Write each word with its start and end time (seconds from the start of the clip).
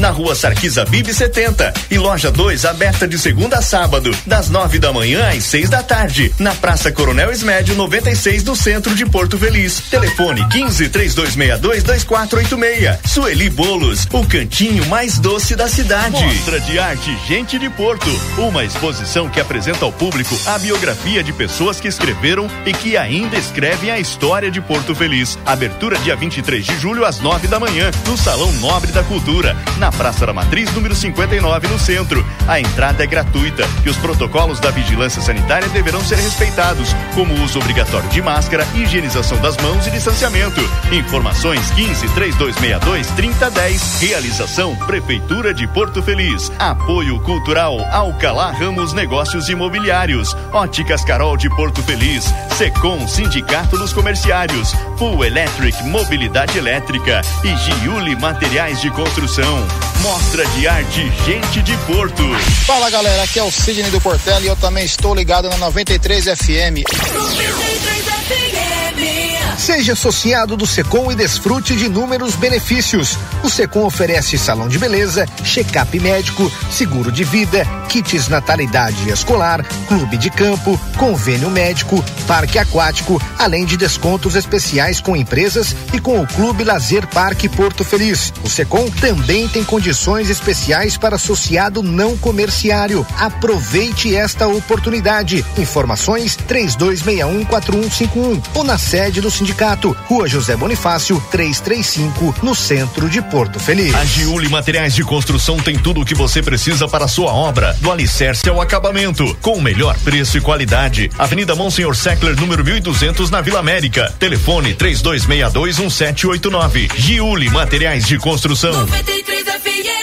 na 0.00 0.10
rua 0.10 0.34
Sarquisa 0.34 0.84
Bibi 0.84 1.12
70 1.12 1.74
e 1.90 1.98
loja 1.98 2.30
2 2.30 2.64
aberta 2.64 3.06
de 3.06 3.18
segunda 3.18 3.58
a 3.58 3.62
sábado, 3.62 4.10
das 4.26 4.48
nove 4.48 4.78
da 4.78 4.92
manhã 4.92 5.28
às 5.28 5.44
seis 5.44 5.68
da 5.68 5.82
tarde, 5.82 6.34
na 6.38 6.54
Praça 6.54 6.90
Coronel 6.90 7.30
Esmédio 7.30 7.74
96 7.74 8.42
do 8.42 8.56
centro 8.56 8.94
de 8.94 9.04
Porto 9.04 9.38
Feliz. 9.38 9.80
Telefone 9.90 10.48
15 10.48 10.88
3262 10.88 11.82
2486. 11.82 12.98
Sueli 13.04 13.50
Bolos, 13.50 14.08
o 14.10 14.26
cantinho 14.26 14.86
mais 14.86 15.18
doce 15.18 15.54
da 15.54 15.68
cidade. 15.68 16.12
Mostra 16.12 16.58
de 16.60 16.78
arte 16.78 17.16
Gente 17.28 17.58
de 17.58 17.68
Porto, 17.68 18.08
uma 18.38 18.64
exposição 18.64 19.28
que 19.28 19.38
apresenta 19.38 19.84
ao 19.84 19.92
público 19.92 20.34
a 20.46 20.58
biografia 20.58 21.22
de 21.22 21.32
pessoas 21.32 21.78
que 21.78 21.88
escreveram 21.88 22.48
e 22.64 22.72
que 22.72 22.96
ainda 22.96 23.36
escrevem 23.36 23.90
a 23.90 24.00
história 24.00 24.50
de 24.50 24.62
Porto 24.62 24.94
Feliz. 24.94 25.38
Abertura 25.44 25.98
dia 25.98 26.16
23 26.16 26.64
de 26.64 26.78
julho 26.78 27.04
às 27.04 27.20
nove 27.20 27.46
da 27.46 27.60
manhã, 27.60 27.90
no 28.06 28.16
Salão 28.16 28.50
Nobre 28.52 28.92
da 28.92 29.02
Cultura, 29.02 29.54
na 29.78 29.89
Praça 29.92 30.26
da 30.26 30.32
Matriz, 30.32 30.72
número 30.72 30.94
59, 30.94 31.68
no 31.68 31.78
centro. 31.78 32.24
A 32.46 32.60
entrada 32.60 33.02
é 33.02 33.06
gratuita 33.06 33.68
e 33.84 33.88
os 33.88 33.96
protocolos 33.96 34.60
da 34.60 34.70
vigilância 34.70 35.22
sanitária 35.22 35.68
deverão 35.68 36.00
ser 36.00 36.16
respeitados, 36.16 36.94
como 37.14 37.34
o 37.34 37.42
uso 37.42 37.58
obrigatório 37.58 38.08
de 38.08 38.22
máscara, 38.22 38.66
higienização 38.74 39.38
das 39.40 39.56
mãos 39.58 39.86
e 39.86 39.90
distanciamento. 39.90 40.60
Informações 40.92 41.70
15 41.70 42.08
3262 42.14 43.06
3010. 43.08 44.00
Realização 44.00 44.76
Prefeitura 44.76 45.52
de 45.54 45.66
Porto 45.66 46.02
Feliz. 46.02 46.50
Apoio 46.58 47.20
Cultural 47.20 47.78
Alcalá 47.90 48.50
Ramos 48.50 48.92
Negócios 48.92 49.48
Imobiliários. 49.48 50.36
Óticas 50.52 51.04
Carol 51.04 51.36
de 51.36 51.48
Porto 51.50 51.82
Feliz. 51.82 52.24
Secom 52.56 53.06
Sindicato 53.06 53.76
dos 53.76 53.92
Comerciários. 53.92 54.74
Full 54.96 55.24
Electric 55.24 55.82
Mobilidade 55.84 56.58
Elétrica 56.58 57.22
e 57.44 57.56
Giuli 57.56 58.16
Materiais 58.16 58.80
de 58.80 58.90
Construção. 58.90 59.79
Mostra 60.02 60.46
de 60.46 60.66
arte 60.66 61.12
Gente 61.24 61.62
de 61.62 61.76
Porto. 61.78 62.22
Fala 62.66 62.90
galera, 62.90 63.22
aqui 63.22 63.38
é 63.38 63.42
o 63.42 63.50
Sidney 63.50 63.90
do 63.90 64.00
Portela 64.00 64.40
e 64.40 64.46
eu 64.46 64.56
também 64.56 64.84
estou 64.84 65.14
ligado 65.14 65.48
na 65.48 65.56
93 65.58 66.24
FM. 66.24 66.84
93 67.12 68.04
FM. 68.04 69.39
Seja 69.58 69.92
associado 69.92 70.56
do 70.56 70.66
Secom 70.66 71.12
e 71.12 71.14
desfrute 71.14 71.76
de 71.76 71.86
inúmeros 71.86 72.34
benefícios. 72.34 73.18
O 73.42 73.50
Secom 73.50 73.84
oferece 73.84 74.38
salão 74.38 74.68
de 74.68 74.78
beleza, 74.78 75.26
check-up 75.44 75.98
médico, 76.00 76.50
seguro 76.70 77.12
de 77.12 77.24
vida, 77.24 77.66
kits 77.88 78.28
natalidade 78.28 79.08
escolar, 79.10 79.64
clube 79.86 80.16
de 80.16 80.30
campo, 80.30 80.80
convênio 80.96 81.50
médico, 81.50 82.02
parque 82.26 82.58
aquático, 82.58 83.20
além 83.38 83.64
de 83.66 83.76
descontos 83.76 84.34
especiais 84.34 85.00
com 85.00 85.16
empresas 85.16 85.74
e 85.92 86.00
com 86.00 86.20
o 86.20 86.26
Clube 86.26 86.64
Lazer 86.64 87.06
Parque 87.06 87.48
Porto 87.48 87.84
Feliz. 87.84 88.32
O 88.44 88.48
Secom 88.48 88.88
também 88.90 89.48
tem 89.48 89.64
condições 89.64 90.30
especiais 90.30 90.96
para 90.96 91.16
associado 91.16 91.82
não 91.82 92.16
comerciário. 92.16 93.06
Aproveite 93.18 94.14
esta 94.14 94.46
oportunidade. 94.46 95.44
Informações 95.58 96.36
32614151 96.48 98.40
ou 98.54 98.64
na 98.64 98.78
sede 98.78 99.20
do 99.20 99.30
sindicato 99.40 99.96
Rua 100.06 100.28
José 100.28 100.54
Bonifácio, 100.54 101.18
335, 101.30 102.34
no 102.42 102.54
centro 102.54 103.08
de 103.08 103.22
Porto 103.22 103.58
Feliz. 103.58 103.94
A 103.94 104.04
Giuli 104.04 104.50
Materiais 104.50 104.94
de 104.94 105.02
Construção 105.02 105.56
tem 105.56 105.78
tudo 105.78 106.02
o 106.02 106.04
que 106.04 106.14
você 106.14 106.42
precisa 106.42 106.86
para 106.86 107.06
a 107.06 107.08
sua 107.08 107.32
obra, 107.32 107.74
do 107.80 107.90
alicerce 107.90 108.46
ao 108.50 108.60
acabamento, 108.60 109.34
com 109.40 109.54
o 109.54 109.62
melhor 109.62 109.98
preço 110.00 110.36
e 110.36 110.42
qualidade. 110.42 111.10
Avenida 111.18 111.56
Monsenhor 111.56 111.96
Seckler, 111.96 112.38
número 112.38 112.62
1200, 112.62 113.30
na 113.30 113.40
Vila 113.40 113.60
América. 113.60 114.12
Telefone 114.18 114.74
32621789. 114.74 116.90
Giuli 116.96 117.48
Materiais 117.48 118.06
de 118.06 118.18
Construção. 118.18 118.72
93 118.72 119.44
FM. 119.44 119.99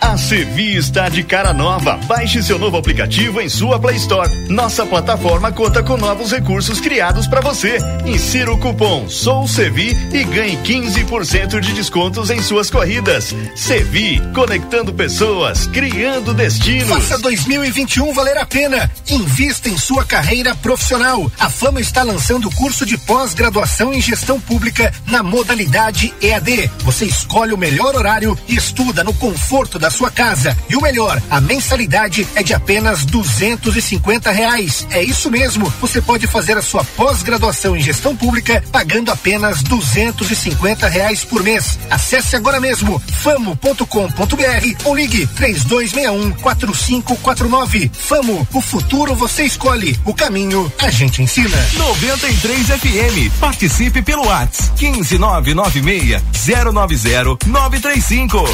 A 0.00 0.16
Sevi 0.16 0.76
está 0.76 1.08
de 1.08 1.24
cara 1.24 1.52
nova. 1.52 1.96
Baixe 2.06 2.42
seu 2.42 2.58
novo 2.58 2.76
aplicativo 2.76 3.40
em 3.40 3.48
sua 3.48 3.80
Play 3.80 3.96
Store. 3.96 4.28
Nossa 4.48 4.86
plataforma 4.86 5.50
conta 5.50 5.82
com 5.82 5.96
novos 5.96 6.30
recursos 6.30 6.80
criados 6.80 7.26
para 7.26 7.40
você. 7.40 7.78
Insira 8.06 8.52
o 8.52 8.58
cupom 8.58 9.08
Sou 9.08 9.46
Sevi 9.48 9.96
e 10.12 10.24
ganhe 10.24 10.56
15% 10.58 11.60
de 11.60 11.72
descontos 11.72 12.30
em 12.30 12.40
suas 12.40 12.70
corridas. 12.70 13.34
Sevi, 13.56 14.22
conectando 14.34 14.94
pessoas, 14.94 15.66
criando 15.66 16.32
destinos. 16.32 16.88
Faça 16.88 17.18
2021 17.18 18.12
valer 18.12 18.38
a 18.38 18.46
pena. 18.46 18.90
Invista 19.10 19.68
em 19.68 19.76
sua 19.76 20.04
carreira 20.04 20.54
profissional. 20.54 21.30
A 21.38 21.50
Fama 21.50 21.80
está 21.80 22.04
lançando 22.04 22.48
o 22.48 22.54
curso 22.54 22.86
de 22.86 22.96
pós-graduação 22.98 23.92
em 23.92 24.00
gestão 24.00 24.40
pública 24.40 24.92
na 25.06 25.22
modalidade 25.22 26.14
EAD. 26.22 26.70
Você 26.84 27.04
escolhe 27.04 27.52
o 27.52 27.58
melhor 27.58 27.96
horário 27.96 28.38
e 28.46 28.54
estuda 28.54 29.02
no 29.02 29.12
conforto 29.12 29.78
da 29.78 29.87
da 29.88 29.90
sua 29.90 30.10
casa. 30.10 30.54
E 30.68 30.76
o 30.76 30.82
melhor, 30.82 31.20
a 31.30 31.40
mensalidade 31.40 32.28
é 32.34 32.42
de 32.42 32.52
apenas 32.52 33.06
duzentos 33.06 33.74
e 33.74 33.80
cinquenta 33.80 34.30
reais. 34.30 34.86
É 34.90 35.02
isso 35.02 35.30
mesmo. 35.30 35.72
Você 35.80 36.02
pode 36.02 36.26
fazer 36.26 36.58
a 36.58 36.62
sua 36.62 36.84
pós-graduação 36.84 37.74
em 37.74 37.80
gestão 37.80 38.14
pública 38.14 38.62
pagando 38.70 39.10
apenas 39.10 39.62
duzentos 39.62 40.30
e 40.30 40.36
cinquenta 40.36 40.88
reais 40.88 41.24
por 41.24 41.42
mês. 41.42 41.78
Acesse 41.88 42.36
agora 42.36 42.60
mesmo 42.60 43.02
famo.com.br 43.22 44.84
ou 44.84 44.94
ligue 44.94 45.26
três 45.28 45.64
dois 45.64 45.92
um 45.94 46.30
quatro 46.32 46.74
cinco 46.74 47.16
quatro 47.16 47.48
nove. 47.48 47.90
Famo, 47.92 48.46
o 48.52 48.60
futuro 48.60 49.14
você 49.14 49.44
escolhe, 49.44 49.98
o 50.04 50.12
caminho 50.12 50.70
a 50.78 50.90
gente 50.90 51.22
ensina. 51.22 51.56
93 51.78 52.66
FM. 52.66 53.40
Participe 53.40 54.02
pelo 54.02 54.26
WhatsApp 54.26 54.76
quinze 54.76 55.16
nove 55.16 55.54
nove 55.54 55.80
meia 55.80 56.22
zero 56.36 56.72
nove 56.72 56.94
zero 56.94 57.38
nove 57.46 57.80
três 57.80 58.04
cinco. 58.04 58.44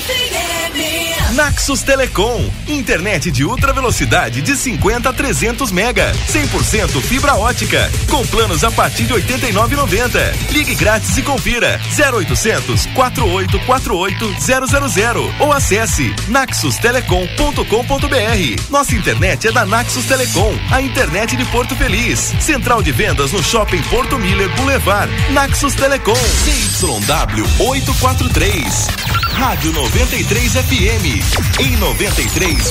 Something 0.00 0.32
in 0.32 0.78
me. 0.78 1.29
Naxos 1.40 1.80
Telecom, 1.80 2.38
internet 2.68 3.30
de 3.30 3.46
ultra 3.46 3.72
velocidade 3.72 4.42
de 4.42 4.54
50 4.54 5.08
a 5.08 5.12
300 5.12 5.72
mega, 5.72 6.12
100% 6.28 7.00
fibra 7.00 7.34
ótica, 7.34 7.90
com 8.10 8.26
planos 8.26 8.62
a 8.62 8.70
partir 8.70 9.04
de 9.04 9.14
89,90. 9.14 10.34
Ligue 10.50 10.74
grátis 10.74 11.16
e 11.16 11.22
confira 11.22 11.80
0800 11.96 12.84
4848 12.94 14.90
000 14.90 15.34
ou 15.38 15.50
acesse 15.50 16.14
naxustelecom.com.br. 16.28 18.62
Nossa 18.68 18.94
internet 18.94 19.48
é 19.48 19.52
da 19.52 19.64
Naxos 19.64 20.04
Telecom, 20.04 20.54
a 20.70 20.82
internet 20.82 21.38
de 21.38 21.46
Porto 21.46 21.74
Feliz. 21.74 22.34
Central 22.38 22.82
de 22.82 22.92
vendas 22.92 23.32
no 23.32 23.42
Shopping 23.42 23.82
Porto 23.84 24.18
Miller 24.18 24.54
Boulevard. 24.56 25.10
Naxos 25.32 25.74
Telecom. 25.74 26.20
CYW 26.44 27.46
843. 27.60 28.88
Rádio 29.32 29.72
93 29.72 30.52
FM 30.52 31.29
em 31.60 31.76
93,5. 31.76 32.70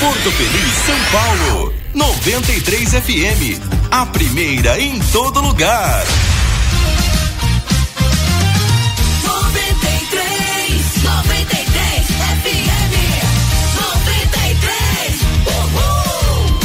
Porto 0.00 0.30
Feliz, 0.32 0.74
São 0.86 0.98
Paulo. 1.12 1.72
93 1.94 2.90
FM, 2.90 3.60
a 3.90 4.06
primeira 4.06 4.80
em 4.80 4.98
todo 5.12 5.40
lugar. 5.40 6.04
93, 9.24 11.02
93 11.04 12.06
FM. 12.42 12.94
93, 13.76 15.22
uhul. 15.46 16.58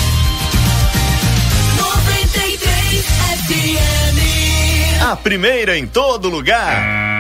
93 1.78 3.06
FM. 3.48 5.04
A 5.04 5.16
primeira 5.16 5.78
em 5.78 5.88
todo 5.88 6.30
lugar. 6.30 7.13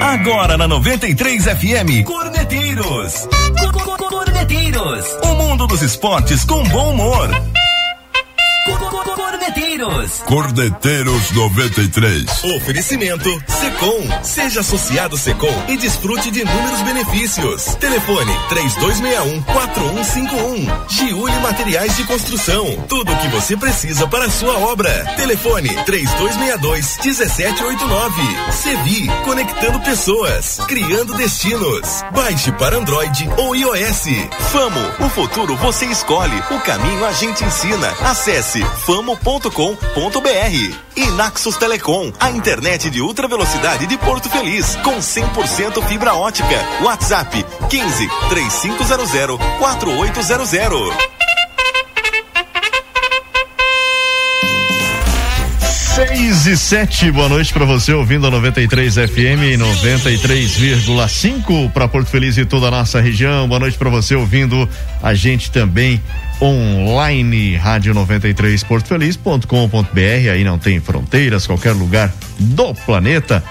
Agora 0.00 0.56
na 0.56 0.68
93 0.68 1.44
FM, 1.44 2.04
Corneteiros. 2.04 3.28
Corneteiros. 4.08 5.04
O 5.24 5.34
mundo 5.34 5.66
dos 5.66 5.82
esportes 5.82 6.44
com 6.44 6.62
bom 6.64 6.90
humor. 6.92 7.57
Cordeteiros. 9.68 10.22
Cordeteiros 10.24 11.30
93. 11.32 12.44
Oferecimento 12.56 13.30
Secom. 13.46 14.24
Seja 14.24 14.60
associado 14.60 15.18
Secom 15.18 15.52
e 15.68 15.76
desfrute 15.76 16.30
de 16.30 16.40
inúmeros 16.40 16.80
benefícios. 16.80 17.74
Telefone 17.74 18.32
3261 18.48 19.42
4151. 19.42 20.88
Giuli 20.88 21.38
Materiais 21.40 21.94
de 21.98 22.04
Construção. 22.04 22.64
Tudo 22.88 23.12
o 23.12 23.16
que 23.18 23.28
você 23.28 23.58
precisa 23.58 24.06
para 24.08 24.24
a 24.24 24.30
sua 24.30 24.58
obra. 24.58 24.90
Telefone 25.16 25.68
3262 25.84 26.98
1789. 27.04 28.22
Sevi, 28.50 29.06
conectando 29.24 29.80
pessoas, 29.80 30.60
criando 30.66 31.12
destinos. 31.14 32.02
Baixe 32.14 32.50
para 32.52 32.78
Android 32.78 33.28
ou 33.36 33.54
iOS. 33.54 34.04
Famo, 34.50 34.80
o 35.06 35.10
futuro 35.10 35.56
você 35.56 35.84
escolhe, 35.86 36.38
o 36.50 36.60
caminho 36.60 37.04
a 37.04 37.12
gente 37.12 37.44
ensina. 37.44 37.88
Acesse 38.00 38.64
famo.com.br. 38.86 39.57
E 40.94 41.04
Naxos 41.16 41.56
Telecom, 41.56 42.12
a 42.20 42.30
internet 42.30 42.88
de 42.90 43.00
ultra 43.00 43.26
velocidade 43.26 43.88
de 43.88 43.98
Porto 43.98 44.30
Feliz, 44.30 44.76
com 44.84 44.98
100% 44.98 45.84
fibra 45.88 46.14
ótica. 46.14 46.64
WhatsApp 46.80 47.44
15 47.68 48.08
3500 48.28 49.36
4800. 49.58 50.94
6 55.96 56.46
e 56.46 56.56
7, 56.56 57.10
boa 57.10 57.28
noite 57.28 57.52
para 57.52 57.64
você 57.64 57.92
ouvindo 57.92 58.28
a 58.28 58.30
93 58.30 58.94
FM 58.94 59.58
93,5 59.58 61.72
para 61.72 61.88
Porto 61.88 62.06
Feliz 62.06 62.38
e 62.38 62.44
toda 62.44 62.68
a 62.68 62.70
nossa 62.70 63.00
região. 63.00 63.48
Boa 63.48 63.58
noite 63.58 63.76
para 63.76 63.90
você 63.90 64.14
ouvindo 64.14 64.68
a 65.02 65.14
gente 65.14 65.50
também 65.50 66.00
online 66.40 67.56
rádio 67.56 67.92
93 67.92 68.62
portofeliz.com.br 68.64 70.30
aí 70.32 70.44
não 70.44 70.58
tem 70.58 70.80
fronteiras, 70.80 71.46
qualquer 71.46 71.72
lugar 71.72 72.12
do 72.38 72.74
planeta. 72.74 73.42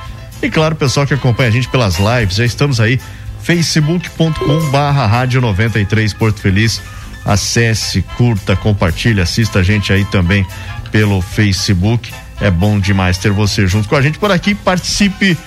E 0.42 0.50
claro, 0.50 0.76
pessoal 0.76 1.06
que 1.06 1.14
acompanha 1.14 1.50
a 1.50 1.52
gente 1.52 1.68
pelas 1.68 1.98
lives, 1.98 2.36
já 2.36 2.46
estamos 2.46 2.80
aí 2.80 3.00
facebook.com 3.42 4.72
barra 4.72 5.06
rádio 5.06 5.42
93 5.42 6.14
Porto 6.14 6.40
Feliz. 6.40 6.82
Acesse, 7.26 8.02
curta, 8.16 8.56
compartilhe, 8.56 9.20
assista 9.20 9.60
a 9.60 9.64
gente 9.64 9.92
aí 9.92 10.06
também 10.06 10.46
pelo 10.92 11.22
Facebook. 11.22 12.14
É 12.40 12.50
bom 12.50 12.80
demais 12.80 13.18
ter 13.18 13.32
você 13.32 13.68
junto 13.68 13.90
com 13.90 13.96
a 13.96 14.02
gente 14.02 14.18
por 14.18 14.32
aqui. 14.32 14.56
Participe 14.56 15.38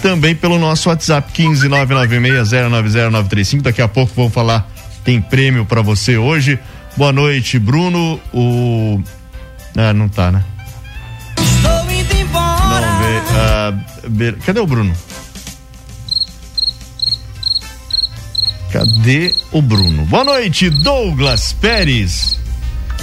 também 0.00 0.34
pelo 0.34 0.58
nosso 0.58 0.88
WhatsApp 0.88 1.30
15996090935. 1.32 3.62
Daqui 3.62 3.82
a 3.82 3.88
pouco 3.88 4.12
vamos 4.14 4.32
falar 4.32 4.70
tem 5.06 5.20
prêmio 5.20 5.64
para 5.64 5.82
você 5.82 6.18
hoje. 6.18 6.58
Boa 6.96 7.12
noite, 7.12 7.58
Bruno. 7.58 8.20
O 8.32 9.02
ah, 9.76 9.92
não 9.92 10.08
tá, 10.08 10.32
né? 10.32 10.42
Estou 11.38 11.90
indo 11.90 12.14
embora. 12.16 12.80
Não 12.80 12.98
vê. 12.98 13.22
ah, 13.38 13.74
be- 14.08 14.32
cadê 14.44 14.60
o 14.60 14.66
Bruno? 14.66 14.94
Cadê 18.72 19.34
o 19.52 19.60
Bruno? 19.62 20.04
Boa 20.06 20.24
noite, 20.24 20.70
Douglas 20.70 21.52
Pérez. 21.52 22.38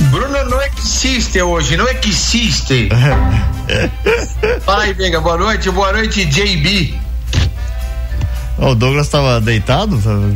Bruno 0.09 0.43
não 0.49 0.59
existe 0.63 1.39
hoje, 1.41 1.77
não 1.77 1.87
existe. 1.87 2.89
Fala 4.65 4.83
aí, 4.83 4.93
Venga, 4.93 5.21
boa 5.21 5.37
noite, 5.37 5.69
boa 5.69 5.91
noite, 5.93 6.25
JB. 6.25 6.99
Ó, 8.57 8.71
o 8.71 8.75
Douglas 8.75 9.07
tava 9.07 9.39
deitado? 9.39 9.97
Tava, 10.01 10.35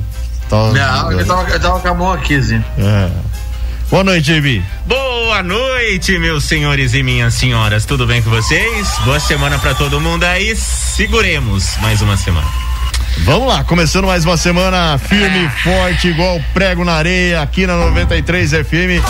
tava- 0.50 0.74
Não, 0.74 1.12
eu 1.12 1.25
tava, 1.25 1.50
eu 1.50 1.60
tava 1.60 1.80
com 1.80 1.88
a 1.88 1.94
mão 1.95 2.13
aqui, 2.13 2.36
assim. 2.36 2.63
É. 2.77 3.10
Boa 3.89 4.04
noite, 4.04 4.34
JB. 4.34 4.62
Boa 4.86 5.42
noite, 5.42 6.19
meus 6.19 6.44
senhores 6.44 6.94
e 6.94 7.01
minhas 7.01 7.34
senhoras. 7.36 7.86
Tudo 7.86 8.06
bem 8.06 8.22
com 8.22 8.30
vocês? 8.30 8.89
Boa 9.06 9.19
semana 9.19 9.57
pra 9.60 9.74
todo 9.74 10.01
mundo 10.01 10.25
aí. 10.25 10.54
Seguremos 10.57 11.78
mais 11.81 12.01
uma 12.01 12.18
semana. 12.18 12.48
Vamos 13.19 13.48
lá, 13.48 13.63
começando 13.63 14.06
mais 14.06 14.25
uma 14.25 14.36
semana 14.36 14.98
firme 14.98 15.45
e 15.45 15.50
forte, 15.63 16.10
igual 16.10 16.39
prego 16.54 16.84
na 16.84 16.94
areia, 16.94 17.42
aqui 17.42 17.66
na 17.66 17.75
93 17.78 18.51
FM, 18.51 19.04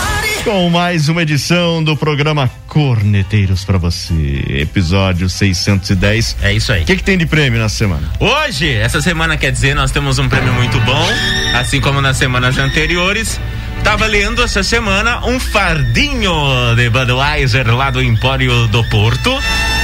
com 0.44 0.70
mais 0.70 1.08
uma 1.08 1.22
edição 1.22 1.82
do 1.84 1.96
programa 1.96 2.50
Corneteiros 2.66 3.64
pra 3.64 3.78
você, 3.78 4.14
episódio 4.48 5.28
610. 5.28 6.36
É 6.40 6.52
isso 6.52 6.72
aí. 6.72 6.82
O 6.82 6.86
que, 6.86 6.96
que 6.96 7.02
tem 7.02 7.18
de 7.18 7.26
prêmio 7.26 7.60
na 7.60 7.68
semana? 7.68 8.10
Hoje, 8.18 8.72
essa 8.72 9.02
semana 9.02 9.36
quer 9.36 9.50
dizer, 9.52 9.74
nós 9.74 9.90
temos 9.90 10.18
um 10.18 10.28
prêmio 10.28 10.52
muito 10.54 10.80
bom, 10.80 11.06
assim 11.54 11.80
como 11.80 12.00
nas 12.00 12.16
semanas 12.16 12.56
anteriores. 12.56 13.38
Tá 13.82 13.96
valendo 13.96 14.42
essa 14.42 14.62
semana 14.62 15.26
um 15.26 15.40
fardinho 15.40 16.32
de 16.76 16.90
Budweiser 16.90 17.74
lá 17.74 17.90
do 17.90 18.02
Empório 18.02 18.66
do 18.68 18.84
Porto. 18.84 19.38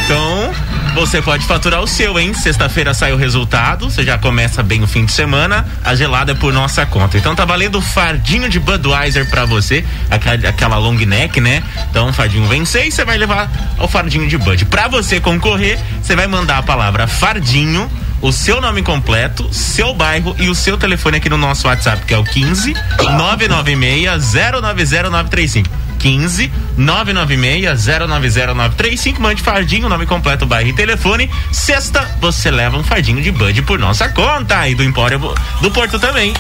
Então, 0.05 0.53
você 0.95 1.23
pode 1.23 1.47
faturar 1.47 1.81
o 1.81 1.87
seu, 1.87 2.19
hein? 2.19 2.35
Sexta-feira 2.35 2.93
sai 2.93 3.13
o 3.13 3.17
resultado, 3.17 3.91
você 3.91 4.03
já 4.03 4.19
começa 4.19 4.63
bem 4.63 4.83
o 4.83 4.87
fim 4.87 5.07
de 5.07 5.13
semana, 5.13 5.67
a 5.83 5.95
gelada 5.95 6.33
é 6.33 6.35
por 6.35 6.53
nossa 6.53 6.85
conta. 6.85 7.17
Então 7.17 7.35
tá 7.35 7.47
valendo 7.47 7.79
o 7.79 7.81
fardinho 7.81 8.49
de 8.49 8.61
Budweiser 8.61 9.29
pra 9.31 9.47
você, 9.47 9.83
aquela, 10.11 10.77
long 10.77 10.93
neck, 10.95 11.41
né? 11.41 11.63
Então 11.91 12.11
o 12.11 12.13
fardinho 12.13 12.47
vencer 12.47 12.87
e 12.87 12.93
você 12.93 13.05
vai 13.05 13.17
levar 13.17 13.51
o 13.79 13.89
fardinho 13.89 14.29
de 14.29 14.37
Bud. 14.37 14.67
Pra 14.67 14.87
você 14.87 15.19
concorrer, 15.19 15.79
você 16.03 16.15
vai 16.15 16.27
mandar 16.27 16.59
a 16.59 16.63
palavra 16.63 17.07
fardinho 17.07 17.91
o 18.25 18.33
seu 18.33 18.59
nome 18.59 18.83
completo, 18.83 19.47
seu 19.53 19.93
bairro 19.93 20.35
e 20.39 20.49
o 20.49 20.55
seu 20.55 20.79
telefone 20.79 21.19
aqui 21.19 21.29
no 21.29 21.37
nosso 21.37 21.69
WhatsApp, 21.69 22.07
que 22.07 22.15
é 22.15 22.17
o 22.17 22.25
15 22.25 22.73
996 23.19 24.33
090935. 24.33 25.69
15 25.99 26.51
996 26.79 27.85
090935. 27.85 29.21
Mande 29.21 29.43
fardinho, 29.43 29.91
nome 29.91 30.07
completo, 30.07 30.47
bairro 30.47 30.71
e 30.71 30.73
telefone. 30.73 31.31
Sexta, 31.53 32.17
você 32.19 32.51
leva 32.51 32.79
um 32.79 32.83
fardinho 32.83 33.21
de 33.21 33.31
Bud 33.31 33.61
por 33.61 33.79
nossa 33.79 34.09
conta. 34.09 34.67
E 34.71 34.75
do 34.75 34.83
Empório 34.83 35.21
do 35.61 35.71
Porto 35.71 35.99
também. 35.99 36.33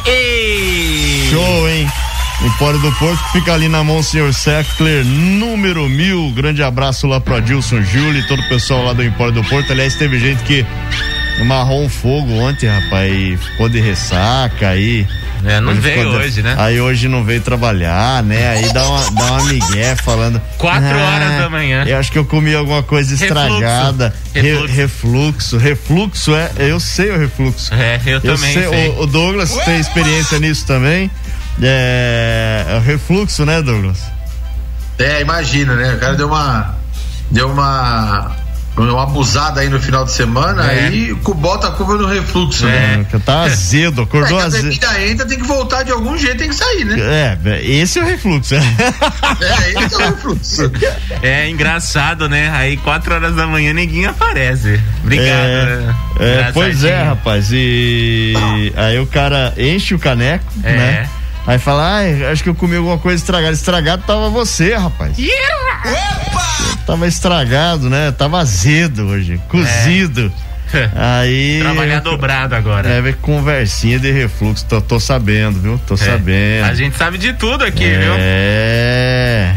Show, 1.30 1.68
hein? 1.68 1.86
Empório 2.42 2.80
do 2.80 2.90
Porto 2.92 3.22
fica 3.32 3.52
ali 3.52 3.68
na 3.68 3.84
mão, 3.84 4.02
senhor 4.02 4.32
Seckler, 4.32 5.04
número 5.04 5.86
mil. 5.88 6.32
Grande 6.32 6.62
abraço 6.62 7.06
lá 7.06 7.20
pro 7.20 7.36
Adilson 7.36 7.82
Júlio 7.82 8.20
e 8.20 8.26
todo 8.26 8.40
o 8.40 8.48
pessoal 8.48 8.84
lá 8.84 8.92
do 8.94 9.04
Empório 9.04 9.34
do 9.34 9.44
Porto. 9.44 9.70
Aliás, 9.70 9.94
teve 9.94 10.18
gente 10.18 10.42
que 10.44 10.64
amarrou 11.40 11.84
um 11.84 11.88
fogo 11.88 12.32
ontem, 12.34 12.66
rapaz, 12.68 13.12
e 13.12 13.36
ficou 13.36 13.68
de 13.68 13.80
ressaca 13.80 14.68
aí. 14.68 15.06
É, 15.46 15.60
não 15.60 15.74
veio 15.74 15.98
ficou 15.98 16.12
de- 16.12 16.24
hoje, 16.24 16.42
né? 16.42 16.54
Aí 16.56 16.80
hoje 16.80 17.06
não 17.06 17.22
veio 17.22 17.40
trabalhar, 17.42 18.22
né? 18.22 18.48
Aí 18.50 18.72
dá 18.72 18.82
uma, 18.88 19.10
dá 19.10 19.24
uma 19.32 19.44
migué 19.44 19.94
falando. 19.96 20.40
Quatro 20.56 20.88
"Ah, 20.98 21.14
horas 21.14 21.38
da 21.38 21.50
manhã." 21.50 21.84
Eu 21.86 21.98
acho 21.98 22.10
que 22.10 22.18
eu 22.18 22.24
comi 22.24 22.54
alguma 22.54 22.82
coisa 22.82 23.14
Refluxo. 23.14 23.34
estragada. 23.52 24.14
Re- 24.32 24.40
Refluxo. 24.42 24.72
refluxo. 24.72 25.56
Refluxo 25.58 26.34
é. 26.34 26.50
Eu 26.58 26.80
sei 26.80 27.10
o 27.10 27.18
refluxo. 27.18 27.74
É, 27.74 28.00
eu 28.06 28.20
também 28.22 28.52
sei. 28.54 28.88
O, 28.88 29.02
o 29.02 29.06
Douglas 29.06 29.52
tem 29.66 29.78
experiência 29.78 30.38
nisso 30.38 30.66
também. 30.66 31.10
É, 31.62 32.64
é 32.70 32.76
o 32.76 32.80
refluxo, 32.80 33.44
né, 33.44 33.60
Douglas? 33.60 33.98
É, 34.98 35.20
imagina, 35.20 35.74
né? 35.74 35.94
O 35.94 35.98
cara 35.98 36.14
deu 36.14 36.28
uma. 36.28 36.74
Deu 37.30 37.50
uma. 37.50 38.34
Uma 38.76 39.04
abusada 39.04 39.60
aí 39.60 39.68
no 39.68 39.78
final 39.80 40.04
de 40.04 40.10
semana, 40.10 40.64
É. 40.72 40.86
aí 40.86 41.14
cu- 41.22 41.32
bota 41.34 41.68
a 41.68 41.70
culpa 41.70 41.94
no 41.94 42.06
refluxo, 42.08 42.66
né? 42.66 43.00
É, 43.00 43.04
que 43.04 43.22
tá 43.22 43.42
azedo, 43.42 44.00
É, 44.00 44.04
acordou 44.04 44.36
que 44.38 44.42
a 44.42 44.46
azedo. 44.46 44.64
bebida 44.64 45.00
entra, 45.06 45.26
tem 45.26 45.38
que 45.38 45.44
voltar 45.44 45.84
de 45.84 45.92
algum 45.92 46.18
jeito, 46.18 46.38
tem 46.38 46.48
que 46.48 46.56
sair, 46.56 46.84
né? 46.84 46.96
É, 46.98 47.64
esse 47.64 48.00
é 48.00 48.02
o 48.02 48.04
refluxo. 48.04 48.56
É, 48.56 49.84
esse 49.84 49.94
é 49.94 49.96
o 49.96 50.00
refluxo. 50.10 50.72
É 51.22 51.48
engraçado, 51.48 52.28
né? 52.28 52.50
Aí 52.52 52.76
quatro 52.78 53.14
horas 53.14 53.36
da 53.36 53.46
manhã 53.46 53.72
ninguém 53.72 54.06
aparece. 54.06 54.80
Obrigado. 55.04 55.28
É, 55.28 55.76
né? 55.76 55.94
é, 56.48 56.50
pois 56.52 56.82
é, 56.82 57.02
rapaz. 57.04 57.50
E 57.52 58.72
aí 58.76 58.98
o 58.98 59.06
cara 59.06 59.54
enche 59.56 59.94
o 59.94 59.98
caneco, 60.00 60.44
É. 60.64 60.72
né? 60.72 61.08
Aí 61.46 61.58
fala, 61.58 61.96
ai, 61.96 62.24
acho 62.32 62.42
que 62.42 62.48
eu 62.48 62.54
comi 62.54 62.76
alguma 62.76 62.98
coisa 62.98 63.16
estragada. 63.22 63.52
Estragado 63.52 64.02
tava 64.06 64.30
você, 64.30 64.74
rapaz. 64.74 65.14
Tava 66.86 67.06
estragado, 67.06 67.88
né? 67.90 68.12
Tava 68.12 68.38
azedo 68.38 69.06
hoje, 69.08 69.40
cozido. 69.48 70.32
Aí. 70.96 71.60
Trabalhar 71.60 72.00
dobrado 72.00 72.54
agora. 72.54 72.88
É, 72.88 73.00
ver 73.00 73.16
conversinha 73.16 73.98
de 73.98 74.10
refluxo, 74.10 74.64
tô, 74.66 74.80
tô 74.80 74.98
sabendo, 74.98 75.60
viu? 75.60 75.80
Tô 75.86 75.94
É. 75.94 75.96
sabendo. 75.98 76.64
A 76.64 76.74
gente 76.74 76.96
sabe 76.96 77.16
de 77.18 77.32
tudo 77.34 77.62
aqui, 77.64 77.86
viu? 77.86 78.14
É. 78.18 79.52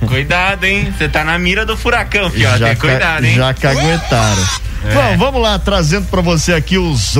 Cuidado, 0.08 0.64
hein? 0.64 0.92
Você 0.96 1.08
tá 1.08 1.22
na 1.22 1.38
mira 1.38 1.64
do 1.64 1.76
furacão, 1.76 2.28
fio. 2.30 2.40
já, 2.42 2.58
Tem 2.58 2.76
ca- 2.76 2.88
cuidado, 2.88 3.24
hein? 3.24 3.36
já 3.36 3.54
caguetaram. 3.54 4.42
É. 4.86 4.94
Bom, 4.94 5.18
vamos 5.18 5.42
lá, 5.42 5.58
trazendo 5.58 6.06
pra 6.06 6.20
você 6.22 6.52
aqui 6.54 6.78
os 6.78 7.14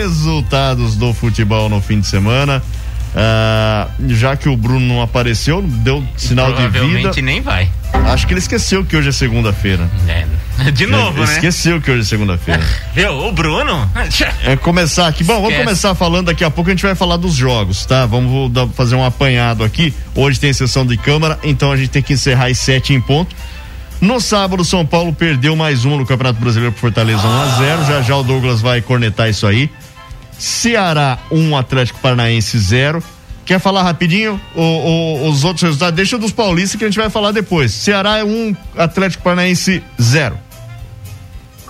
resultados 0.00 0.96
do 0.96 1.12
futebol 1.12 1.68
no 1.68 1.80
fim 1.80 2.00
de 2.00 2.06
semana. 2.06 2.62
Ah, 3.14 3.88
já 4.08 4.34
que 4.36 4.48
o 4.48 4.56
Bruno 4.56 4.80
não 4.80 5.02
apareceu, 5.02 5.60
deu 5.60 6.02
sinal 6.16 6.46
de 6.52 6.62
Provavelmente 6.62 7.16
vida. 7.16 7.22
nem 7.22 7.42
vai. 7.42 7.68
Acho 8.06 8.26
que 8.26 8.32
ele 8.32 8.40
esqueceu 8.40 8.82
que 8.84 8.96
hoje 8.96 9.10
é 9.10 9.12
segunda-feira. 9.12 9.88
É. 10.08 10.24
De 10.72 10.86
novo, 10.86 11.18
Ele 11.18 11.26
né? 11.26 11.32
Esqueceu 11.34 11.80
que 11.80 11.90
hoje 11.90 12.00
é 12.02 12.04
segunda-feira. 12.04 12.62
Viu? 12.94 13.12
O 13.28 13.32
Bruno. 13.32 13.90
É 14.44 14.56
começar 14.56 15.08
aqui. 15.08 15.22
Bom, 15.24 15.34
vamos 15.34 15.50
Esquece. 15.50 15.64
começar 15.64 15.94
falando 15.94 16.26
daqui 16.26 16.42
a 16.42 16.50
pouco. 16.50 16.70
A 16.70 16.72
gente 16.72 16.82
vai 16.82 16.94
falar 16.94 17.16
dos 17.18 17.34
jogos, 17.34 17.84
tá? 17.84 18.06
Vamos 18.06 18.50
fazer 18.74 18.94
um 18.94 19.04
apanhado 19.04 19.62
aqui. 19.62 19.92
Hoje 20.14 20.40
tem 20.40 20.52
sessão 20.52 20.86
de 20.86 20.96
câmara, 20.96 21.38
então 21.44 21.70
a 21.70 21.76
gente 21.76 21.90
tem 21.90 22.02
que 22.02 22.14
encerrar 22.14 22.46
às 22.46 22.58
sete 22.58 22.94
em 22.94 23.00
ponto. 23.00 23.34
No 24.02 24.20
sábado, 24.20 24.64
São 24.64 24.84
Paulo 24.84 25.12
perdeu 25.14 25.54
mais 25.54 25.84
uma 25.84 25.96
no 25.96 26.04
Campeonato 26.04 26.40
Brasileiro 26.40 26.72
por 26.72 26.80
Fortaleza 26.80 27.22
1 27.26 27.40
a 27.42 27.46
0 27.58 27.84
Já 27.86 28.02
já 28.02 28.16
o 28.16 28.22
Douglas 28.24 28.60
vai 28.60 28.82
cornetar 28.82 29.28
isso 29.30 29.46
aí. 29.46 29.70
Ceará 30.36 31.18
1, 31.30 31.56
Atlético 31.56 32.00
Paranaense 32.00 32.58
0. 32.58 33.00
Quer 33.46 33.60
falar 33.60 33.84
rapidinho 33.84 34.40
o- 34.56 34.60
o- 34.60 35.28
os 35.30 35.44
outros 35.44 35.62
resultados? 35.62 35.94
Deixa 35.94 36.18
dos 36.18 36.32
paulistas 36.32 36.76
que 36.76 36.84
a 36.84 36.88
gente 36.88 36.98
vai 36.98 37.08
falar 37.10 37.30
depois. 37.30 37.72
Ceará 37.72 38.18
é 38.18 38.24
1, 38.24 38.56
Atlético 38.76 39.22
Paranaense 39.22 39.82
0. 40.00 40.36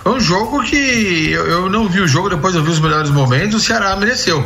Foi 0.01 0.13
um 0.13 0.19
jogo 0.19 0.63
que 0.63 1.29
eu, 1.31 1.45
eu 1.47 1.69
não 1.69 1.87
vi 1.87 2.01
o 2.01 2.07
jogo, 2.07 2.29
depois 2.29 2.55
eu 2.55 2.63
vi 2.63 2.71
os 2.71 2.79
melhores 2.79 3.11
momentos, 3.11 3.61
o 3.61 3.63
Ceará 3.63 3.95
mereceu. 3.95 4.43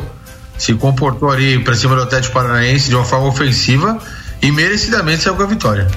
Se 0.57 0.73
comportou 0.73 1.31
ali 1.31 1.57
pra 1.59 1.73
cima 1.73 1.95
do 1.95 2.01
Atlético 2.03 2.33
Paranaense 2.33 2.89
de 2.89 2.95
uma 2.95 3.05
forma 3.05 3.27
ofensiva 3.27 3.97
e 4.41 4.51
merecidamente 4.51 5.23
saiu 5.23 5.35
com 5.35 5.43
a 5.43 5.47
vitória. 5.47 5.87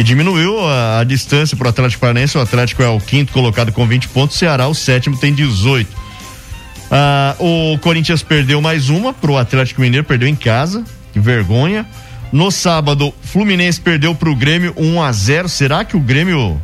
E 0.00 0.02
diminuiu 0.02 0.58
a, 0.66 1.00
a 1.00 1.04
distância 1.04 1.54
para 1.54 1.66
o 1.66 1.68
Atlético 1.68 2.00
Paranaense. 2.00 2.38
O 2.38 2.40
Atlético 2.40 2.82
é 2.82 2.88
o 2.88 2.98
quinto 2.98 3.34
colocado 3.34 3.70
com 3.70 3.86
20 3.86 4.08
pontos. 4.08 4.34
O 4.34 4.38
Ceará, 4.38 4.66
o 4.66 4.74
sétimo, 4.74 5.14
tem 5.14 5.34
18. 5.34 5.94
Ah, 6.90 7.36
o 7.38 7.76
Corinthians 7.82 8.22
perdeu 8.22 8.62
mais 8.62 8.88
uma 8.88 9.12
pro 9.12 9.36
Atlético 9.36 9.82
Mineiro, 9.82 10.02
perdeu 10.06 10.26
em 10.26 10.34
casa. 10.34 10.82
Que 11.12 11.20
vergonha. 11.20 11.84
No 12.32 12.50
sábado, 12.50 13.12
Fluminense 13.20 13.78
perdeu 13.78 14.14
pro 14.14 14.34
Grêmio 14.34 14.72
1 14.74 15.02
a 15.02 15.12
0. 15.12 15.50
Será 15.50 15.84
que 15.84 15.98
o 15.98 16.00
Grêmio 16.00 16.58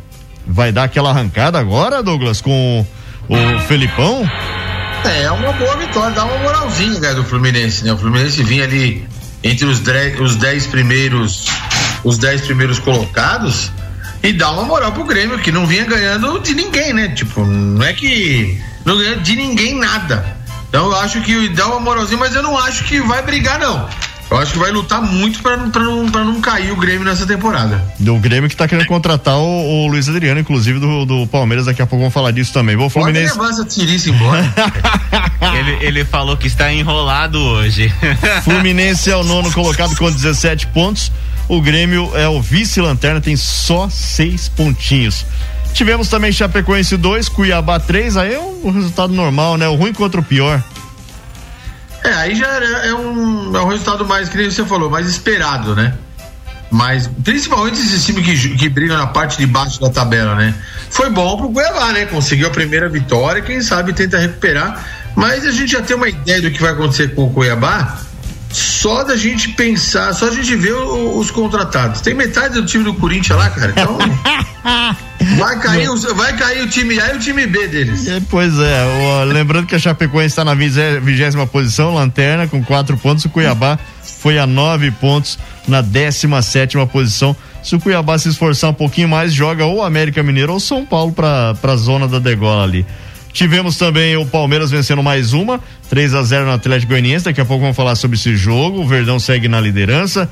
vai 0.47 0.71
dar 0.71 0.85
aquela 0.85 1.11
arrancada 1.11 1.59
agora, 1.59 2.01
Douglas, 2.01 2.41
com 2.41 2.83
o 3.29 3.59
Felipão? 3.67 4.27
É, 5.05 5.25
é 5.25 5.31
uma 5.31 5.53
boa 5.53 5.77
vitória, 5.77 6.15
dá 6.15 6.25
uma 6.25 6.39
moralzinha, 6.39 6.99
cara, 6.99 7.13
do 7.13 7.23
Fluminense, 7.23 7.85
né? 7.85 7.93
O 7.93 7.97
Fluminense 7.99 8.41
vinha 8.41 8.63
ali 8.63 9.07
entre 9.43 9.65
os, 9.65 9.79
os 10.19 10.35
dez 10.37 10.65
primeiros 10.65 11.45
os 12.07 12.17
dez 12.17 12.39
primeiros 12.41 12.79
colocados 12.79 13.69
e 14.23 14.31
dá 14.31 14.49
uma 14.51 14.63
moral 14.63 14.93
pro 14.93 15.03
Grêmio, 15.03 15.37
que 15.39 15.51
não 15.51 15.67
vinha 15.67 15.83
ganhando 15.83 16.39
de 16.39 16.55
ninguém, 16.55 16.93
né? 16.93 17.09
Tipo, 17.09 17.45
não 17.45 17.85
é 17.85 17.91
que 17.91 18.59
não 18.85 18.97
ganha 18.97 19.17
de 19.17 19.35
ninguém 19.35 19.77
nada. 19.77 20.25
Então 20.69 20.85
eu 20.85 20.95
acho 20.99 21.21
que 21.21 21.49
dá 21.49 21.67
uma 21.67 21.81
moralzinha, 21.81 22.17
mas 22.17 22.33
eu 22.33 22.41
não 22.41 22.57
acho 22.57 22.85
que 22.85 23.01
vai 23.01 23.21
brigar, 23.21 23.59
não. 23.59 23.89
Eu 24.31 24.37
acho 24.37 24.53
que 24.53 24.59
vai 24.59 24.71
lutar 24.71 25.01
muito 25.01 25.41
para 25.41 25.55
não, 25.57 26.03
não 26.05 26.41
cair 26.41 26.71
o 26.71 26.75
Grêmio 26.77 27.03
nessa 27.03 27.25
temporada. 27.25 27.81
Do 27.99 28.15
Grêmio 28.17 28.49
que 28.49 28.55
tá 28.55 28.67
querendo 28.67 28.87
contratar 28.87 29.37
o, 29.37 29.85
o 29.85 29.87
Luiz 29.87 30.07
Adriano, 30.07 30.39
inclusive 30.39 30.79
do, 30.79 31.05
do, 31.05 31.27
Palmeiras, 31.27 31.65
daqui 31.65 31.81
a 31.81 31.85
pouco 31.85 32.01
vamos 32.03 32.13
falar 32.13 32.31
disso 32.31 32.53
também. 32.53 32.75
Vou 32.75 32.89
Fluminense. 32.89 33.35
Pode 33.35 33.51
levar 33.51 33.53
essa 33.53 33.65
tiriça 33.65 34.09
embora. 34.09 34.53
ele, 35.59 35.85
ele 35.85 36.05
falou 36.05 36.35
que 36.35 36.47
está 36.47 36.71
enrolado 36.71 37.37
hoje. 37.37 37.93
Fluminense 38.43 39.09
é 39.09 39.15
o 39.15 39.23
nono 39.23 39.51
colocado 39.51 39.95
com 39.95 40.09
17 40.09 40.67
pontos. 40.67 41.11
O 41.49 41.61
Grêmio 41.61 42.11
é 42.15 42.27
o 42.27 42.41
vice-lanterna, 42.41 43.21
tem 43.21 43.37
só 43.37 43.89
seis 43.89 44.49
pontinhos. 44.49 45.25
Tivemos 45.73 46.09
também 46.09 46.31
Chapecoense 46.31 46.97
2, 46.97 47.29
Cuiabá 47.29 47.79
3, 47.79 48.17
aí 48.17 48.33
é 48.33 48.39
um 48.39 48.71
resultado 48.71 49.13
normal, 49.13 49.57
né? 49.57 49.67
O 49.67 49.75
ruim 49.75 49.93
contra 49.93 50.19
o 50.19 50.23
pior. 50.23 50.61
É, 52.03 52.13
aí 52.13 52.35
já 52.35 52.47
é, 52.47 52.89
é 52.89 52.93
um, 52.93 53.55
é 53.55 53.61
um 53.61 53.67
resultado 53.67 54.05
mais, 54.05 54.27
que 54.27 54.43
você 54.49 54.65
falou, 54.65 54.89
mais 54.89 55.07
esperado, 55.07 55.75
né? 55.75 55.93
Mas, 56.69 57.09
principalmente 57.23 57.79
esses 57.79 58.05
times 58.05 58.25
que, 58.25 58.57
que 58.57 58.69
brigam 58.69 58.97
na 58.97 59.07
parte 59.07 59.37
de 59.37 59.45
baixo 59.45 59.79
da 59.79 59.89
tabela, 59.89 60.35
né? 60.35 60.53
Foi 60.89 61.09
bom 61.09 61.37
pro 61.37 61.49
Cuiabá, 61.49 61.93
né? 61.93 62.05
Conseguiu 62.05 62.47
a 62.47 62.51
primeira 62.51 62.89
vitória, 62.89 63.41
quem 63.41 63.61
sabe 63.61 63.93
tenta 63.93 64.17
recuperar. 64.17 64.85
Mas 65.15 65.45
a 65.45 65.51
gente 65.51 65.71
já 65.71 65.81
tem 65.81 65.95
uma 65.95 66.09
ideia 66.09 66.41
do 66.41 66.51
que 66.51 66.61
vai 66.61 66.71
acontecer 66.71 67.15
com 67.15 67.25
o 67.25 67.29
Cuiabá 67.31 67.97
só 68.49 69.03
da 69.03 69.15
gente 69.15 69.49
pensar, 69.49 70.13
só 70.13 70.27
a 70.27 70.31
gente 70.31 70.55
ver 70.55 70.73
os 70.73 71.29
contratados. 71.31 72.01
Tem 72.01 72.13
metade 72.13 72.55
do 72.55 72.65
time 72.65 72.83
do 72.83 72.93
Corinthians 72.93 73.37
lá, 73.37 73.49
cara. 73.49 73.71
Então. 73.71 73.97
vai, 75.37 75.59
cair 75.59 75.89
o, 75.89 76.15
vai 76.15 76.35
cair 76.35 76.63
o 76.63 76.69
time 76.69 76.99
A 76.99 77.13
e 77.13 77.17
o 77.17 77.19
time 77.19 77.45
B 77.45 77.67
deles. 77.67 78.07
É, 78.07 78.21
pois 78.29 78.57
é, 78.57 78.83
o, 78.85 79.23
lembrando 79.25 79.67
que 79.67 79.75
a 79.75 79.79
Chapecoense 79.79 80.27
está 80.27 80.45
na 80.45 80.53
vigésima 80.53 81.45
posição, 81.45 81.93
lanterna, 81.93 82.47
com 82.47 82.63
quatro 82.63 82.97
pontos. 82.97 83.25
O 83.25 83.29
Cuiabá 83.29 83.77
foi 84.01 84.39
a 84.39 84.47
nove 84.47 84.91
pontos 84.91 85.37
na 85.67 85.81
17 85.81 86.43
sétima 86.43 86.87
posição. 86.87 87.35
Se 87.61 87.75
o 87.75 87.79
Cuiabá 87.79 88.17
se 88.17 88.29
esforçar 88.29 88.69
um 88.69 88.73
pouquinho 88.73 89.09
mais, 89.09 89.33
joga 89.33 89.65
ou 89.65 89.83
América 89.83 90.23
Mineiro 90.23 90.53
ou 90.53 90.59
São 90.59 90.85
Paulo 90.85 91.11
para 91.11 91.53
a 91.61 91.75
zona 91.75 92.07
da 92.07 92.19
degola 92.19 92.63
ali. 92.63 92.85
Tivemos 93.37 93.77
também 93.77 94.17
o 94.17 94.25
Palmeiras 94.25 94.71
vencendo 94.71 95.03
mais 95.03 95.31
uma, 95.31 95.61
3 95.91 96.15
a 96.15 96.23
0 96.23 96.45
no 96.47 96.53
Atlético 96.53 96.89
Goianiense. 96.93 97.25
Daqui 97.25 97.39
a 97.39 97.45
pouco 97.45 97.61
vamos 97.61 97.77
falar 97.77 97.93
sobre 97.93 98.17
esse 98.17 98.35
jogo. 98.35 98.81
O 98.81 98.87
Verdão 98.87 99.19
segue 99.19 99.47
na 99.47 99.61
liderança. 99.61 100.27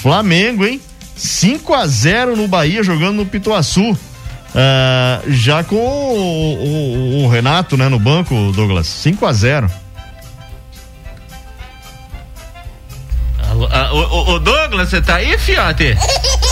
Flamengo, 0.00 0.64
hein? 0.64 0.80
5 1.14 1.74
a 1.74 1.86
0 1.86 2.36
no 2.36 2.48
Bahia, 2.48 2.82
jogando 2.82 3.16
no 3.16 3.26
Pituaçu. 3.26 3.90
Uh, 3.90 3.96
já 5.28 5.62
com 5.62 5.76
o, 5.76 7.18
o, 7.20 7.24
o, 7.24 7.28
Renato, 7.28 7.76
né, 7.76 7.90
no 7.90 7.98
banco, 7.98 8.34
Douglas. 8.52 8.86
5 8.86 9.26
a 9.26 9.32
0 9.34 9.70
Ah, 13.70 13.92
o, 13.92 14.34
o, 14.34 14.38
Douglas, 14.38 14.88
você 14.88 15.00
tá 15.00 15.16
aí, 15.16 15.36
fiote? 15.38 15.96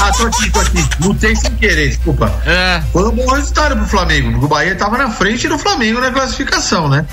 Ah, 0.00 0.12
tô 0.12 0.26
aqui, 0.26 0.50
tô 0.50 0.60
aqui. 0.60 0.84
Lutei 1.00 1.34
sem 1.34 1.54
querer, 1.56 1.88
desculpa. 1.88 2.32
É. 2.46 2.82
Foi 2.92 3.08
um 3.08 3.12
bom 3.12 3.32
resultado 3.32 3.76
pro 3.76 3.86
Flamengo, 3.86 4.30
porque 4.30 4.46
o 4.46 4.48
Bahia 4.48 4.74
tava 4.74 4.98
na 4.98 5.10
frente 5.10 5.48
do 5.48 5.58
Flamengo 5.58 6.00
na 6.00 6.10
classificação, 6.10 6.88
né? 6.88 7.06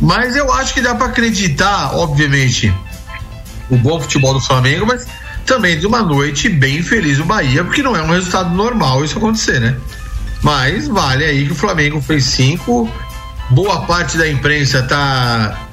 Mas 0.00 0.36
eu 0.36 0.52
acho 0.52 0.74
que 0.74 0.80
dá 0.80 0.94
para 0.94 1.06
acreditar, 1.06 1.96
obviamente, 1.96 2.72
o 3.70 3.76
bom 3.76 4.00
futebol 4.00 4.34
do 4.34 4.40
Flamengo, 4.40 4.86
mas 4.86 5.06
também 5.44 5.78
de 5.78 5.86
uma 5.86 6.02
noite 6.02 6.48
bem 6.48 6.82
feliz 6.82 7.18
do 7.18 7.24
Bahia, 7.24 7.64
porque 7.64 7.82
não 7.82 7.96
é 7.96 8.02
um 8.02 8.10
resultado 8.10 8.54
normal 8.54 9.04
isso 9.04 9.16
acontecer, 9.16 9.60
né? 9.60 9.76
Mas 10.42 10.86
vale 10.88 11.24
aí 11.24 11.46
que 11.46 11.52
o 11.52 11.56
Flamengo 11.56 12.00
fez 12.00 12.24
cinco. 12.24 12.92
Boa 13.50 13.82
parte 13.82 14.18
da 14.18 14.28
imprensa 14.28 14.82
tá 14.82 15.65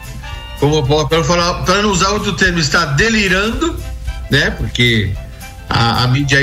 como 0.69 1.07
para 1.07 1.23
falar, 1.23 1.65
para 1.65 1.81
não 1.81 1.91
usar 1.91 2.09
outro 2.11 2.33
termo, 2.33 2.57
está 2.57 2.85
delirando, 2.85 3.75
né? 4.29 4.51
Porque 4.51 5.11
a, 5.69 6.03
a 6.03 6.07
mídia 6.07 6.39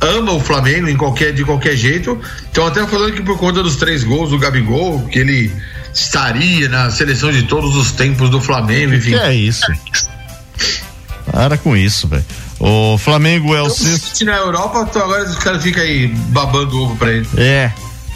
ama 0.00 0.32
o 0.32 0.40
Flamengo 0.40 0.88
em 0.88 0.96
qualquer, 0.96 1.32
de 1.32 1.42
qualquer 1.42 1.74
jeito. 1.74 2.20
Então 2.50 2.66
até 2.66 2.86
falando 2.86 3.14
que 3.14 3.22
por 3.22 3.38
conta 3.38 3.62
dos 3.62 3.76
três 3.76 4.04
gols 4.04 4.30
do 4.30 4.38
Gabigol, 4.38 5.00
que 5.06 5.18
ele 5.18 5.50
estaria 5.94 6.68
na 6.68 6.90
seleção 6.90 7.32
de 7.32 7.44
todos 7.44 7.74
os 7.74 7.92
tempos 7.92 8.28
do 8.28 8.42
Flamengo, 8.42 8.94
enfim. 8.94 9.10
Que 9.10 9.16
é 9.16 9.34
isso? 9.34 9.66
Para 11.30 11.56
com 11.56 11.74
isso, 11.74 12.06
velho. 12.08 12.24
O 12.60 12.98
Flamengo 12.98 13.54
é 13.54 13.62
o 13.62 13.70
sexto. 13.70 14.24
Na 14.26 14.36
Europa, 14.36 14.86
agora 15.00 15.24
os 15.24 15.38
caras 15.38 15.62
ficam 15.62 15.82
aí 15.82 16.08
babando 16.08 16.78
ovo 16.78 16.96
pra 16.96 17.10
ele. 17.10 17.26
É. 17.38 17.72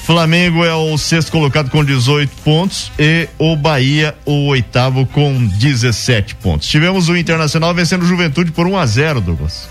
Flamengo 0.06 0.64
é 0.64 0.72
o 0.72 0.96
sexto 0.96 1.32
colocado 1.32 1.68
com 1.68 1.84
18 1.84 2.30
pontos 2.44 2.92
e 2.96 3.28
o 3.40 3.56
Bahia 3.56 4.14
o 4.24 4.46
oitavo 4.46 5.04
com 5.04 5.44
17 5.44 6.36
pontos. 6.36 6.68
Tivemos 6.68 7.08
o 7.08 7.16
Internacional 7.16 7.74
vencendo 7.74 8.04
o 8.04 8.06
Juventude 8.06 8.52
por 8.52 8.68
1 8.68 8.78
a 8.78 8.86
0 8.86 9.20
Douglas. 9.20 9.68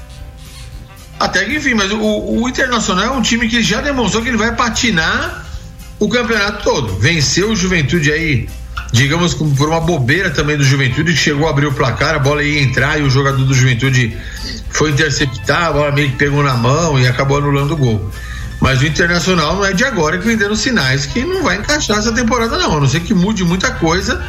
Até 1.18 1.46
que 1.46 1.56
enfim, 1.56 1.74
mas 1.74 1.89
o, 1.89 2.01
o 2.01 2.50
Internacional 2.50 3.06
é 3.06 3.12
um 3.12 3.22
time 3.22 3.48
que 3.48 3.63
já 3.63 3.80
demonstrou 3.80 4.22
que 4.22 4.27
ele 4.27 4.38
vai 4.38 4.54
patinar 4.54 5.46
o 6.01 6.10
campeonato 6.10 6.65
todo. 6.65 7.00
Venceu 7.00 7.51
o 7.51 7.56
Juventude 7.56 8.12
aí, 8.12 8.50
digamos, 8.92 9.34
por 9.34 9.70
uma 9.70 9.80
bobeira 9.80 10.32
também 10.32 10.58
do 10.58 10.65
Juventude, 10.65 11.13
que 11.13 11.18
chegou 11.18 11.48
a 11.48 11.51
abrir 11.51 11.68
o 11.68 11.74
placar, 11.74 12.13
a 12.13 12.20
bola 12.20 12.44
ia 12.44 12.62
entrar 12.62 13.00
e 13.00 13.04
o 13.04 13.10
jogador 13.10 13.42
do 13.42 13.54
Juventude 13.54 14.18
foi 14.70 14.92
interceptar, 14.92 15.68
a 15.68 15.72
bola 15.72 15.92
meio 15.94 16.10
que 16.12 16.18
pegou 16.18 16.44
na 16.44 16.56
mão 16.56 17.00
e 17.00 17.08
acabou 17.08 17.38
anulando 17.38 17.72
o 17.72 17.77
gol. 17.77 18.12
Mas 18.60 18.82
o 18.82 18.86
Internacional 18.86 19.56
não 19.56 19.66
é 19.66 19.74
de 19.74 19.84
agora 19.84 20.18
que 20.18 20.26
vem 20.26 20.38
dando 20.38 20.56
sinais 20.56 21.06
que 21.06 21.24
não 21.24 21.44
vai 21.44 21.58
encaixar 21.58 21.98
essa 21.98 22.12
temporada, 22.12 22.58
não. 22.58 22.78
A 22.78 22.80
não 22.80 22.88
ser 22.88 23.02
que 23.02 23.14
mude 23.14 23.44
muita 23.44 23.72
coisa, 23.72 24.24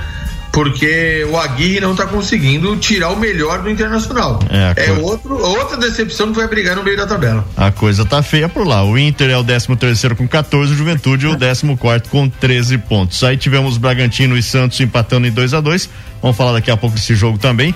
porque 0.52 1.26
o 1.30 1.38
Aguirre 1.38 1.80
não 1.80 1.92
está 1.92 2.06
conseguindo 2.06 2.76
tirar 2.76 3.10
o 3.10 3.16
melhor 3.16 3.62
do 3.62 3.70
Internacional. 3.70 4.40
É, 4.50 4.72
é 4.76 4.86
coisa... 4.86 5.00
outro, 5.02 5.38
outra 5.38 5.76
decepção 5.76 6.32
que 6.32 6.38
vai 6.38 6.48
brigar 6.48 6.76
no 6.76 6.82
meio 6.82 6.96
da 6.96 7.06
tabela. 7.06 7.46
A 7.56 7.70
coisa 7.70 8.04
tá 8.04 8.22
feia 8.22 8.48
por 8.48 8.66
lá. 8.66 8.84
O 8.84 8.98
Inter 8.98 9.30
é 9.30 9.36
o 9.36 9.44
13 9.44 9.76
terceiro 9.76 10.16
com 10.16 10.26
14, 10.26 10.72
o 10.72 10.76
Juventude 10.76 11.26
é 11.26 11.28
o 11.28 11.32
14 11.32 11.76
quarto 11.76 12.08
com 12.08 12.28
13 12.28 12.78
pontos. 12.78 13.22
Aí 13.22 13.36
tivemos 13.36 13.78
Bragantino 13.78 14.36
e 14.36 14.42
Santos 14.42 14.80
empatando 14.80 15.26
em 15.26 15.30
2 15.30 15.54
a 15.54 15.60
2 15.60 15.88
Vamos 16.22 16.36
falar 16.36 16.52
daqui 16.52 16.70
a 16.70 16.76
pouco 16.76 16.96
desse 16.96 17.14
jogo 17.14 17.38
também. 17.38 17.74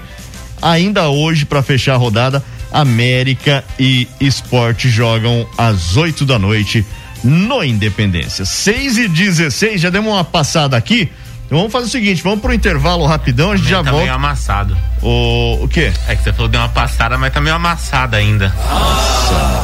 Ainda 0.63 1.09
hoje, 1.09 1.45
para 1.45 1.63
fechar 1.63 1.95
a 1.95 1.97
rodada, 1.97 2.43
América 2.73 3.65
e 3.79 4.09
Esporte 4.21 4.89
jogam 4.89 5.47
às 5.57 5.97
8 5.97 6.25
da 6.25 6.39
noite 6.39 6.85
no 7.23 7.63
Independência. 7.65 8.45
6 8.45 8.99
e 8.99 9.09
16 9.09 9.81
já 9.81 9.91
demos 9.91 10.13
uma 10.13 10.25
passada 10.25 10.77
aqui. 10.77 11.11
Então 11.47 11.59
vamos 11.59 11.73
fazer 11.73 11.87
o 11.87 11.91
seguinte, 11.91 12.23
vamos 12.23 12.41
pro 12.41 12.55
intervalo 12.55 13.05
rapidão, 13.07 13.51
a 13.51 13.57
gente 13.57 13.69
já 13.69 13.83
tá 13.83 13.91
volta. 13.91 14.05
meio 14.05 14.15
amassado. 14.15 14.77
O, 15.03 15.65
o 15.65 15.69
quê? 15.69 15.93
É 16.07 16.15
que 16.15 16.23
você 16.23 16.33
falou 16.33 16.49
deu 16.49 16.61
uma 16.61 16.69
passada, 16.69 17.19
mas 17.19 17.33
tá 17.33 17.41
meio 17.41 17.57
amassada 17.57 18.17
ainda. 18.17 18.55
Nossa. 18.71 19.63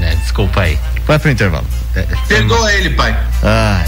É, 0.00 0.14
desculpa 0.16 0.62
aí. 0.62 0.78
Vai 1.06 1.18
pro 1.18 1.30
intervalo. 1.30 1.66
É, 1.94 2.06
Perdoa 2.26 2.72
ele, 2.72 2.90
pai. 2.90 3.14
Ah. 3.42 3.84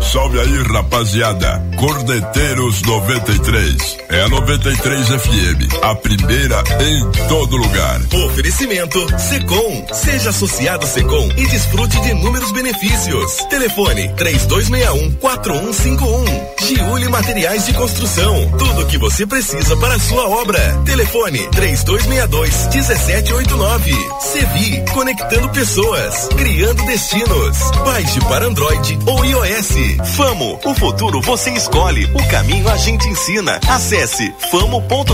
Salve 0.00 0.40
aí, 0.40 0.62
rapaziada. 0.62 1.62
Cordeteiros 1.76 2.82
93. 2.82 3.96
É 4.08 4.22
a 4.22 4.28
93 4.28 5.08
FM. 5.08 5.82
A 5.82 5.94
primeira 5.94 6.62
em 6.80 7.28
todo 7.28 7.56
lugar. 7.56 8.00
Oferecimento 8.26 9.06
Secom. 9.18 9.86
Seja 9.92 10.30
associado 10.30 10.86
Secom 10.86 11.28
e 11.36 11.46
desfrute 11.46 12.00
de 12.00 12.10
inúmeros 12.10 12.52
benefícios. 12.52 13.32
Telefone 13.50 14.08
3261 14.16 15.14
4151. 15.16 16.46
Giuli 16.66 17.08
Materiais 17.08 17.66
de 17.66 17.74
Construção. 17.74 18.50
Tudo 18.58 18.82
o 18.82 18.86
que 18.86 18.98
você 18.98 19.26
precisa 19.26 19.76
para 19.76 19.94
a 19.94 20.00
sua 20.00 20.28
obra. 20.28 20.60
Telefone 20.84 21.38
3262 21.50 22.68
1789. 22.74 23.92
Sevi. 24.20 24.84
Conectando 24.92 25.48
pessoas. 25.50 26.28
Criando 26.36 26.84
destinos. 26.86 27.58
Baixe 27.84 28.20
para 28.20 28.46
Android 28.46 28.98
ou 29.06 29.24
iOS. 29.24 29.85
Famo, 30.16 30.58
o 30.64 30.74
futuro 30.74 31.20
você 31.20 31.50
escolhe, 31.50 32.04
o 32.06 32.28
caminho 32.28 32.68
a 32.68 32.76
gente 32.76 33.08
ensina. 33.08 33.60
Acesse 33.68 34.32
famo.com.br. 34.50 35.06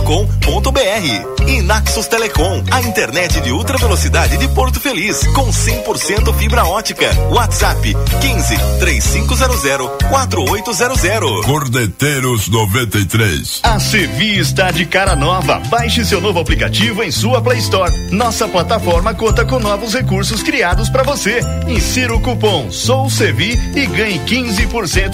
E 1.47 1.63
Naxos 1.63 2.07
Telecom, 2.07 2.63
a 2.71 2.81
internet 2.83 3.41
de 3.41 3.51
ultra 3.51 3.77
velocidade 3.79 4.37
de 4.37 4.49
Porto 4.49 4.81
Feliz, 4.81 5.27
com 5.29 5.49
100% 5.49 6.35
fibra 6.35 6.65
ótica. 6.65 7.11
WhatsApp 7.31 7.95
15 8.21 8.57
3500 8.79 9.61
4800. 10.09 11.47
Cordeteiros 11.47 12.49
93. 12.49 13.61
A 13.63 13.79
Sevi 13.81 14.39
está 14.39 14.71
de 14.71 14.87
cara 14.87 15.17
nova. 15.17 15.61
Baixe 15.69 16.05
seu 16.05 16.21
novo 16.21 16.41
aplicativo 16.41 17.03
em 17.03 17.11
sua 17.11 17.41
Play 17.41 17.59
Store. 17.59 17.93
Nossa 18.11 18.47
plataforma 18.49 19.15
conta 19.15 19.45
com 19.45 19.59
novos 19.59 19.95
recursos 19.95 20.43
criados 20.43 20.89
para 20.89 21.03
você. 21.03 21.41
Insira 21.69 22.15
o 22.15 22.21
cupom 22.21 22.71
Sou 22.71 23.11
Sevi 23.11 23.59
e 23.75 23.87
ganhe 23.87 24.19
15% 24.21 24.62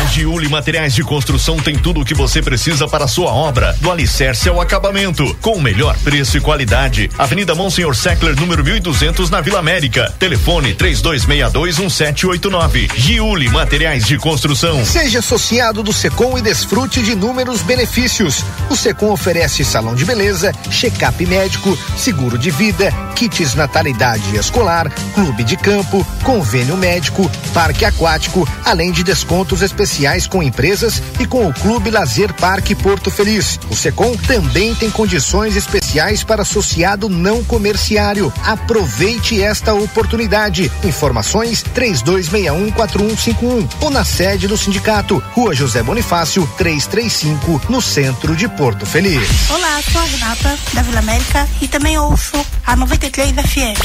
A 0.00 0.04
Giuli 0.04 0.48
Materiais 0.48 0.94
de 0.94 1.02
Construção 1.02 1.58
tem 1.58 1.76
tudo 1.76 2.00
o 2.00 2.04
que 2.04 2.14
você 2.14 2.40
precisa 2.40 2.88
para 2.88 3.04
a 3.04 3.08
sua 3.08 3.32
obra, 3.32 3.76
do 3.80 3.90
alicerce 3.90 4.48
ao 4.48 4.60
acabamento, 4.60 5.29
com 5.34 5.52
o 5.52 5.62
melhor 5.62 5.96
preço 5.98 6.36
e 6.36 6.40
qualidade. 6.40 7.08
Avenida 7.16 7.54
Monsenhor 7.54 7.94
Seckler, 7.94 8.34
número 8.34 8.64
1200, 8.64 9.30
na 9.30 9.40
Vila 9.40 9.60
América. 9.60 10.12
Telefone 10.18 10.74
32621789. 10.74 12.90
Giuli 12.96 13.48
Materiais 13.48 14.04
de 14.04 14.18
Construção. 14.18 14.84
Seja 14.84 15.20
associado 15.20 15.82
do 15.82 15.92
Secom 15.92 16.36
e 16.36 16.42
desfrute 16.42 17.02
de 17.02 17.12
inúmeros 17.12 17.62
benefícios. 17.62 18.44
O 18.68 18.76
Secom 18.76 19.12
oferece 19.12 19.64
salão 19.64 19.94
de 19.94 20.04
beleza, 20.04 20.52
check-up 20.70 21.24
médico, 21.26 21.78
seguro 21.96 22.36
de 22.36 22.50
vida, 22.50 22.92
kits 23.14 23.54
natalidade 23.54 24.36
escolar, 24.36 24.92
clube 25.14 25.44
de 25.44 25.56
campo, 25.56 26.04
convênio 26.24 26.76
médico, 26.76 27.30
parque 27.54 27.84
aquático, 27.84 28.48
além 28.64 28.90
de 28.90 29.04
descontos 29.04 29.62
especiais 29.62 30.26
com 30.26 30.42
empresas 30.42 31.00
e 31.20 31.26
com 31.26 31.46
o 31.46 31.54
Clube 31.54 31.90
Lazer 31.90 32.34
Parque 32.34 32.74
Porto 32.74 33.10
Feliz. 33.10 33.60
O 33.70 33.76
Secom 33.76 34.16
também 34.16 34.74
tem 34.74 34.90
condições 34.90 35.19
especiais 35.56 36.24
para 36.24 36.42
associado 36.42 37.08
não 37.08 37.44
comerciário. 37.44 38.32
Aproveite 38.44 39.42
esta 39.42 39.74
oportunidade. 39.74 40.70
Informações 40.84 41.62
32614151 41.74 43.68
ou 43.80 43.90
na 43.90 44.04
sede 44.04 44.46
do 44.48 44.56
sindicato, 44.56 45.22
Rua 45.32 45.54
José 45.54 45.82
Bonifácio, 45.82 46.48
335, 46.56 47.60
no 47.68 47.80
centro 47.80 48.34
de 48.34 48.48
Porto 48.48 48.86
Feliz. 48.86 49.28
Olá, 49.50 49.80
sou 49.90 50.00
a 50.00 50.04
Renata 50.04 50.58
da 50.72 50.82
Vila 50.82 51.00
América 51.00 51.48
e 51.60 51.68
também 51.68 51.98
ouço 51.98 52.44
a 52.66 52.74
93 52.76 53.32
FM. 53.32 53.80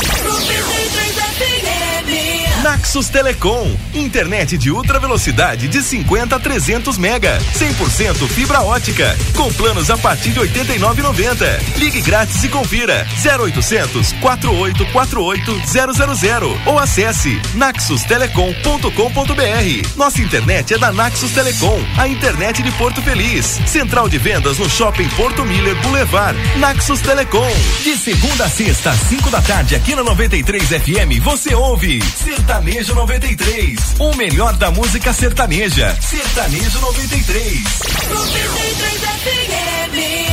Naxos 2.65 3.09
Telecom, 3.09 3.77
internet 3.93 4.57
de 4.57 4.71
ultra 4.71 4.99
velocidade 4.99 5.67
de 5.67 5.83
50 5.83 6.35
a 6.35 6.39
300 6.39 6.97
mega, 6.97 7.37
100% 7.53 8.27
fibra 8.27 8.63
ótica, 8.63 9.15
com 9.35 9.53
planos 9.53 9.91
a 9.91 9.97
partir 9.99 10.31
de 10.31 10.39
89,90. 10.39 11.77
Ligue 11.77 12.01
grátis 12.01 12.43
e 12.43 12.49
confira 12.49 13.05
0800 13.23 14.13
4848 14.13 16.17
000 16.17 16.59
ou 16.65 16.79
acesse 16.79 17.39
naxustelecom.com.br. 17.53 19.95
Nossa 19.95 20.23
internet 20.23 20.73
é 20.73 20.79
da 20.79 20.91
Naxos 20.91 21.33
Telecom, 21.33 21.79
a 21.99 22.07
internet 22.07 22.63
de 22.63 22.71
Porto 22.71 22.99
Feliz. 23.03 23.61
Central 23.67 24.09
de 24.09 24.17
vendas 24.17 24.57
no 24.57 24.67
Shopping 24.67 25.07
Porto 25.09 25.45
Miller 25.45 25.79
Boulevard. 25.83 26.35
Naxos 26.57 26.99
Telecom. 27.01 27.53
De 27.83 27.95
segunda 27.95 28.45
a 28.45 28.49
sexta, 28.49 28.89
às 28.89 29.01
5 29.01 29.29
da 29.29 29.43
tarde, 29.43 29.75
aqui 29.75 29.93
na 29.93 30.03
93 30.03 30.67
FM, 30.67 31.23
você 31.23 31.53
ouve 31.53 32.01
Sertanejo 32.01 32.54
93. 32.61 33.95
O 33.99 34.15
melhor 34.15 34.53
da 34.53 34.71
música 34.71 35.11
sertaneja. 35.11 35.93
Sertanejo 36.01 36.79
93. 36.79 37.63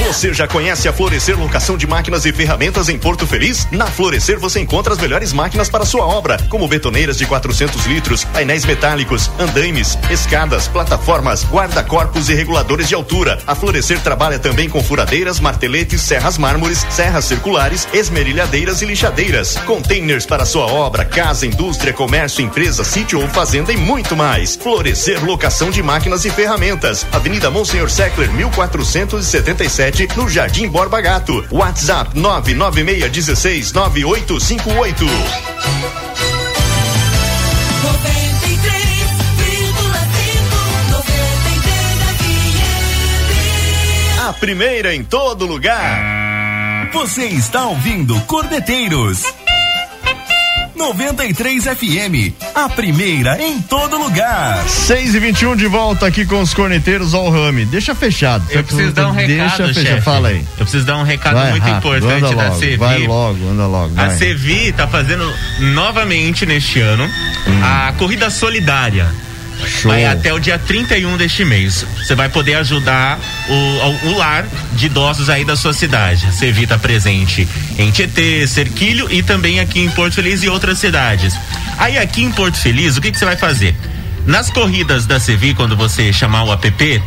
Você 0.06 0.34
já 0.34 0.46
conhece 0.46 0.88
a 0.88 0.92
Florescer 0.92 1.38
Locação 1.38 1.76
de 1.76 1.86
Máquinas 1.86 2.26
e 2.26 2.32
Ferramentas 2.32 2.88
em 2.88 2.98
Porto 2.98 3.26
Feliz? 3.26 3.66
Na 3.70 3.86
Florescer 3.86 4.38
você 4.38 4.60
encontra 4.60 4.92
as 4.92 4.98
melhores 4.98 5.32
máquinas 5.32 5.68
para 5.68 5.86
sua 5.86 6.04
obra, 6.04 6.36
como 6.48 6.68
betoneiras 6.68 7.16
de 7.16 7.24
400 7.24 7.86
litros, 7.86 8.24
painéis 8.24 8.64
metálicos, 8.64 9.30
andaimes, 9.38 9.96
escadas, 10.10 10.68
plataformas, 10.68 11.44
guarda-corpos 11.44 12.28
e 12.28 12.34
reguladores 12.34 12.88
de 12.88 12.94
altura. 12.94 13.38
A 13.46 13.54
Florescer 13.54 14.00
trabalha 14.00 14.38
também 14.38 14.68
com 14.68 14.82
furadeiras, 14.82 15.40
marteletes, 15.40 16.02
serras 16.02 16.36
mármores, 16.36 16.84
serras 16.90 17.24
circulares, 17.24 17.88
esmerilhadeiras 17.92 18.82
e 18.82 18.86
lixadeiras, 18.86 19.56
containers 19.66 20.26
para 20.26 20.44
sua 20.44 20.66
obra, 20.66 21.04
casa, 21.04 21.46
indústria, 21.46 21.92
comércio, 21.92 22.11
empresa, 22.42 22.84
sítio 22.84 23.20
ou 23.20 23.28
fazenda 23.28 23.72
e 23.72 23.76
muito 23.76 24.14
mais. 24.14 24.54
Florescer 24.54 25.24
Locação 25.24 25.70
de 25.70 25.82
Máquinas 25.82 26.24
e 26.24 26.30
Ferramentas. 26.30 27.06
Avenida 27.10 27.50
Monsenhor 27.50 27.90
Seckler, 27.90 28.30
1477, 28.32 30.08
no 30.16 30.28
Jardim 30.28 30.68
Borba 30.68 31.00
Gato. 31.00 31.44
WhatsApp 31.50 32.18
99616 32.18 33.72
9858. 33.72 35.06
A 44.28 44.32
primeira 44.34 44.94
em 44.94 45.02
todo 45.02 45.46
lugar. 45.46 46.90
Você 46.92 47.24
está 47.24 47.66
ouvindo 47.66 48.20
Cordeteiros 48.22 49.24
93 50.82 51.62
FM, 51.62 52.34
a 52.52 52.68
primeira 52.68 53.40
em 53.40 53.62
todo 53.62 53.96
lugar. 53.96 54.68
6 54.68 55.14
e 55.14 55.20
21 55.20 55.54
de 55.54 55.68
volta 55.68 56.06
aqui 56.06 56.26
com 56.26 56.40
os 56.40 56.52
corneteiros 56.52 57.14
ao 57.14 57.30
Rame. 57.30 57.64
Deixa 57.64 57.94
fechado. 57.94 58.44
Eu 58.50 58.64
preciso 58.64 58.92
dar 58.92 59.06
um 59.06 59.12
recado, 59.12 59.72
Deixa. 59.72 60.02
Fala 60.02 60.28
aí. 60.30 60.44
Eu 60.58 60.64
preciso 60.64 60.84
dar 60.84 60.96
um 60.96 61.04
recado 61.04 61.34
Vai 61.36 61.50
muito 61.50 61.62
rápido, 61.62 61.78
importante 61.78 62.24
anda 62.24 62.34
da 62.34 62.48
logo, 62.48 62.58
Sevi. 62.58 62.76
Vai 62.76 63.06
logo, 63.06 63.48
anda 63.48 63.66
logo. 63.66 63.92
A 63.96 64.06
vai. 64.06 64.16
Sevi 64.16 64.68
está 64.70 64.88
fazendo 64.88 65.32
novamente 65.60 66.44
neste 66.44 66.80
ano 66.80 67.08
a 67.62 67.92
corrida 67.96 68.28
solidária. 68.28 69.06
Show. 69.66 69.90
Vai 69.90 70.04
até 70.04 70.32
o 70.32 70.38
dia 70.38 70.58
31 70.58 71.16
deste 71.16 71.44
mês. 71.44 71.86
Você 71.96 72.14
vai 72.14 72.28
poder 72.28 72.54
ajudar 72.54 73.18
o, 73.48 74.08
o 74.08 74.18
lar 74.18 74.46
de 74.74 74.86
idosos 74.86 75.28
aí 75.28 75.44
da 75.44 75.56
sua 75.56 75.72
cidade. 75.72 76.26
A 76.26 76.32
Sevi 76.32 76.64
está 76.64 76.78
presente 76.78 77.48
em 77.78 77.90
Tietê, 77.90 78.46
Cerquilho 78.46 79.10
e 79.10 79.22
também 79.22 79.60
aqui 79.60 79.80
em 79.80 79.90
Porto 79.90 80.14
Feliz 80.14 80.42
e 80.42 80.48
outras 80.48 80.78
cidades. 80.78 81.34
Aí 81.78 81.98
aqui 81.98 82.22
em 82.22 82.30
Porto 82.30 82.56
Feliz, 82.56 82.96
o 82.96 83.00
que, 83.00 83.10
que 83.10 83.18
você 83.18 83.24
vai 83.24 83.36
fazer? 83.36 83.74
Nas 84.26 84.50
corridas 84.50 85.06
da 85.06 85.18
Sevi, 85.18 85.54
quando 85.54 85.76
você 85.76 86.12
chamar 86.12 86.44
o 86.44 86.52
app, 86.52 87.02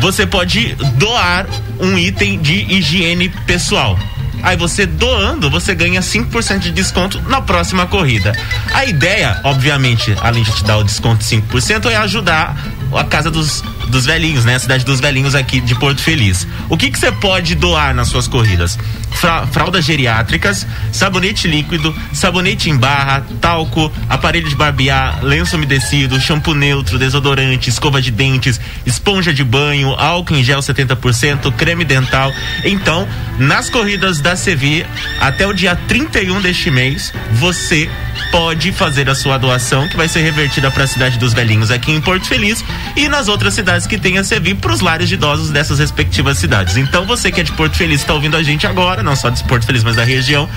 você 0.00 0.26
pode 0.26 0.74
doar 0.94 1.46
um 1.80 1.98
item 1.98 2.40
de 2.40 2.54
higiene 2.72 3.28
pessoal. 3.46 3.98
Aí 4.42 4.56
você 4.56 4.84
doando, 4.86 5.48
você 5.50 5.74
ganha 5.74 6.00
5% 6.00 6.58
de 6.58 6.72
desconto 6.72 7.20
na 7.22 7.40
próxima 7.40 7.86
corrida. 7.86 8.36
A 8.72 8.84
ideia, 8.84 9.40
obviamente, 9.44 10.14
além 10.20 10.42
de 10.42 10.52
te 10.52 10.64
dar 10.64 10.78
o 10.78 10.84
desconto 10.84 11.24
de 11.24 11.36
5%, 11.36 11.90
é 11.90 11.96
ajudar 11.96 12.56
a 12.92 13.04
casa 13.04 13.30
dos, 13.30 13.62
dos 13.88 14.04
velhinhos, 14.04 14.44
né? 14.44 14.56
A 14.56 14.58
cidade 14.58 14.84
dos 14.84 15.00
velhinhos 15.00 15.34
aqui 15.34 15.60
de 15.60 15.74
Porto 15.74 16.00
Feliz. 16.00 16.46
O 16.68 16.76
que 16.76 16.90
que 16.90 16.98
você 16.98 17.12
pode 17.12 17.54
doar 17.54 17.94
nas 17.94 18.08
suas 18.08 18.26
corridas? 18.26 18.78
Fra, 19.14 19.46
fraldas 19.46 19.84
geriátricas, 19.84 20.66
sabonete 20.90 21.48
líquido, 21.48 21.94
sabonete 22.12 22.70
em 22.70 22.76
barra, 22.76 23.24
talco, 23.40 23.92
aparelho 24.08 24.48
de 24.48 24.56
barbear, 24.56 25.22
lenço 25.22 25.56
umedecido, 25.56 26.20
shampoo 26.20 26.54
neutro, 26.54 26.98
desodorante, 26.98 27.70
escova 27.70 28.00
de 28.00 28.10
dentes, 28.10 28.60
esponja 28.84 29.32
de 29.32 29.44
banho, 29.44 29.90
álcool 29.90 30.36
em 30.36 30.44
gel 30.44 30.60
70%, 30.60 31.52
creme 31.52 31.84
dental. 31.84 32.32
Então, 32.64 33.08
nas 33.38 33.68
corridas 33.70 34.20
da 34.20 34.36
Sevi, 34.36 34.84
até 35.20 35.46
o 35.46 35.52
dia 35.52 35.76
31 35.76 36.40
deste 36.40 36.70
mês, 36.70 37.12
você 37.32 37.90
pode 38.30 38.72
fazer 38.72 39.08
a 39.08 39.14
sua 39.14 39.38
doação, 39.38 39.88
que 39.88 39.96
vai 39.96 40.08
ser 40.08 40.20
revertida 40.20 40.70
para 40.70 40.84
a 40.84 40.86
cidade 40.86 41.18
dos 41.18 41.32
velhinhos 41.32 41.70
aqui 41.70 41.92
em 41.92 42.00
Porto 42.00 42.26
Feliz 42.26 42.64
e 42.96 43.08
nas 43.08 43.28
outras 43.28 43.54
cidades 43.54 43.86
que 43.86 43.98
tem 43.98 44.18
a 44.18 44.24
Sevi 44.24 44.54
para 44.54 44.72
os 44.72 44.80
lares 44.80 45.08
de 45.08 45.14
idosos 45.14 45.50
dessas 45.50 45.78
respectivas 45.78 46.38
cidades. 46.38 46.76
Então, 46.76 47.04
você 47.04 47.30
que 47.30 47.40
é 47.40 47.44
de 47.44 47.52
Porto 47.52 47.76
Feliz 47.76 48.00
está 48.00 48.14
ouvindo 48.14 48.36
a 48.36 48.42
gente 48.42 48.66
agora, 48.66 49.01
não 49.02 49.16
só 49.16 49.30
de 49.30 49.42
Porto 49.44 49.66
Feliz, 49.66 49.82
mas 49.84 49.96
da 49.96 50.04
região, 50.04 50.48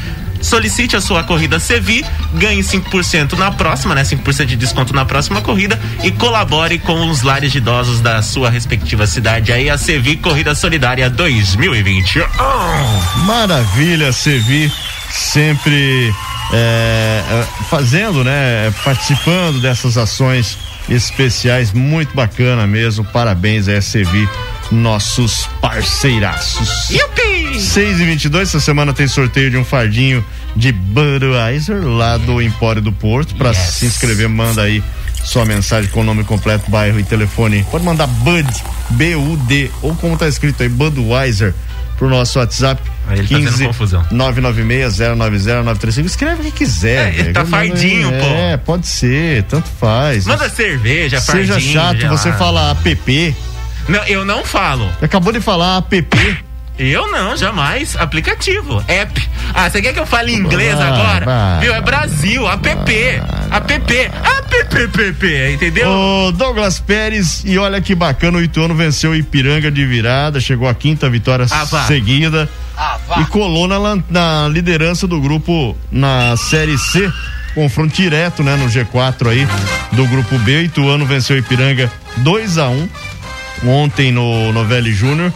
solicite 0.42 0.96
a 0.96 1.02
sua 1.02 1.24
corrida 1.24 1.60
Sevi, 1.60 2.06
ganhe 2.34 2.62
5% 2.62 3.34
na 3.34 3.52
próxima, 3.52 3.96
né? 3.96 4.04
5% 4.04 4.46
de 4.46 4.56
desconto 4.56 4.94
na 4.94 5.06
próxima 5.06 5.42
corrida 5.42 5.80
e 6.04 6.12
colabore 6.12 6.80
com 6.80 7.10
os 7.10 7.22
lares 7.22 7.52
de 7.52 7.58
idosos 7.58 8.00
da 8.00 8.22
sua 8.22 8.50
respectiva 8.50 9.08
cidade. 9.08 9.52
Aí 9.52 9.70
a 9.70 9.78
Sevi 9.78 10.18
Corrida 10.18 10.54
Solidária 10.54 11.10
2020. 11.10 12.20
Oh! 12.20 13.20
Maravilha, 13.26 14.12
Sevi, 14.12 14.72
sempre 15.12 16.14
é, 16.54 17.24
é, 17.28 17.48
fazendo, 17.70 18.24
né? 18.24 18.72
Participando 18.84 19.60
dessas 19.60 19.98
ações 19.98 20.58
especiais, 20.88 21.74
muito 21.74 22.16
bacana 22.16 22.68
mesmo. 22.68 23.04
Parabéns 23.04 23.68
a 23.68 23.82
Sevi 23.82 24.30
nossos 24.72 25.48
parceiraços. 25.62 26.90
Yupi! 26.90 27.35
6 27.60 28.00
e 28.00 28.06
22 28.06 28.50
essa 28.50 28.60
semana 28.60 28.94
tem 28.94 29.08
sorteio 29.08 29.50
de 29.50 29.58
um 29.58 29.64
fardinho 29.64 30.26
de 30.56 30.72
Budweiser 30.72 31.84
lá 31.84 32.18
do 32.18 32.42
Empório 32.42 32.82
do 32.82 32.92
Porto. 32.92 33.36
Para 33.36 33.50
yes. 33.50 33.58
se 33.58 33.86
inscrever, 33.86 34.30
manda 34.30 34.64
aí 34.64 34.84
sua 35.24 35.46
mensagem 35.46 35.90
com 35.92 36.02
o 36.02 36.04
nome 36.04 36.24
completo, 36.24 36.70
bairro 36.70 37.00
e 37.00 37.04
telefone. 37.04 37.66
Pode 37.72 37.84
mandar 37.84 38.08
Bud, 38.08 38.48
B-U-D, 38.92 39.72
ou 39.82 39.96
como 39.96 40.18
tá 40.18 40.28
escrito 40.28 40.64
aí, 40.64 40.70
Budweiser, 40.70 41.54
pro 41.98 42.10
nosso 42.10 42.40
WhatsApp. 42.40 42.82
Aí 43.08 43.20
ele 43.20 43.28
15 43.28 43.60
tá 43.60 43.66
confusão. 43.68 44.04
996-090-935. 44.12 46.06
Escreve 46.06 46.42
o 46.42 46.46
que 46.46 46.52
quiser. 46.52 47.30
É, 47.30 47.32
tá 47.34 47.46
fardinho, 47.46 48.14
é, 48.14 48.20
pô. 48.20 48.26
É, 48.26 48.58
pode 48.58 48.88
ser, 48.88 49.44
tanto 49.44 49.70
faz. 49.80 50.26
Manda 50.26 50.50
cerveja, 50.50 51.20
Seja 51.20 51.54
fardinho. 51.54 51.74
chato 51.74 51.98
gelado. 51.98 52.18
você 52.18 52.32
falar 52.34 52.72
app 52.72 53.36
não, 53.88 54.04
eu 54.06 54.26
não 54.26 54.44
falo. 54.44 54.90
Acabou 55.02 55.32
de 55.32 55.40
falar 55.40 55.78
app. 55.78 56.45
Eu 56.78 57.10
não, 57.12 57.38
jamais. 57.38 57.96
Aplicativo. 57.96 58.84
App. 58.88 59.30
Ah, 59.54 59.70
você 59.70 59.82
quer 59.82 59.94
que 59.94 60.00
eu 60.00 60.06
fale 60.06 60.34
inglês 60.34 60.76
ah, 60.80 60.88
agora? 60.88 61.26
Bah, 61.26 61.60
Viu? 61.62 61.74
É 61.74 61.82
Brasil. 61.82 62.48
App. 62.48 62.70
Bah, 62.70 63.58
app. 63.58 63.94
App. 65.00 65.54
Entendeu? 65.54 65.90
Ô, 65.90 66.32
Douglas 66.32 66.80
Pérez, 66.80 67.44
e 67.46 67.58
olha 67.58 67.80
que 67.80 67.96
bacana, 67.96 68.38
o 68.38 68.42
Ituano 68.42 68.76
venceu 68.76 69.12
o 69.12 69.16
Ipiranga 69.16 69.72
de 69.72 69.86
virada, 69.86 70.40
chegou 70.40 70.68
a 70.68 70.74
quinta 70.74 71.10
vitória 71.10 71.46
ah, 71.50 71.66
seguida. 71.88 72.50
Ah, 72.78 72.98
e 73.22 73.26
colou 73.26 73.68
na, 73.68 73.80
na 74.10 74.48
liderança 74.50 75.08
do 75.08 75.22
grupo 75.22 75.78
na 75.92 76.36
Série 76.36 76.78
C 76.78 77.10
confronto 77.56 77.96
direto, 77.96 78.44
né, 78.44 78.58
no 78.58 78.68
G4 78.68 79.30
aí 79.30 79.48
do 79.94 80.06
grupo 80.08 80.38
B. 80.40 80.64
Ituano 80.64 81.06
venceu 81.06 81.38
o 81.38 81.40
Ipiranga 81.40 81.90
2 82.18 82.58
a 82.58 82.68
1 82.68 82.90
um, 83.64 83.70
ontem 83.70 84.12
no 84.12 84.52
Novelli 84.52 84.92
Júnior, 84.92 85.32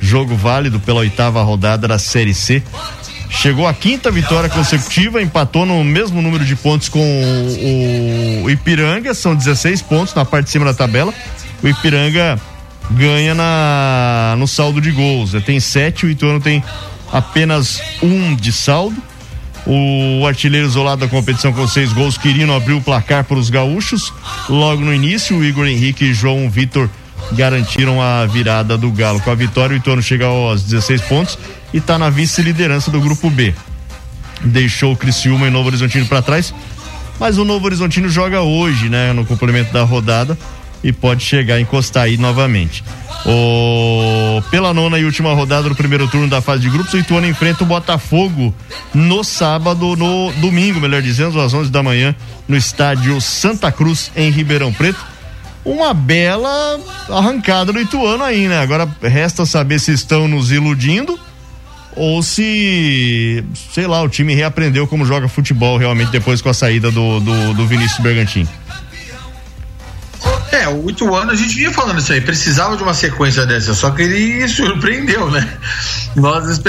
jogo 0.00 0.34
válido 0.34 0.80
pela 0.80 1.00
oitava 1.00 1.42
rodada 1.42 1.86
da 1.86 1.98
Série 1.98 2.34
C. 2.34 2.62
Chegou 3.28 3.66
a 3.66 3.72
quinta 3.72 4.10
vitória 4.10 4.50
consecutiva, 4.50 5.22
empatou 5.22 5.64
no 5.64 5.84
mesmo 5.84 6.20
número 6.20 6.44
de 6.44 6.56
pontos 6.56 6.88
com 6.88 7.00
o, 8.42 8.50
Ipiranga, 8.50 9.14
são 9.14 9.36
16 9.36 9.82
pontos 9.82 10.14
na 10.14 10.24
parte 10.24 10.46
de 10.46 10.50
cima 10.50 10.64
da 10.64 10.74
tabela. 10.74 11.14
O 11.62 11.68
Ipiranga 11.68 12.40
ganha 12.90 13.34
na 13.34 14.34
no 14.36 14.48
saldo 14.48 14.80
de 14.80 14.90
gols, 14.90 15.32
tem 15.44 15.60
sete, 15.60 16.06
o 16.06 16.10
Ituano 16.10 16.40
tem 16.40 16.62
apenas 17.12 17.80
um 18.02 18.34
de 18.34 18.52
saldo. 18.52 19.00
O 19.66 20.26
artilheiro 20.26 20.66
isolado 20.66 21.02
da 21.02 21.08
competição 21.08 21.52
com 21.52 21.68
seis 21.68 21.92
gols, 21.92 22.16
Quirino 22.16 22.54
abriu 22.54 22.78
o 22.78 22.82
placar 22.82 23.24
para 23.24 23.38
os 23.38 23.50
gaúchos. 23.50 24.12
Logo 24.48 24.82
no 24.82 24.92
início, 24.92 25.36
o 25.36 25.44
Igor 25.44 25.66
Henrique 25.66 26.06
e 26.06 26.14
João 26.14 26.50
Vitor 26.50 26.88
garantiram 27.32 28.00
a 28.00 28.26
virada 28.26 28.76
do 28.76 28.90
Galo. 28.90 29.20
Com 29.20 29.30
a 29.30 29.34
vitória, 29.34 29.74
o 29.74 29.76
Ituano 29.76 30.02
chega 30.02 30.26
aos 30.26 30.62
16 30.62 31.00
pontos 31.02 31.38
e 31.72 31.78
está 31.78 31.98
na 31.98 32.10
vice-liderança 32.10 32.90
do 32.90 33.00
grupo 33.00 33.30
B. 33.30 33.54
Deixou 34.42 34.92
o 34.92 34.96
Criciúma 34.96 35.46
e 35.46 35.50
Novo 35.50 35.68
Horizontino 35.68 36.06
para 36.06 36.22
trás, 36.22 36.54
mas 37.18 37.38
o 37.38 37.44
Novo 37.44 37.66
Horizontino 37.66 38.08
joga 38.08 38.40
hoje, 38.40 38.88
né, 38.88 39.12
no 39.12 39.24
complemento 39.26 39.72
da 39.72 39.82
rodada 39.82 40.36
e 40.82 40.92
pode 40.92 41.22
chegar 41.22 41.56
a 41.56 41.60
encostar 41.60 42.04
aí 42.04 42.16
novamente. 42.16 42.82
O... 43.26 44.42
Pela 44.50 44.72
nona 44.72 44.98
e 44.98 45.04
última 45.04 45.34
rodada 45.34 45.68
do 45.68 45.74
primeiro 45.74 46.08
turno 46.08 46.26
da 46.26 46.40
fase 46.40 46.62
de 46.62 46.70
grupos, 46.70 46.94
o 46.94 46.98
Ituano 46.98 47.26
enfrenta 47.26 47.64
o 47.64 47.66
Botafogo 47.66 48.54
no 48.94 49.22
sábado, 49.22 49.94
no 49.94 50.32
domingo, 50.40 50.80
melhor 50.80 51.02
dizendo, 51.02 51.38
às 51.38 51.52
11 51.52 51.70
da 51.70 51.82
manhã, 51.82 52.14
no 52.48 52.56
estádio 52.56 53.20
Santa 53.20 53.70
Cruz, 53.70 54.10
em 54.16 54.30
Ribeirão 54.30 54.72
Preto 54.72 55.04
uma 55.72 55.94
bela 55.94 56.80
arrancada 57.08 57.72
do 57.72 57.80
Ituano 57.80 58.24
aí, 58.24 58.48
né? 58.48 58.60
Agora 58.60 58.88
resta 59.02 59.46
saber 59.46 59.78
se 59.78 59.92
estão 59.92 60.26
nos 60.26 60.50
iludindo 60.50 61.18
ou 61.96 62.22
se, 62.22 63.44
sei 63.72 63.86
lá, 63.86 64.02
o 64.02 64.08
time 64.08 64.34
reaprendeu 64.34 64.86
como 64.86 65.04
joga 65.04 65.28
futebol 65.28 65.76
realmente 65.76 66.10
depois 66.10 66.40
com 66.40 66.48
a 66.48 66.54
saída 66.54 66.90
do, 66.90 67.20
do, 67.20 67.54
do 67.54 67.66
Vinícius 67.66 68.00
Bergantin. 68.00 68.48
É, 70.52 70.68
o 70.68 70.90
Ituano, 70.90 71.30
a 71.30 71.36
gente 71.36 71.54
vinha 71.54 71.72
falando 71.72 71.98
isso 71.98 72.12
aí, 72.12 72.20
precisava 72.20 72.76
de 72.76 72.82
uma 72.82 72.92
sequência 72.92 73.46
dessa, 73.46 73.72
só 73.72 73.90
que 73.90 74.02
ele 74.02 74.46
surpreendeu, 74.48 75.30
né? 75.30 75.48
Nós 76.16 76.60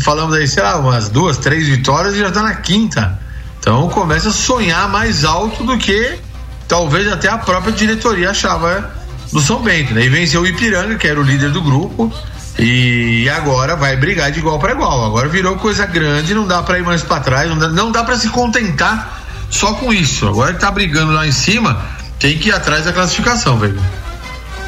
falamos 0.00 0.34
aí, 0.34 0.48
sei 0.48 0.62
lá, 0.62 0.78
umas 0.78 1.08
duas, 1.08 1.36
três 1.38 1.68
vitórias 1.68 2.14
e 2.14 2.18
já 2.18 2.30
tá 2.30 2.42
na 2.42 2.54
quinta. 2.54 3.18
Então 3.60 3.88
começa 3.88 4.28
a 4.28 4.32
sonhar 4.32 4.88
mais 4.88 5.24
alto 5.24 5.64
do 5.64 5.76
que 5.76 6.18
talvez 6.68 7.10
até 7.10 7.28
a 7.28 7.38
própria 7.38 7.72
diretoria 7.72 8.30
achava 8.30 8.90
no 9.32 9.40
São 9.40 9.62
Bento, 9.62 9.94
né? 9.94 10.04
E 10.04 10.08
venceu 10.08 10.42
o 10.42 10.46
Ipiranga, 10.46 10.96
que 10.96 11.06
era 11.06 11.20
o 11.20 11.22
líder 11.22 11.50
do 11.50 11.62
grupo, 11.62 12.12
e 12.58 13.28
agora 13.28 13.76
vai 13.76 13.96
brigar 13.96 14.30
de 14.30 14.38
igual 14.38 14.58
para 14.58 14.72
igual. 14.72 15.04
Agora 15.04 15.28
virou 15.28 15.56
coisa 15.56 15.86
grande, 15.86 16.34
não 16.34 16.46
dá 16.46 16.62
para 16.62 16.78
ir 16.78 16.82
mais 16.82 17.02
para 17.02 17.20
trás, 17.20 17.48
não 17.48 17.58
dá, 17.58 17.68
não 17.68 17.92
dá 17.92 18.02
para 18.04 18.16
se 18.16 18.28
contentar 18.28 19.22
só 19.50 19.74
com 19.74 19.92
isso. 19.92 20.28
Agora 20.28 20.54
que 20.54 20.60
tá 20.60 20.70
brigando 20.70 21.12
lá 21.12 21.26
em 21.26 21.32
cima, 21.32 21.84
tem 22.18 22.38
que 22.38 22.48
ir 22.48 22.52
atrás 22.52 22.84
da 22.84 22.92
classificação, 22.92 23.58
velho. 23.58 23.80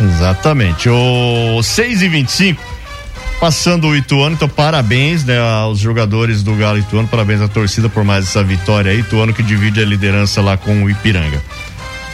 Exatamente. 0.00 0.88
O 0.88 1.62
6 1.62 2.02
e 2.02 2.08
25 2.08 2.78
passando 3.40 3.87
o 3.87 3.96
Ituano, 3.96 4.34
então 4.34 4.48
parabéns, 4.48 5.24
né, 5.24 5.38
aos 5.38 5.78
jogadores 5.78 6.42
do 6.42 6.54
Galo 6.56 6.78
Ituano, 6.78 7.06
parabéns 7.06 7.40
à 7.40 7.46
torcida 7.46 7.88
por 7.88 8.02
mais 8.02 8.24
essa 8.24 8.42
vitória 8.42 8.90
aí, 8.90 9.00
Ituano 9.00 9.32
que 9.32 9.42
divide 9.42 9.80
a 9.80 9.84
liderança 9.84 10.42
lá 10.42 10.56
com 10.56 10.82
o 10.82 10.90
Ipiranga. 10.90 11.40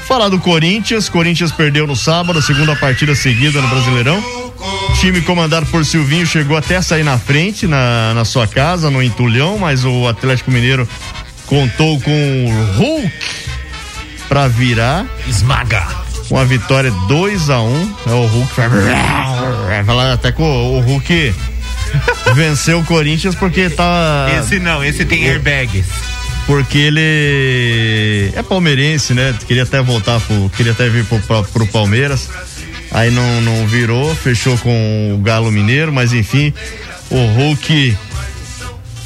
Falar 0.06 0.28
do 0.28 0.38
Corinthians, 0.38 1.08
Corinthians 1.08 1.50
perdeu 1.50 1.86
no 1.86 1.96
sábado, 1.96 2.40
segunda 2.42 2.76
partida 2.76 3.14
seguida 3.14 3.60
no 3.60 3.68
Brasileirão. 3.68 4.22
Time 5.00 5.20
comandado 5.22 5.66
por 5.66 5.84
Silvinho 5.84 6.26
chegou 6.26 6.56
até 6.56 6.76
a 6.76 6.82
sair 6.82 7.02
na 7.02 7.18
frente 7.18 7.66
na, 7.66 8.12
na 8.14 8.24
sua 8.24 8.46
casa, 8.46 8.90
no 8.90 9.02
Entulhão, 9.02 9.58
mas 9.58 9.84
o 9.84 10.06
Atlético 10.06 10.50
Mineiro 10.50 10.88
contou 11.46 12.00
com 12.00 12.10
o 12.46 12.76
Hulk 12.76 13.12
para 14.28 14.46
virar. 14.46 15.06
Esmaga. 15.26 15.86
Uma 16.30 16.44
vitória 16.44 16.90
2 17.08 17.50
a 17.50 17.60
1 17.60 17.66
um, 17.66 17.94
é 18.06 18.12
o 18.12 18.26
Hulk 18.26 18.54
falar 19.84 20.12
até 20.12 20.32
com 20.32 20.78
o 20.78 20.80
Hulk 20.80 21.34
venceu 22.34 22.80
o 22.80 22.84
Corinthians 22.84 23.34
porque 23.34 23.68
tá. 23.70 24.26
Esse 24.38 24.58
não, 24.58 24.82
esse 24.82 25.04
tem 25.04 25.26
airbags 25.26 25.86
porque 26.46 26.78
ele 26.78 28.32
é 28.34 28.42
palmeirense, 28.42 29.14
né? 29.14 29.34
Queria 29.46 29.62
até 29.62 29.82
voltar 29.82 30.20
pro, 30.20 30.50
queria 30.56 30.72
até 30.72 30.88
vir 30.88 31.04
pro, 31.04 31.18
pro, 31.20 31.44
pro 31.44 31.66
Palmeiras. 31.66 32.28
Aí 32.90 33.10
não, 33.10 33.40
não 33.40 33.66
virou, 33.66 34.14
fechou 34.14 34.56
com 34.58 35.14
o 35.14 35.18
Galo 35.18 35.50
Mineiro, 35.50 35.92
mas 35.92 36.12
enfim, 36.12 36.52
o 37.10 37.16
Hulk 37.16 37.96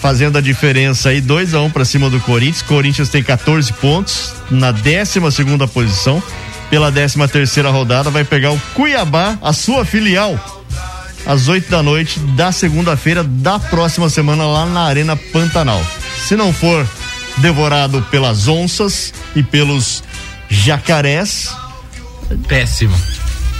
fazendo 0.00 0.38
a 0.38 0.40
diferença 0.40 1.08
aí, 1.08 1.20
2 1.20 1.54
a 1.54 1.60
1 1.60 1.64
um 1.64 1.70
para 1.70 1.84
cima 1.84 2.10
do 2.10 2.20
Corinthians. 2.20 2.62
Corinthians 2.62 3.08
tem 3.08 3.22
14 3.22 3.72
pontos 3.74 4.34
na 4.50 4.70
12 4.70 5.32
segunda 5.32 5.66
posição. 5.66 6.22
Pela 6.70 6.92
13 6.92 7.26
terceira 7.28 7.70
rodada 7.70 8.10
vai 8.10 8.24
pegar 8.24 8.52
o 8.52 8.60
Cuiabá, 8.74 9.38
a 9.40 9.54
sua 9.54 9.86
filial, 9.86 10.38
às 11.24 11.48
8 11.48 11.70
da 11.70 11.82
noite 11.82 12.20
da 12.20 12.52
segunda-feira 12.52 13.24
da 13.24 13.58
próxima 13.58 14.10
semana 14.10 14.46
lá 14.46 14.66
na 14.66 14.82
Arena 14.82 15.16
Pantanal. 15.16 15.82
Se 16.26 16.36
não 16.36 16.52
for 16.52 16.86
devorado 17.40 18.02
pelas 18.10 18.48
onças 18.48 19.12
e 19.34 19.42
pelos 19.42 20.02
jacarés. 20.48 21.50
Péssimo. 22.46 22.96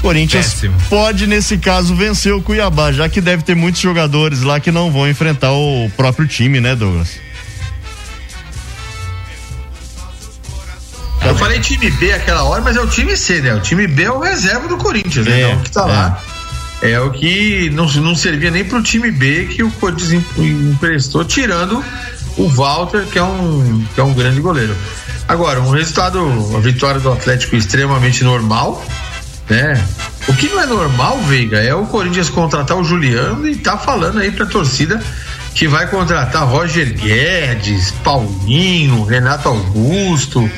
Corinthians 0.01 0.55
Péssimo. 0.55 0.77
pode, 0.89 1.27
nesse 1.27 1.59
caso, 1.59 1.95
vencer 1.95 2.33
o 2.33 2.41
Cuiabá, 2.41 2.93
já 2.93 3.09
que 3.09 3.21
deve 3.21 3.43
ter 3.43 3.57
muitos 3.57 3.81
jogadores 3.81 4.43
lá 4.43 4.61
que 4.61 4.71
não 4.71 4.93
vão 4.93 5.09
enfrentar 5.09 5.53
o 5.53 5.91
próprio 5.97 6.27
time, 6.27 6.61
né, 6.61 6.77
Douglas? 6.77 7.29
Eu 11.25 11.35
falei 11.37 11.61
time 11.61 11.91
B 11.91 12.13
aquela 12.13 12.45
hora, 12.45 12.63
mas 12.63 12.77
é 12.77 12.81
o 12.81 12.87
time 12.87 13.17
C, 13.17 13.41
né? 13.41 13.55
O 13.55 13.61
time 13.61 13.87
B 13.87 14.05
é 14.05 14.11
o 14.11 14.21
reserva 14.21 14.69
do 14.69 14.79
Corinthians, 14.79 15.27
né? 15.27 15.41
é, 15.41 15.47
né? 15.47 15.51
Então, 15.51 15.63
que 15.63 15.71
tá 15.71 15.83
é. 15.83 15.85
lá. 15.85 16.23
É 16.81 17.01
o 17.01 17.11
que 17.11 17.71
não, 17.71 17.87
não 17.87 18.15
servia 18.15 18.53
nem 18.53 18.65
pro 18.65 18.81
time 18.81 19.11
B 19.11 19.47
que 19.47 19.65
o 19.65 19.71
Corinthians 19.73 20.23
emprestou, 20.39 21.25
tirando 21.25 21.85
o 22.39 22.49
Walter, 22.49 23.05
que 23.07 23.19
é 23.19 23.23
um, 23.23 23.85
que 23.95 24.01
é 24.01 24.05
um 24.05 24.15
grande 24.15 24.41
goleiro. 24.41 24.75
Agora, 25.27 25.61
um 25.61 25.71
resultado, 25.71 26.19
a 26.57 26.61
vitória 26.61 27.01
do 27.01 27.13
Atlético 27.13 27.57
extremamente 27.57 28.25
normal, 28.25 28.83
né? 29.51 29.85
O 30.27 30.35
que 30.35 30.49
não 30.49 30.61
é 30.61 30.67
normal, 30.67 31.19
Veiga, 31.23 31.59
é 31.59 31.75
o 31.75 31.87
Corinthians 31.87 32.31
contratar 32.31 32.77
o 32.77 32.85
Juliano 32.85 33.47
e 33.47 33.57
tá 33.57 33.77
falando 33.77 34.21
aí 34.21 34.31
pra 34.31 34.47
torcida 34.47 35.03
que 35.55 35.67
vai 35.67 35.89
contratar 35.89 36.47
Roger 36.47 36.95
Guedes, 36.95 37.91
Paulinho, 38.05 39.05
Renato 39.05 39.49
Augusto. 39.49 40.49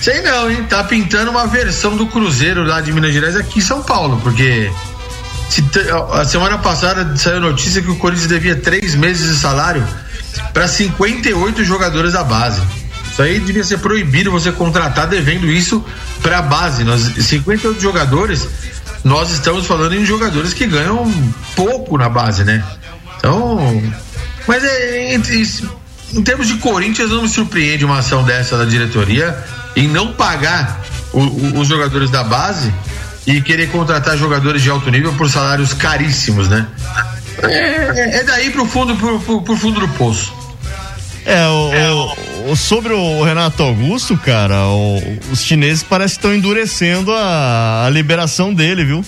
Sei 0.00 0.22
não, 0.22 0.50
hein? 0.50 0.64
Tá 0.68 0.84
pintando 0.84 1.30
uma 1.30 1.46
versão 1.46 1.96
do 1.96 2.06
Cruzeiro 2.06 2.64
lá 2.64 2.80
de 2.80 2.92
Minas 2.92 3.12
Gerais 3.12 3.36
aqui 3.36 3.58
em 3.58 3.62
São 3.62 3.82
Paulo, 3.82 4.20
porque 4.22 4.70
a 6.12 6.24
semana 6.24 6.58
passada 6.58 7.16
saiu 7.16 7.40
notícia 7.40 7.82
que 7.82 7.90
o 7.90 7.96
Corinthians 7.96 8.28
devia 8.28 8.56
três 8.56 8.94
meses 8.94 9.28
de 9.28 9.36
salário 9.36 9.86
para 10.52 10.68
58 10.68 11.64
jogadores 11.64 12.12
da 12.12 12.24
base. 12.24 12.60
Isso 13.10 13.20
aí 13.20 13.40
devia 13.40 13.62
ser 13.62 13.78
proibido 13.78 14.30
você 14.30 14.50
contratar 14.50 15.06
devendo 15.06 15.46
isso 15.46 15.84
para 16.22 16.38
a 16.38 16.42
base. 16.42 16.82
Nós 16.82 17.02
58 17.02 17.80
jogadores, 17.80 18.48
nós 19.04 19.30
estamos 19.30 19.66
falando 19.66 19.94
em 19.94 20.04
jogadores 20.04 20.54
que 20.54 20.66
ganham 20.66 21.12
pouco 21.54 21.98
na 21.98 22.08
base, 22.08 22.42
né? 22.44 22.64
Então, 23.18 23.82
mas 24.46 24.64
é, 24.64 25.14
em, 25.14 25.22
em 26.14 26.22
termos 26.22 26.48
de 26.48 26.56
Corinthians 26.56 27.10
não 27.10 27.22
me 27.22 27.28
surpreende 27.28 27.84
uma 27.84 27.98
ação 27.98 28.24
dessa 28.24 28.56
da 28.56 28.64
diretoria 28.64 29.36
em 29.76 29.86
não 29.88 30.12
pagar 30.14 30.80
o, 31.12 31.20
o, 31.20 31.60
os 31.60 31.68
jogadores 31.68 32.10
da 32.10 32.24
base 32.24 32.72
e 33.26 33.40
querer 33.40 33.70
contratar 33.70 34.16
jogadores 34.16 34.62
de 34.62 34.70
alto 34.70 34.90
nível 34.90 35.12
por 35.14 35.28
salários 35.28 35.72
caríssimos, 35.74 36.48
né? 36.48 36.66
É, 37.42 38.18
é 38.18 38.24
daí 38.24 38.50
pro 38.50 38.66
fundo 38.66 38.96
pro, 38.96 39.20
pro, 39.20 39.42
pro 39.42 39.56
fundo 39.56 39.80
do 39.80 39.88
poço. 39.88 40.32
É, 41.24 41.46
o, 41.46 41.72
é, 41.72 41.92
o, 41.92 42.50
o, 42.50 42.56
sobre 42.56 42.92
o 42.92 43.22
Renato 43.22 43.62
Augusto, 43.62 44.16
cara, 44.16 44.66
o, 44.66 45.00
os 45.30 45.42
chineses 45.42 45.82
parecem 45.82 46.16
que 46.16 46.18
estão 46.18 46.34
endurecendo 46.34 47.12
a, 47.12 47.86
a, 47.86 47.90
liberação 47.90 48.52
dele, 48.52 48.84
viu? 48.84 49.04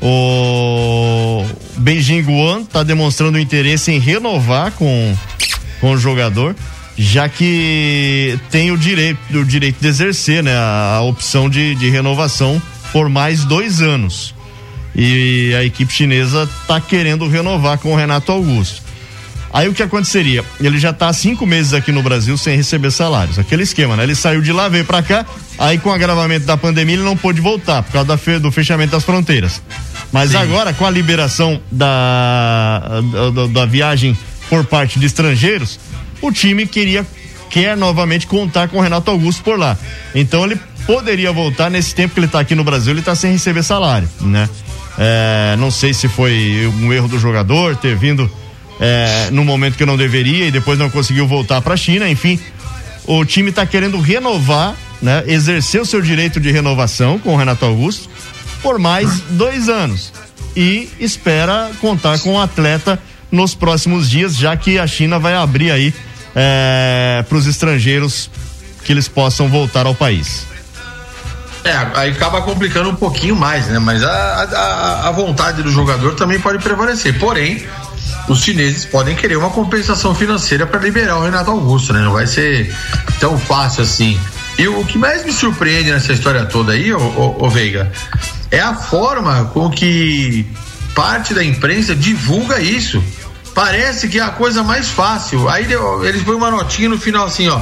O 0.00 1.44
Beijing 1.76 2.22
Guan 2.22 2.64
tá 2.64 2.82
demonstrando 2.82 3.38
interesse 3.38 3.92
em 3.92 3.98
renovar 3.98 4.72
com, 4.72 5.14
com 5.80 5.92
o 5.92 5.98
jogador, 5.98 6.56
já 6.96 7.28
que 7.28 8.38
tem 8.50 8.70
o 8.70 8.78
direito, 8.78 9.18
o 9.38 9.44
direito 9.44 9.78
de 9.78 9.88
exercer, 9.88 10.42
né? 10.42 10.56
A, 10.56 10.96
a 10.96 11.02
opção 11.02 11.50
de, 11.50 11.74
de 11.74 11.90
renovação 11.90 12.60
por 12.92 13.10
mais 13.10 13.44
dois 13.44 13.82
anos. 13.82 14.34
E 14.94 15.54
a 15.54 15.64
equipe 15.64 15.92
chinesa 15.92 16.48
tá 16.66 16.80
querendo 16.80 17.26
renovar 17.28 17.78
com 17.78 17.92
o 17.92 17.96
Renato 17.96 18.30
Augusto. 18.32 18.82
Aí 19.52 19.68
o 19.68 19.74
que 19.74 19.82
aconteceria? 19.82 20.42
Ele 20.58 20.78
já 20.78 20.90
está 20.90 21.08
há 21.08 21.12
cinco 21.12 21.44
meses 21.44 21.74
aqui 21.74 21.92
no 21.92 22.02
Brasil 22.02 22.38
sem 22.38 22.56
receber 22.56 22.90
salários. 22.90 23.38
Aquele 23.38 23.62
esquema, 23.62 23.96
né? 23.96 24.04
Ele 24.04 24.14
saiu 24.14 24.40
de 24.40 24.50
lá, 24.50 24.66
veio 24.66 24.84
para 24.84 25.02
cá, 25.02 25.26
aí 25.58 25.78
com 25.78 25.90
o 25.90 25.92
agravamento 25.92 26.46
da 26.46 26.56
pandemia 26.56 26.94
ele 26.94 27.02
não 27.02 27.16
pôde 27.16 27.40
voltar 27.40 27.82
por 27.82 27.92
causa 27.92 28.16
fe 28.16 28.38
do 28.38 28.50
fechamento 28.50 28.92
das 28.92 29.04
fronteiras. 29.04 29.60
Mas 30.10 30.30
Sim. 30.30 30.38
agora, 30.38 30.72
com 30.72 30.86
a 30.86 30.90
liberação 30.90 31.60
da, 31.70 33.02
da, 33.34 33.46
da 33.46 33.66
viagem 33.66 34.16
por 34.48 34.64
parte 34.64 34.98
de 34.98 35.04
estrangeiros, 35.04 35.78
o 36.22 36.32
time 36.32 36.66
queria 36.66 37.06
quer 37.50 37.76
novamente 37.76 38.26
contar 38.26 38.68
com 38.68 38.78
o 38.78 38.80
Renato 38.80 39.10
Augusto 39.10 39.42
por 39.42 39.58
lá. 39.58 39.76
Então 40.14 40.44
ele 40.44 40.58
poderia 40.86 41.30
voltar 41.30 41.70
nesse 41.70 41.94
tempo 41.94 42.14
que 42.14 42.20
ele 42.20 42.26
está 42.26 42.40
aqui 42.40 42.54
no 42.54 42.64
Brasil, 42.64 42.92
ele 42.92 43.00
está 43.00 43.14
sem 43.14 43.32
receber 43.32 43.62
salário, 43.62 44.08
né? 44.22 44.48
É, 44.98 45.56
não 45.58 45.70
sei 45.70 45.94
se 45.94 46.08
foi 46.08 46.70
um 46.80 46.92
erro 46.92 47.08
do 47.08 47.18
jogador 47.18 47.76
ter 47.76 47.96
vindo 47.96 48.30
é, 48.80 49.28
no 49.30 49.44
momento 49.44 49.76
que 49.76 49.86
não 49.86 49.96
deveria 49.96 50.46
e 50.46 50.50
depois 50.50 50.78
não 50.78 50.90
conseguiu 50.90 51.26
voltar 51.26 51.60
para 51.60 51.74
a 51.74 51.76
China. 51.76 52.08
Enfim, 52.08 52.38
o 53.06 53.24
time 53.24 53.50
está 53.50 53.64
querendo 53.64 54.00
renovar, 54.00 54.74
né? 55.00 55.24
Exercer 55.26 55.80
o 55.80 55.86
seu 55.86 56.00
direito 56.00 56.38
de 56.38 56.50
renovação 56.50 57.18
com 57.18 57.34
o 57.34 57.36
Renato 57.36 57.64
Augusto 57.64 58.08
por 58.62 58.78
mais 58.78 59.20
dois 59.30 59.68
anos 59.68 60.12
e 60.56 60.88
espera 61.00 61.70
contar 61.80 62.18
com 62.20 62.34
o 62.34 62.40
atleta 62.40 62.98
nos 63.30 63.54
próximos 63.54 64.08
dias, 64.08 64.36
já 64.36 64.56
que 64.56 64.78
a 64.78 64.86
China 64.86 65.18
vai 65.18 65.34
abrir 65.34 65.70
aí 65.70 65.92
é, 66.34 67.24
para 67.28 67.38
os 67.38 67.46
estrangeiros 67.46 68.30
que 68.84 68.92
eles 68.92 69.08
possam 69.08 69.48
voltar 69.48 69.86
ao 69.86 69.94
país. 69.94 70.46
É, 71.64 71.86
aí 71.94 72.10
acaba 72.10 72.42
complicando 72.42 72.90
um 72.90 72.96
pouquinho 72.96 73.36
mais, 73.36 73.68
né? 73.68 73.78
Mas 73.78 74.02
a, 74.02 74.10
a, 74.10 75.08
a 75.08 75.10
vontade 75.12 75.62
do 75.62 75.70
jogador 75.70 76.14
também 76.14 76.40
pode 76.40 76.58
prevalecer. 76.58 77.18
Porém, 77.18 77.64
os 78.28 78.42
chineses 78.42 78.84
podem 78.84 79.14
querer 79.14 79.36
uma 79.36 79.50
compensação 79.50 80.14
financeira 80.14 80.66
para 80.66 80.80
liberar 80.80 81.18
o 81.18 81.24
Renato 81.24 81.50
Augusto, 81.50 81.92
né? 81.92 82.00
Não 82.00 82.12
vai 82.12 82.26
ser 82.26 82.74
tão 83.20 83.38
fácil 83.38 83.82
assim. 83.82 84.18
E 84.58 84.66
o 84.68 84.84
que 84.84 84.98
mais 84.98 85.24
me 85.24 85.32
surpreende 85.32 85.90
nessa 85.92 86.12
história 86.12 86.44
toda 86.44 86.72
aí, 86.72 86.92
ô, 86.92 86.98
ô, 86.98 87.46
ô 87.46 87.48
Veiga, 87.48 87.90
é 88.50 88.60
a 88.60 88.74
forma 88.74 89.46
com 89.46 89.70
que 89.70 90.46
parte 90.94 91.32
da 91.32 91.44
imprensa 91.44 91.94
divulga 91.94 92.60
isso. 92.60 93.02
Parece 93.54 94.08
que 94.08 94.18
é 94.18 94.22
a 94.22 94.30
coisa 94.30 94.62
mais 94.62 94.88
fácil. 94.88 95.48
Aí 95.48 95.66
eles 96.04 96.22
põem 96.22 96.36
uma 96.36 96.50
notinha 96.50 96.88
no 96.88 96.98
final 96.98 97.26
assim, 97.26 97.48
ó. 97.48 97.60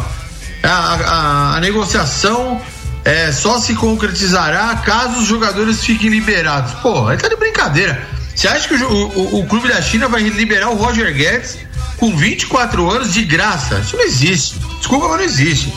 A, 0.62 0.68
a, 0.68 1.56
a 1.56 1.60
negociação 1.60 2.60
é, 3.04 3.32
só 3.32 3.58
se 3.58 3.74
concretizará 3.74 4.74
caso 4.76 5.20
os 5.20 5.26
jogadores 5.26 5.82
fiquem 5.84 6.10
liberados. 6.10 6.72
Pô, 6.80 7.06
aí 7.08 7.16
tá 7.16 7.28
de 7.28 7.36
brincadeira. 7.36 8.06
Você 8.34 8.48
acha 8.48 8.68
que 8.68 8.74
o, 8.74 8.92
o, 8.92 9.40
o, 9.40 9.46
clube 9.46 9.68
da 9.68 9.80
China 9.82 10.08
vai 10.08 10.22
liberar 10.22 10.70
o 10.70 10.74
Roger 10.74 11.12
Guedes 11.14 11.58
com 11.96 12.16
24 12.16 12.90
anos 12.90 13.12
de 13.12 13.24
graça? 13.24 13.78
Isso 13.80 13.96
não 13.96 14.04
existe. 14.04 14.58
Desculpa, 14.78 15.08
mas 15.08 15.18
não 15.18 15.24
existe. 15.24 15.72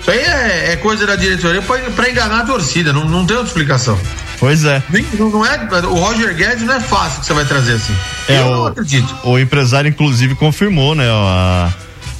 Isso 0.00 0.10
aí 0.10 0.18
é, 0.18 0.72
é 0.72 0.76
coisa 0.76 1.06
da 1.06 1.16
diretoria 1.16 1.62
para 1.62 2.10
enganar 2.10 2.40
a 2.40 2.44
torcida, 2.44 2.92
não, 2.92 3.04
não 3.06 3.24
tem 3.24 3.36
outra 3.36 3.50
explicação. 3.50 3.98
Pois 4.38 4.64
é. 4.64 4.82
Não, 5.18 5.30
não, 5.30 5.46
é. 5.46 5.56
O 5.86 5.94
Roger 5.94 6.34
Guedes 6.34 6.62
não 6.64 6.74
é 6.74 6.80
fácil 6.80 7.20
que 7.20 7.26
você 7.26 7.32
vai 7.32 7.44
trazer 7.44 7.72
assim. 7.74 7.96
É, 8.28 8.40
Eu 8.40 8.46
o, 8.46 8.50
não 8.50 8.66
acredito. 8.66 9.16
O 9.24 9.38
empresário, 9.38 9.88
inclusive, 9.88 10.34
confirmou, 10.34 10.94
né, 10.94 11.08
a, 11.08 11.72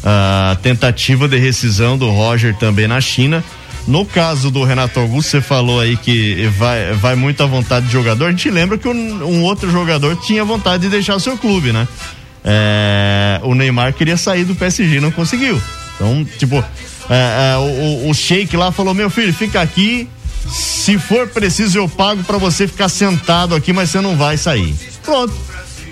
a 0.03 0.57
tentativa 0.63 1.29
de 1.29 1.39
rescisão 1.39 1.99
do 1.99 2.11
Roger 2.11 2.57
também 2.57 2.89
na 2.89 3.01
China. 3.01 3.45
No 3.87 4.07
caso 4.07 4.51
do 4.51 4.65
Renato 4.65 4.99
Augusto, 4.99 5.31
você 5.31 5.41
falou 5.41 5.79
aí 5.79 5.97
que 5.97 6.47
vai, 6.57 6.93
vai 6.95 7.15
muito 7.15 7.43
à 7.43 7.47
vontade 7.47 7.87
de 7.87 7.93
jogador. 7.93 8.27
A 8.27 8.31
gente 8.31 8.51
lembra 8.51 8.79
que 8.79 8.89
um, 8.89 9.25
um 9.25 9.43
outro 9.43 9.71
jogador 9.71 10.17
tinha 10.17 10.45
vontade 10.45 10.85
de 10.85 10.89
deixar 10.89 11.15
o 11.17 11.21
seu 11.21 11.37
clube, 11.37 11.73
né? 11.73 11.87
É, 12.43 13.41
o 13.43 13.55
Neymar 13.55 13.93
queria 13.93 14.17
sair 14.17 14.45
do 14.45 14.55
PSG, 14.55 15.01
não 15.01 15.11
conseguiu. 15.11 15.61
Então, 15.95 16.25
tipo, 16.39 16.57
é, 17.11 17.53
é, 17.53 17.57
o, 17.59 18.11
o 18.11 18.15
Sheik 18.15 18.57
lá 18.57 18.73
falou: 18.73 18.95
meu 18.95 19.11
filho, 19.11 19.33
fica 19.33 19.61
aqui. 19.61 20.09
Se 20.49 20.99
for 20.99 21.27
preciso, 21.29 21.79
eu 21.79 21.89
pago 21.89 22.23
para 22.25 22.37
você 22.37 22.69
ficar 22.69 22.89
sentado 22.89 23.55
aqui, 23.55 23.73
mas 23.73 23.91
você 23.91 24.01
não 24.01 24.17
vai 24.17 24.37
sair. 24.37 24.75
Pronto. 25.03 25.33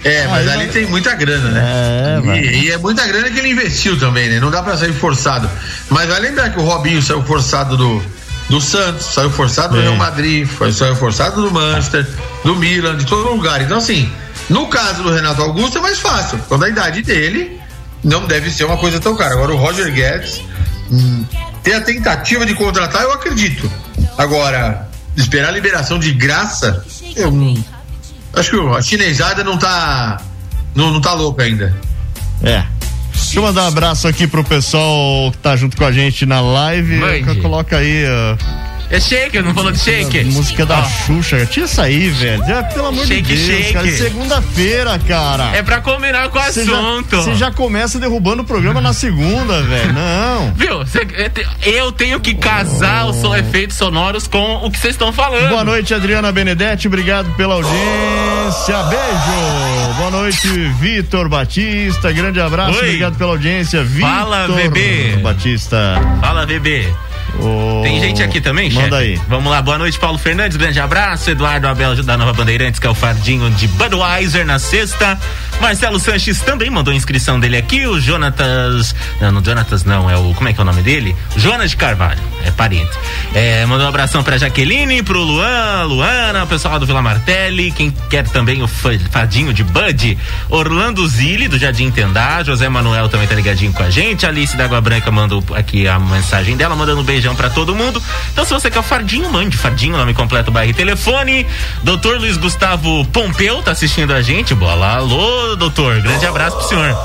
É, 0.05 0.27
mas 0.27 0.49
ali 0.49 0.69
tem 0.69 0.87
muita 0.87 1.15
grana, 1.15 1.51
né? 1.51 1.63
É, 1.63 2.37
e, 2.37 2.65
e, 2.65 2.71
é 2.73 2.79
muita 2.79 3.07
grana 3.07 3.31
que 3.31 3.39
ele 3.39 3.51
investiu 3.51 3.99
também, 3.99 4.29
né? 4.29 4.41
Não 4.41 4.51
dá 4.51 4.63
pra 4.63 4.77
sair 4.77 4.93
forçado. 4.93 5.49
Mas 5.89 6.09
vai 6.09 6.21
lembrar 6.21 6.51
que 6.51 6.59
o 6.59 6.63
Robinho 6.63 7.01
saiu 7.01 7.23
forçado 7.23 7.77
do, 7.77 8.03
do 8.49 8.61
Santos, 8.61 9.07
saiu 9.07 9.31
forçado 9.31 9.75
do 9.75 9.81
é. 9.81 9.83
Real 9.83 9.97
Madrid, 9.97 10.47
foi, 10.47 10.73
saiu 10.73 10.97
forçado 10.97 11.41
do 11.41 11.51
Manchester, 11.53 12.07
do 12.45 12.57
Milan, 12.57 12.97
de 12.97 13.07
todo 13.07 13.31
lugar. 13.31 13.63
Então, 13.63 13.79
assim, 13.79 14.11
no 14.51 14.67
caso 14.67 15.05
do 15.05 15.13
Renato 15.13 15.41
Augusto 15.41 15.79
é 15.79 15.81
mais 15.81 15.99
fácil. 16.01 16.39
Quando 16.49 16.65
a 16.65 16.69
idade 16.69 17.03
dele 17.03 17.61
não 18.03 18.27
deve 18.27 18.51
ser 18.51 18.65
uma 18.65 18.77
coisa 18.77 18.99
tão 18.99 19.17
cara. 19.17 19.35
Agora, 19.35 19.53
o 19.53 19.57
Roger 19.57 19.93
Guedes 19.93 20.43
hum, 20.91 21.25
tem 21.63 21.75
a 21.75 21.81
tentativa 21.81 22.45
de 22.45 22.55
contratar, 22.55 23.03
eu 23.03 23.13
acredito. 23.13 23.71
Agora, 24.19 24.89
esperar 25.17 25.49
a 25.49 25.53
liberação 25.53 25.99
de 25.99 26.13
graça, 26.13 26.85
eu 27.15 27.31
não 27.31 27.55
Acho 28.35 28.51
que 28.51 28.57
a 28.57 28.83
chinesada 28.83 29.45
não 29.45 29.59
tá. 29.59 30.21
Não, 30.75 30.91
não 30.91 31.01
tá 31.01 31.13
louca 31.13 31.43
ainda. 31.43 31.75
É. 32.43 32.65
Deixa 33.13 33.39
eu 33.39 33.43
mandar 33.43 33.65
um 33.65 33.69
abraço 33.69 34.09
aqui 34.09 34.27
pro 34.27 34.43
pessoal 34.43 35.31
que 35.33 35.39
tá 35.39 35.55
junto 35.57 35.77
com 35.77 35.85
a 35.85 35.93
gente 35.93 36.27
na 36.27 36.41
live. 36.41 36.99
Coloca 37.41 37.77
aí. 37.77 38.05
Uh, 38.05 38.72
É 38.93 39.01
shake, 39.01 39.41
não 39.41 39.55
falou 39.55 39.73
de 39.73 39.79
shake? 39.79 40.23
Música 40.25 40.67
da 40.67 40.83
Xuxa. 40.85 41.47
Tira 41.47 41.65
isso 41.65 41.81
aí, 41.81 42.11
velho. 42.11 42.45
Já, 42.47 42.63
Pelo 42.63 42.89
amor 42.89 43.07
Shake, 43.07 43.23
de 43.23 43.35
Deus, 43.37 43.47
shake. 43.47 43.73
cara. 43.73 43.91
Segunda-feira, 43.91 44.99
cara. 45.09 45.45
É 45.57 45.63
pra 45.63 45.81
combinar 45.81 46.29
com 46.29 46.39
o 46.39 46.43
já, 46.43 46.49
assunto. 46.49 47.17
você 47.17 47.35
já 47.35 47.51
começa 47.51 47.99
derrubando 47.99 48.43
o 48.43 48.45
programa 48.45 48.83
na 48.83 48.93
segunda, 48.93 49.63
velho. 49.63 49.93
Não. 49.95 50.53
Viu? 50.55 50.87
Cê- 50.87 51.07
eu 51.17 51.31
te- 51.31 51.47
eu 51.63 51.91
tenho 51.93 52.21
que 52.21 52.35
casar 52.35 53.07
os 53.07 53.17
so- 53.17 53.35
efeitos 53.35 53.79
sonoros 53.79 54.27
com 54.27 54.57
o 54.57 54.71
que 54.71 54.79
vocês 54.79 54.93
estão 54.95 55.11
falando. 55.11 55.49
Boa 55.49 55.65
noite, 55.65 55.95
Adriana 55.95 56.31
Benedetti. 56.31 56.87
Obrigado 56.87 57.31
pela 57.35 57.55
audiência. 57.55 58.77
Beijo. 58.91 59.95
Boa 59.97 60.11
noite, 60.11 60.49
Vitor 60.81 61.31
Batista. 61.31 62.13
Grande 62.13 62.41
abraço. 62.41 62.79
Oi. 62.79 62.85
Obrigado 62.89 63.17
pela 63.17 63.31
audiência. 63.31 63.87
Fala, 64.01 64.43
Vitor 64.47 64.57
bebê. 64.57 65.17
Batista. 65.23 65.95
Fala, 66.21 66.45
bebê. 66.45 66.93
Tem 67.83 68.01
gente 68.01 68.23
aqui 68.23 68.41
também, 68.41 68.71
chefe? 68.71 68.83
Manda 68.83 68.99
aí. 68.99 69.21
Vamos 69.29 69.51
lá, 69.51 69.61
boa 69.63 69.79
noite, 69.79 69.99
Paulo 69.99 70.19
Fernandes, 70.19 70.57
grande 70.57 70.79
abraço. 70.81 71.31
Eduardo 71.31 71.67
Abel 71.67 72.03
da 72.03 72.17
Nova 72.17 72.33
Bandeirantes, 72.33 72.79
que 72.79 72.87
é 72.87 72.91
o 72.91 72.95
fardinho 72.95 73.51
de 73.51 73.67
Budweiser 73.69 74.45
na 74.45 74.59
sexta. 74.59 75.19
Marcelo 75.63 75.99
Sanches 76.01 76.41
também 76.41 76.69
mandou 76.69 76.93
a 76.93 76.97
inscrição 76.97 77.39
dele 77.41 77.57
aqui. 77.57 77.87
O 77.87 77.99
Jonatas. 78.01 78.95
Não, 79.21 79.31
não, 79.33 79.45
Jonatas 79.45 79.85
não, 79.85 80.11
é 80.11 80.17
o. 80.17 80.35
Como 80.35 80.49
é 80.49 80.53
que 80.53 80.61
é 80.61 80.63
o 80.63 80.65
nome 80.67 80.83
dele? 80.83 81.15
Jonas 81.37 81.71
de 81.71 81.77
Carvalho, 81.77 82.21
é 82.45 82.51
parente. 82.51 82.91
É, 83.33 83.65
mandou 83.65 83.87
um 83.87 83.89
abração 83.89 84.23
pra 84.23 84.37
Jaqueline, 84.37 85.03
pro 85.03 85.23
Luan, 85.23 85.85
Luana, 85.85 86.45
o 86.45 86.47
pessoal 86.47 86.79
do 86.79 86.85
Vila 86.85 87.01
Martelli. 87.01 87.71
Quem 87.71 87.91
quer 88.11 88.29
também 88.29 88.61
o 88.63 88.67
fa- 88.69 88.91
fardinho 89.11 89.55
de 89.55 89.63
Bud? 89.65 90.19
Orlando 90.51 91.07
Zilli, 91.07 91.47
do 91.49 91.59
Jardim 91.59 91.91
Tendá. 91.91 92.43
José 92.43 92.69
Manuel 92.69 93.09
também 93.09 93.27
tá 93.29 93.35
ligadinho 93.35 93.73
com 93.73 93.83
a 93.83 93.89
gente. 93.91 94.27
Alice 94.27 94.57
da 94.57 94.65
Água 94.65 94.81
Branca 94.81 95.11
mandou 95.11 95.43
aqui 95.55 95.87
a 95.89 95.99
mensagem 95.99 96.57
dela, 96.57 96.75
mandando 96.75 97.01
um 97.01 97.05
beijão 97.05 97.35
pra 97.37 97.49
todo 97.49 97.75
mundo. 97.75 98.03
Então, 98.33 98.45
se 98.45 98.53
você 98.53 98.69
quer 98.71 98.81
o 98.81 98.83
fardinho, 98.83 99.31
mande 99.33 99.57
fardinho, 99.57 99.97
nome 99.97 100.13
completo, 100.13 100.51
bairro 100.51 100.73
e 100.73 100.75
telefone. 100.75 101.47
Doutor 101.85 102.19
Luiz 102.19 102.37
Gustavo 102.37 103.05
Pompeu 103.07 103.63
tá 103.63 103.71
assistindo 103.71 104.13
a 104.13 104.21
gente. 104.21 104.55
Bola, 104.55 104.97
alô, 104.97 105.52
doutor. 105.57 106.01
Grande 106.01 106.27
abraço 106.27 106.57
pro 106.57 106.69
senhor. 106.69 106.97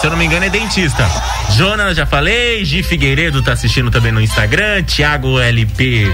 Se 0.00 0.06
eu 0.06 0.10
não 0.10 0.18
me 0.18 0.24
engano, 0.24 0.44
é 0.44 0.50
dentista. 0.50 1.08
Jonas, 1.56 1.96
já 1.96 2.06
falei. 2.06 2.64
Gi 2.64 2.82
Figueiredo 2.82 3.42
tá 3.42 3.52
assistindo 3.52 3.90
também 3.90 4.12
no 4.12 4.20
Instagram. 4.20 4.82
Thiago 4.82 5.38
LP 5.38 6.10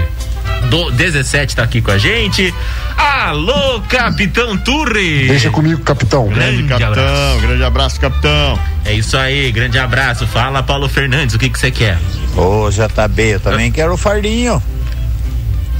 do 0.69 0.91
17 0.91 1.55
tá 1.55 1.63
aqui 1.63 1.81
com 1.81 1.91
a 1.91 1.97
gente. 1.97 2.53
Alô, 2.97 3.81
Capitão 3.81 4.57
Turri. 4.57 5.27
Deixa 5.27 5.49
comigo, 5.49 5.81
capitão. 5.81 6.27
Grande 6.27 6.63
capitão, 6.63 6.91
abraço. 6.91 7.39
grande 7.41 7.63
abraço, 7.63 7.99
capitão. 7.99 8.59
É 8.85 8.93
isso 8.93 9.17
aí, 9.17 9.51
grande 9.51 9.77
abraço. 9.77 10.25
Fala, 10.27 10.63
Paulo 10.63 10.87
Fernandes, 10.87 11.35
o 11.35 11.39
que 11.39 11.49
que 11.49 11.59
você 11.59 11.71
quer? 11.71 11.97
Ô, 12.35 12.69
JB, 12.69 13.21
eu 13.23 13.39
também 13.39 13.71
quero 13.71 13.93
o 13.93 13.97
fardinho. 13.97 14.61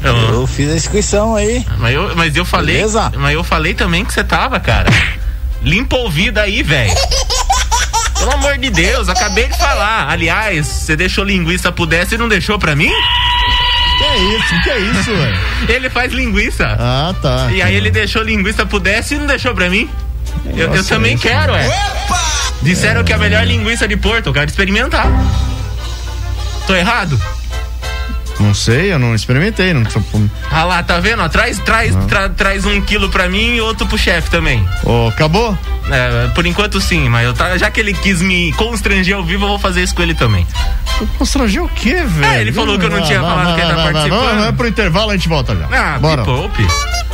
Eu 0.03 0.45
fiz 0.45 0.69
a 0.69 0.75
inscrição 0.75 1.35
aí. 1.35 1.65
Mas 1.77 1.95
eu, 1.95 2.15
mas 2.15 2.35
eu 2.35 2.43
falei. 2.43 2.75
Beleza? 2.75 3.11
Mas 3.15 3.33
eu 3.33 3.43
falei 3.43 3.73
também 3.73 4.03
que 4.03 4.13
você 4.13 4.23
tava, 4.23 4.59
cara. 4.59 4.89
Limpa 5.63 5.95
o 5.95 5.99
ouvido 5.99 6.37
aí, 6.39 6.61
velho. 6.61 6.93
Pelo 8.17 8.31
amor 8.31 8.57
de 8.57 8.69
Deus, 8.69 9.09
acabei 9.09 9.47
de 9.47 9.57
falar. 9.57 10.09
Aliás, 10.09 10.65
você 10.67 10.95
deixou 10.95 11.23
linguiça 11.23 11.71
pro 11.71 11.85
Décio 11.85 12.15
e 12.15 12.17
não 12.17 12.27
deixou 12.27 12.57
pra 12.59 12.75
mim? 12.75 12.91
Que 13.97 14.03
é 14.03 14.17
isso? 14.17 14.61
Que 14.63 14.69
é 14.69 14.79
isso, 14.79 15.15
velho? 15.15 15.39
Ele 15.69 15.89
faz 15.89 16.11
linguiça. 16.13 16.65
Ah, 16.79 17.13
tá. 17.21 17.49
E 17.51 17.61
aí 17.61 17.75
ele 17.75 17.91
deixou 17.91 18.21
linguiça 18.23 18.65
pro 18.65 18.79
Décio 18.79 19.15
e 19.15 19.19
não 19.19 19.27
deixou 19.27 19.53
pra 19.53 19.69
mim? 19.69 19.89
Eu, 20.45 20.73
eu 20.73 20.83
também 20.83 21.13
isso. 21.13 21.23
quero, 21.23 21.55
é. 21.55 21.69
Disseram 22.61 23.03
que 23.03 23.11
é 23.11 23.15
a 23.15 23.19
melhor 23.19 23.45
linguiça 23.45 23.87
de 23.87 23.95
Porto, 23.95 24.27
eu 24.27 24.33
quero 24.33 24.49
experimentar. 24.49 25.07
Tô 26.65 26.75
errado? 26.75 27.19
Não 28.39 28.53
sei, 28.53 28.91
eu 28.93 28.99
não 28.99 29.13
experimentei. 29.13 29.73
Não... 29.73 29.83
Ah 30.51 30.63
lá, 30.65 30.83
tá 30.83 30.99
vendo? 30.99 31.21
ó? 31.21 31.29
Traz, 31.29 31.59
traz, 31.59 31.95
tra- 32.07 32.29
traz 32.29 32.65
um 32.65 32.81
quilo 32.81 33.09
pra 33.09 33.29
mim 33.29 33.55
e 33.55 33.61
outro 33.61 33.85
pro 33.87 33.97
chefe 33.97 34.29
também. 34.29 34.67
Ô, 34.83 35.07
acabou? 35.07 35.57
É, 35.91 36.27
por 36.33 36.45
enquanto 36.45 36.79
sim, 36.81 37.09
mas 37.09 37.25
eu 37.25 37.33
tá, 37.33 37.57
já 37.57 37.69
que 37.69 37.79
ele 37.79 37.93
quis 37.93 38.21
me 38.21 38.51
constranger 38.53 39.15
ao 39.15 39.23
vivo, 39.23 39.43
eu 39.45 39.49
vou 39.49 39.59
fazer 39.59 39.83
isso 39.83 39.93
com 39.93 40.01
ele 40.01 40.13
também. 40.15 40.47
Constranger 41.17 41.63
o 41.63 41.69
quê, 41.69 41.95
velho? 42.05 42.33
É, 42.33 42.41
ele 42.41 42.51
falou 42.53 42.77
que 42.79 42.85
eu 42.85 42.89
não 42.89 43.01
tinha 43.01 43.19
falado 43.19 43.55
que 43.55 43.61
ele 43.61 43.69
tá 43.73 43.83
participando. 43.83 44.23
Vai, 44.25 44.35
vai 44.37 44.53
pro 44.53 44.67
intervalo, 44.67 45.09
a 45.11 45.13
gente 45.13 45.27
volta 45.27 45.55
já. 45.55 45.67
Ah, 45.71 45.99
Bora. 45.99 46.21
me 46.21 46.25
poupe. 46.25 46.67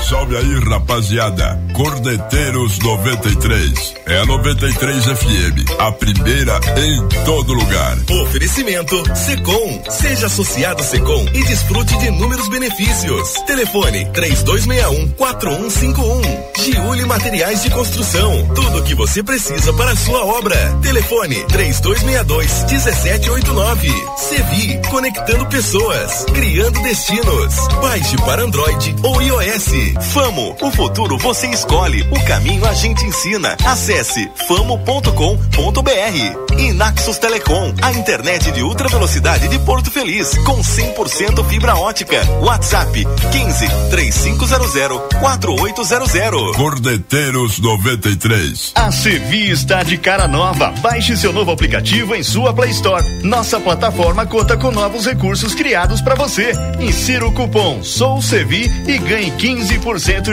Salve 0.07 0.37
aí, 0.37 0.59
rapaziada. 0.59 1.59
Cordeteiros 1.73 2.77
93. 2.79 3.93
É 4.07 4.19
a 4.19 4.25
93 4.25 5.05
FM. 5.05 5.69
A 5.77 5.91
primeira 5.91 6.57
em 6.77 7.05
todo 7.25 7.53
lugar. 7.53 7.97
Oferecimento 8.09 9.03
Secom. 9.15 9.83
Seja 9.89 10.25
associado 10.27 10.81
Secom 10.83 11.25
e 11.33 11.43
desfrute 11.43 11.97
de 11.99 12.07
inúmeros 12.07 12.47
benefícios. 12.49 13.33
Telefone 13.45 14.05
3261-4151. 14.05 16.39
Giuli 16.63 17.05
Materiais 17.05 17.61
de 17.61 17.69
Construção. 17.69 18.47
Tudo 18.55 18.79
o 18.79 18.83
que 18.83 18.95
você 18.95 19.21
precisa 19.21 19.71
para 19.73 19.91
a 19.91 19.95
sua 19.95 20.25
obra. 20.25 20.55
Telefone 20.81 21.35
3262-1789. 21.45 24.17
Sevi. 24.17 24.81
Conectando 24.89 25.45
pessoas. 25.47 26.25
Criando 26.33 26.81
destinos. 26.81 27.53
Baixe 27.81 28.17
para 28.17 28.41
Android 28.43 28.95
ou 29.03 29.21
iOS. 29.21 29.69
Famo. 30.13 30.55
O 30.61 30.71
futuro 30.71 31.17
você 31.17 31.47
escolhe. 31.47 32.01
O 32.11 32.25
caminho 32.25 32.65
a 32.65 32.73
gente 32.73 33.05
ensina. 33.05 33.55
Acesse 33.65 34.29
famo.com.br. 34.47 35.09
E 36.57 36.73
Naxos 36.73 37.17
Telecom. 37.17 37.73
A 37.81 37.91
internet 37.93 38.51
de 38.51 38.61
ultra 38.61 38.87
velocidade 38.87 39.47
de 39.47 39.59
Porto 39.59 39.91
Feliz. 39.91 40.37
Com 40.39 40.59
100% 40.61 41.45
fibra 41.47 41.75
ótica. 41.75 42.21
WhatsApp 42.41 43.05
15 43.31 43.67
3500 43.89 45.19
4800. 45.19 46.55
Cordeteiros 46.55 47.59
93. 47.59 48.71
A 48.75 48.91
Sevi 48.91 49.49
está 49.49 49.83
de 49.83 49.97
cara 49.97 50.27
nova. 50.27 50.71
Baixe 50.81 51.17
seu 51.17 51.33
novo 51.33 51.51
aplicativo 51.51 52.15
em 52.15 52.23
sua 52.23 52.53
Play 52.53 52.71
Store. 52.71 53.05
Nossa 53.23 53.59
plataforma 53.59 54.25
conta 54.25 54.57
com 54.57 54.71
novos 54.71 55.05
recursos 55.05 55.53
criados 55.55 56.01
para 56.01 56.15
você. 56.15 56.51
Insira 56.79 57.25
o 57.25 57.31
cupom 57.31 57.83
SOUSEVI 57.83 58.71
e 58.87 58.97
ganhe 58.99 59.31
15% 59.31 59.78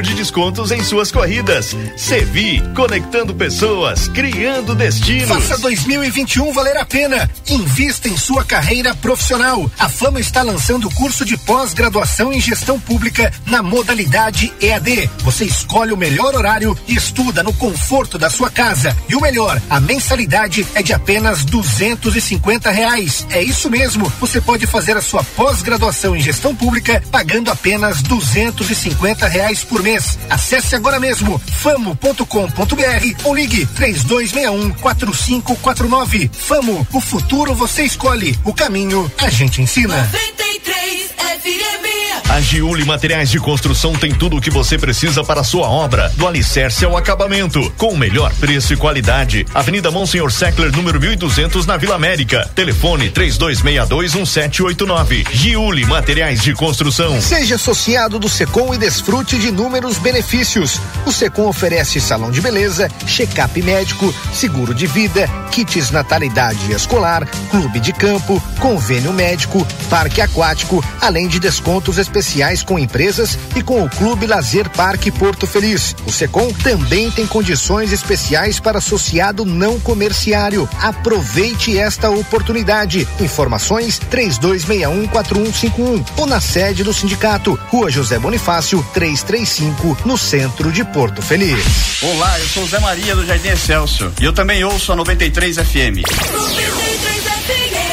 de 0.03 0.15
descontos 0.15 0.71
em 0.71 0.83
suas 0.83 1.11
corridas. 1.11 1.75
Sevi, 1.97 2.63
conectando 2.75 3.35
pessoas, 3.35 4.09
criando 4.09 4.75
destinos. 4.75 5.29
Faça 5.29 5.57
2021 5.59 6.53
valer 6.53 6.77
a 6.77 6.85
pena. 6.85 7.31
Invista 7.49 8.09
em 8.09 8.17
sua 8.17 8.45
carreira 8.45 8.95
profissional. 8.95 9.71
A 9.79 9.89
Fama 9.89 10.21
está 10.21 10.43
lançando 10.43 10.89
o 10.89 10.95
curso 10.95 11.25
de 11.25 11.37
pós-graduação 11.39 12.33
em 12.33 12.41
gestão 12.41 12.79
pública 12.79 13.33
na 13.47 13.63
modalidade 13.63 14.53
EAD. 14.61 15.09
Você 15.19 15.45
escolhe 15.45 15.93
o 15.93 15.97
melhor 15.97 16.35
horário 16.35 16.77
e 16.87 16.95
estuda 16.95 17.43
no 17.43 17.53
conforto 17.53 18.19
da 18.19 18.29
sua 18.29 18.51
casa. 18.51 18.97
E 19.09 19.15
o 19.15 19.21
melhor, 19.21 19.61
a 19.71 19.81
mensalidade 19.81 20.67
é 20.75 20.83
de 20.83 20.93
apenas 20.93 21.45
duzentos 21.45 22.17
e 22.17 22.21
reais. 22.71 23.27
É 23.31 23.43
isso 23.43 23.71
mesmo. 23.71 24.13
Você 24.21 24.41
pode 24.41 24.67
fazer 24.67 24.97
a 24.97 25.03
sua 25.03 25.23
pós-graduação 25.23 26.17
em 26.17 26.21
gestão 26.21 26.55
pública 26.55 27.03
pagando 27.11 27.51
apenas 27.51 28.03
duzentos 28.03 28.71
e 28.71 28.75
reais 29.37 29.63
por 29.63 29.83
mês. 29.83 30.19
Acesse 30.31 30.75
agora 30.75 30.99
mesmo 30.99 31.39
famo.com.br 31.39 33.23
ou 33.25 33.35
ligue 33.35 33.67
três 33.67 34.03
dois 34.03 34.33
um 34.51 34.71
quatro 34.71 35.15
cinco 35.15 35.55
quatro 35.57 35.87
nove. 35.89 36.31
Famo, 36.33 36.87
o 36.93 37.01
futuro 37.01 37.55
você 37.55 37.85
escolhe, 37.85 38.39
o 38.45 38.55
caminho 38.55 39.11
a 39.19 39.29
gente 39.29 39.61
ensina. 39.61 39.97
93 39.97 41.11
FM. 41.43 41.97
A 42.29 42.41
Giuli 42.41 42.85
Materiais 42.85 43.31
de 43.31 43.39
Construção 43.41 43.95
tem 43.95 44.13
tudo 44.13 44.37
o 44.37 44.43
que 44.43 44.51
você 44.51 44.77
precisa 44.77 45.25
para 45.25 45.41
a 45.41 45.45
sua 45.45 45.71
obra, 45.71 46.13
do 46.17 46.27
alicerce 46.27 46.85
ao 46.85 46.95
acabamento, 46.95 47.73
com 47.79 47.95
o 47.95 47.97
melhor 47.97 48.31
preço 48.35 48.75
e 48.75 48.77
qualidade. 48.77 49.47
Avenida 49.55 49.91
Monsenhor 49.91 50.31
Seckler, 50.31 50.71
número 50.71 51.01
1200, 51.01 51.65
na 51.65 51.79
Vila 51.79 51.95
América. 51.95 52.47
Telefone 52.55 53.11
32621789. 53.11 55.27
Giuli 55.33 55.87
Materiais 55.87 56.43
de 56.43 56.53
Construção. 56.53 57.19
Seja 57.23 57.55
associado 57.55 58.19
do 58.19 58.29
Secom 58.29 58.75
e 58.75 58.79
desfrute 58.79 59.26
de 59.35 59.49
inúmeros 59.49 59.99
benefícios. 59.99 60.81
O 61.05 61.13
Secom 61.13 61.49
oferece 61.49 62.01
salão 62.01 62.31
de 62.31 62.41
beleza, 62.41 62.89
check-up 63.07 63.61
médico, 63.61 64.15
seguro 64.33 64.73
de 64.73 64.87
vida, 64.87 65.29
kits 65.51 65.91
natalidade 65.91 66.71
escolar, 66.71 67.27
clube 67.51 67.81
de 67.81 67.93
campo, 67.93 68.41
convênio 68.61 69.13
médico, 69.13 69.67
parque 69.91 70.21
aquático, 70.21 70.85
além 71.01 71.27
de 71.27 71.41
descontos 71.41 71.99
especiais 71.99 72.63
com 72.63 72.79
empresas 72.79 73.37
e 73.57 73.63
com 73.63 73.83
o 73.83 73.91
Clube 73.91 74.27
Lazer 74.27 74.71
Parque 74.71 75.11
Porto 75.11 75.47
Feliz. 75.47 75.97
O 76.07 76.13
Secom 76.13 76.53
também 76.53 77.11
tem 77.11 77.27
condições 77.27 77.93
especiais 77.93 78.61
para 78.61 78.79
associado 78.79 79.45
não 79.45 79.81
comerciário. 79.81 80.69
Aproveite 80.81 81.77
esta 81.79 82.11
oportunidade. 82.11 83.09
Informações 83.21 84.01
32614151 84.11 86.05
ou 86.17 86.27
na 86.27 86.41
sede 86.41 86.85
do 86.85 86.93
sindicato, 86.93 87.59
Rua 87.69 87.91
José 87.91 88.19
Bonifácio, 88.19 88.87
335, 89.23 90.07
no 90.07 90.19
centro 90.19 90.71
de 90.71 90.85
Porto 90.85 91.23
Feliz. 91.23 92.03
Olá, 92.03 92.39
eu 92.39 92.47
sou 92.49 92.65
o 92.65 92.67
Zé 92.67 92.79
Maria 92.79 93.15
do 93.15 93.25
Jardim 93.25 93.49
Excelso 93.49 94.13
e 94.21 94.25
eu 94.25 94.33
também 94.33 94.63
ouço 94.65 94.93
a 94.93 94.97
93 94.97 95.57
FM. 95.57 96.05
93 96.33 97.25
FM. 97.25 97.86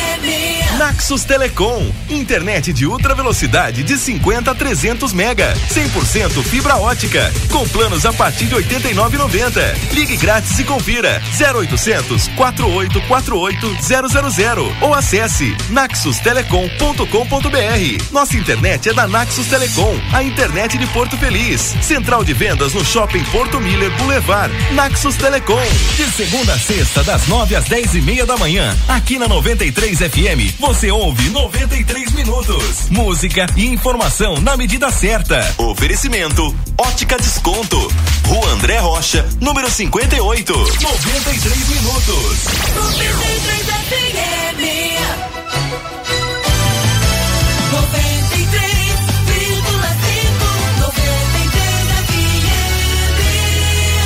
Naxos 0.78 1.24
Telecom, 1.24 1.92
internet 2.10 2.74
de 2.74 2.88
ultra 2.88 3.14
velocidade 3.14 3.84
de 3.84 3.96
50 3.96 4.52
a 4.52 4.56
300 4.56 5.14
mega, 5.14 5.54
100% 5.72 6.44
fibra 6.44 6.78
ótica, 6.78 7.32
com 7.52 7.68
planos 7.68 8.04
a 8.06 8.14
partir 8.14 8.46
de 8.46 8.56
89,90. 8.56 9.76
Ligue 9.92 10.18
grátis 10.18 10.58
e 10.58 10.64
confira 10.64 11.22
0800 11.40 12.28
4848 12.30 14.32
000 14.32 14.76
ou 14.82 14.96
acesse 14.96 15.56
naxostelecom.com.br. 15.70 18.12
Nossa 18.12 18.36
internet 18.36 18.90
é 18.90 18.94
da 18.94 19.08
Naxos 19.08 19.46
Telecom, 19.48 19.96
a 20.12 20.24
internet 20.24 20.78
de 20.78 20.88
Porto 20.88 21.16
Feliz. 21.18 21.76
Central 21.82 22.24
de 22.24 22.34
vendas 22.34 22.74
no 22.74 22.84
Shopping 22.84 23.24
Porto 23.26 23.60
Miller 23.60 23.96
Boulevard. 23.98 24.52
Naxos 24.74 25.16
Telecom. 25.18 25.62
De 25.96 26.10
segunda 26.12 26.54
a 26.54 26.60
sexta, 26.60 27.04
das 27.04 27.28
9 27.28 27.56
às 27.56 27.66
10 27.66 27.96
e 27.96 28.02
meia 28.02 28.26
da 28.26 28.38
manhã, 28.38 28.76
aqui 28.88 29.20
na 29.20 29.28
93 29.28 30.00
FM, 30.00 30.63
você 30.64 30.90
ouve 30.90 31.30
93 31.30 32.14
minutos. 32.14 32.90
Música 32.90 33.46
e 33.58 33.66
informação 33.66 34.40
na 34.40 34.56
medida 34.56 34.90
certa. 34.90 35.46
Oferecimento: 35.58 36.56
Ótica 36.78 37.18
Desconto. 37.18 37.78
Rua 38.26 38.48
André 38.52 38.80
Rocha, 38.80 39.28
número 39.42 39.70
58. 39.70 40.54
93 40.54 41.70
minutos. 41.70 42.46
93 42.76 43.68
FM. 43.90 44.64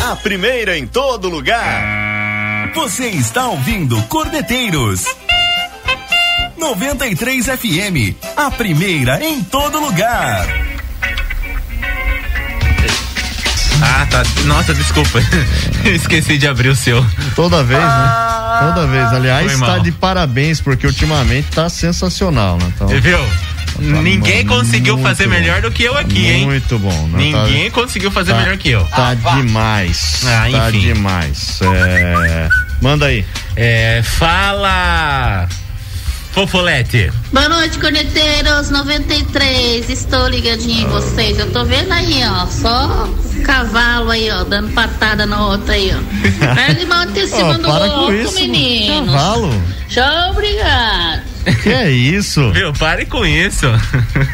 93,5. 0.02 0.12
A 0.12 0.16
primeira 0.16 0.76
em 0.76 0.88
todo 0.88 1.30
lugar. 1.30 2.72
Você 2.74 3.10
está 3.10 3.48
ouvindo 3.48 4.02
Cordeteiros. 4.04 5.06
93 6.58 7.46
FM, 7.46 8.16
a 8.36 8.50
primeira 8.52 9.24
em 9.24 9.44
todo 9.44 9.80
lugar. 9.80 10.48
Ah, 13.82 14.08
tá. 14.10 14.24
Nossa, 14.46 14.74
desculpa. 14.74 15.20
Esqueci 15.86 16.38
de 16.38 16.48
abrir 16.48 16.70
o 16.70 16.76
seu. 16.76 17.06
Toda 17.36 17.64
vez, 17.64 17.80
né? 17.80 18.12
Toda 18.74 18.88
vez. 18.88 19.14
Aliás, 19.14 19.60
tá 19.60 19.78
de 19.78 19.92
parabéns, 19.92 20.60
porque 20.60 20.88
ultimamente 20.88 21.50
tá 21.52 21.70
sensacional, 21.70 22.58
né? 22.58 22.72
Então, 22.76 22.88
Viu? 22.88 23.20
Ninguém 23.80 24.44
muito 24.44 24.48
conseguiu 24.48 24.98
fazer 24.98 25.26
bom. 25.26 25.30
melhor 25.30 25.62
do 25.62 25.70
que 25.70 25.84
eu 25.84 25.96
aqui, 25.96 26.26
hein? 26.26 26.46
Muito 26.46 26.80
bom. 26.80 27.08
né? 27.10 27.20
Ninguém 27.20 27.70
Tá- 27.70 27.80
conseguiu 27.82 28.10
fazer 28.10 28.32
tá- 28.34 28.40
melhor 28.40 28.58
que 28.58 28.70
eu. 28.72 28.84
Tá 28.86 29.14
demais. 29.14 30.24
Ah, 30.26 30.48
tá 30.52 30.70
enfim. 30.70 30.80
demais. 30.80 31.60
É... 31.62 32.50
Manda 32.82 33.06
aí. 33.06 33.24
É, 33.56 34.02
fala. 34.04 35.48
Fofolete. 36.38 37.12
Boa 37.34 37.50
noite, 37.50 37.80
corneteiros 37.80 38.70
93. 38.70 39.90
Estou 39.90 40.28
ligadinho 40.28 40.84
em 40.84 40.88
vocês. 40.88 41.40
Eu 41.40 41.52
tô 41.52 41.66
vendo 41.66 41.92
aí, 41.92 42.22
ó. 42.26 42.46
Só 42.46 43.10
cavalo 43.44 44.12
aí, 44.12 44.30
ó, 44.30 44.44
dando 44.44 44.72
patada 44.72 45.26
no 45.26 45.36
outro 45.36 45.72
aí, 45.72 45.92
ó. 45.92 45.98
Perde 46.54 46.86
mal 46.86 47.06
em 47.06 47.24
Ó, 47.24 47.26
cima 47.26 47.58
do 47.58 47.68
outro, 47.68 48.14
isso, 48.14 48.36
meninos. 48.36 49.16
Cavalo. 49.16 49.64
Tchau, 49.90 50.30
obrigado. 50.30 51.24
Que 51.64 51.70
é 51.70 51.90
isso? 51.90 52.50
Viu, 52.54 52.72
pare 52.74 53.08
com 53.08 53.26
isso. 53.26 53.66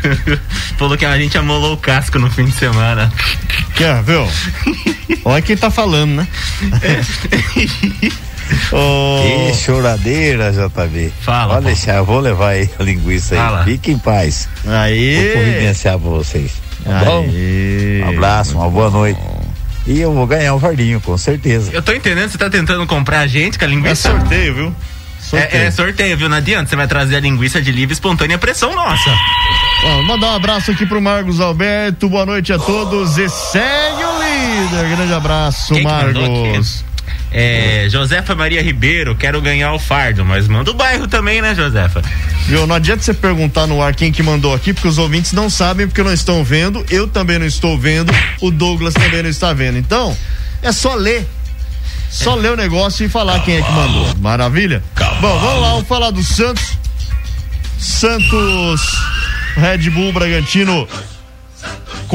Falou 0.78 0.98
que 0.98 1.06
a 1.06 1.18
gente 1.18 1.38
amolou 1.38 1.76
o 1.76 1.78
casco 1.78 2.20
no 2.20 2.30
fim 2.30 2.44
de 2.44 2.52
semana. 2.52 3.14
Quer, 3.76 4.04
viu? 4.04 4.28
Olha 5.24 5.42
quem 5.42 5.56
tá 5.56 5.72
falando, 5.72 6.16
né? 6.16 6.28
Ô, 8.72 9.22
Que 9.52 9.54
choradeira, 9.58 10.52
JB. 10.52 11.14
Fala, 11.22 11.56
Pode 11.56 11.66
deixar, 11.68 11.96
eu 11.96 12.06
vou 12.06 12.20
levar 12.20 12.50
aí 12.50 12.70
a 12.80 12.84
linguiça 12.84 13.36
Fala. 13.36 13.60
aí. 13.60 13.66
Fique 13.66 13.92
em 13.92 13.98
paz. 13.98 14.48
Aí. 14.68 15.16
Vou 15.24 15.32
providenciar 15.44 16.00
pra 16.00 16.10
vocês. 16.10 16.52
Tá 16.84 17.00
bom? 17.06 17.26
Um 17.26 18.10
abraço, 18.10 18.58
uma 18.58 18.70
boa 18.70 18.90
noite. 18.90 19.20
E 19.86 20.00
eu 20.00 20.14
vou 20.14 20.26
ganhar 20.28 20.54
um 20.56 20.60
fardinho, 20.60 21.00
com 21.02 21.18
certeza. 21.18 21.72
Eu 21.74 21.82
tô 21.82 21.92
entendendo, 21.94 22.30
você 22.30 22.38
tá 22.38 22.50
tentando 22.50 22.86
comprar 22.88 23.20
a 23.20 23.28
gente 23.28 23.58
com 23.60 23.66
a 23.66 23.68
É 23.68 23.72
linguiça? 23.72 24.12
sorteio, 24.12 24.54
viu? 24.56 24.76
É, 25.34 25.66
é 25.66 25.72
sorteio, 25.72 26.18
viu? 26.18 26.28
Não 26.30 26.38
adianta, 26.38 26.70
você 26.70 26.76
vai 26.76 26.88
trazer 26.88 27.16
a 27.16 27.20
linguiça 27.20 27.62
de 27.62 27.72
livre 27.72 27.94
espontânea 27.94 28.38
pressão 28.38 28.76
nossa. 28.76 29.10
Ó, 29.86 30.02
mandar 30.04 30.28
um 30.34 30.36
abraço 30.36 30.72
aqui 30.72 30.86
pro 30.86 31.02
Marcos 31.02 31.40
Alberto. 31.40 32.08
Boa 32.10 32.26
noite 32.26 32.52
a 32.54 32.60
todos 32.60 33.18
e 33.18 33.28
segue 33.30 34.04
o 34.04 34.20
líder. 34.20 34.96
Grande 34.98 35.14
abraço, 35.14 35.74
Quem 35.74 35.84
Marcos. 35.84 36.84
É, 37.34 37.88
Josefa 37.90 38.36
Maria 38.36 38.62
Ribeiro, 38.62 39.16
quero 39.16 39.42
ganhar 39.42 39.74
o 39.74 39.80
fardo, 39.80 40.24
mas 40.24 40.48
manda 40.48 40.70
o 40.70 40.74
bairro 40.76 41.08
também, 41.08 41.42
né, 41.42 41.56
Josefa? 41.56 42.04
Viu? 42.46 42.68
Não 42.68 42.76
adianta 42.76 43.02
você 43.02 43.14
perguntar 43.14 43.66
no 43.66 43.82
ar 43.82 43.96
quem 43.96 44.12
que 44.12 44.22
mandou 44.22 44.54
aqui, 44.54 44.72
porque 44.72 44.88
os 44.88 45.00
ouvintes 45.00 45.32
não 45.34 45.50
sabem, 45.50 45.88
porque 45.88 46.04
não 46.04 46.14
estão 46.14 46.44
vendo. 46.44 46.86
Eu 46.92 47.08
também 47.08 47.40
não 47.40 47.46
estou 47.48 47.78
vendo. 47.78 48.14
O 48.40 48.52
Douglas 48.52 48.94
também 48.94 49.24
não 49.24 49.30
está 49.30 49.52
vendo. 49.52 49.80
Então, 49.80 50.16
é 50.62 50.72
só 50.72 50.94
ler. 50.94 51.28
Só 52.12 52.36
ler 52.36 52.52
o 52.52 52.56
negócio 52.56 53.04
e 53.04 53.10
falar 53.10 53.40
quem 53.40 53.58
é 53.58 53.62
que 53.64 53.72
mandou. 53.72 54.16
Maravilha? 54.20 54.84
Bom, 55.20 55.40
vamos 55.40 55.62
lá, 55.62 55.70
vamos 55.72 55.88
falar 55.88 56.12
do 56.12 56.24
Santos. 56.24 56.78
Santos 57.80 58.82
Red 59.56 59.90
Bull 59.90 60.14
Bragantino 60.14 60.88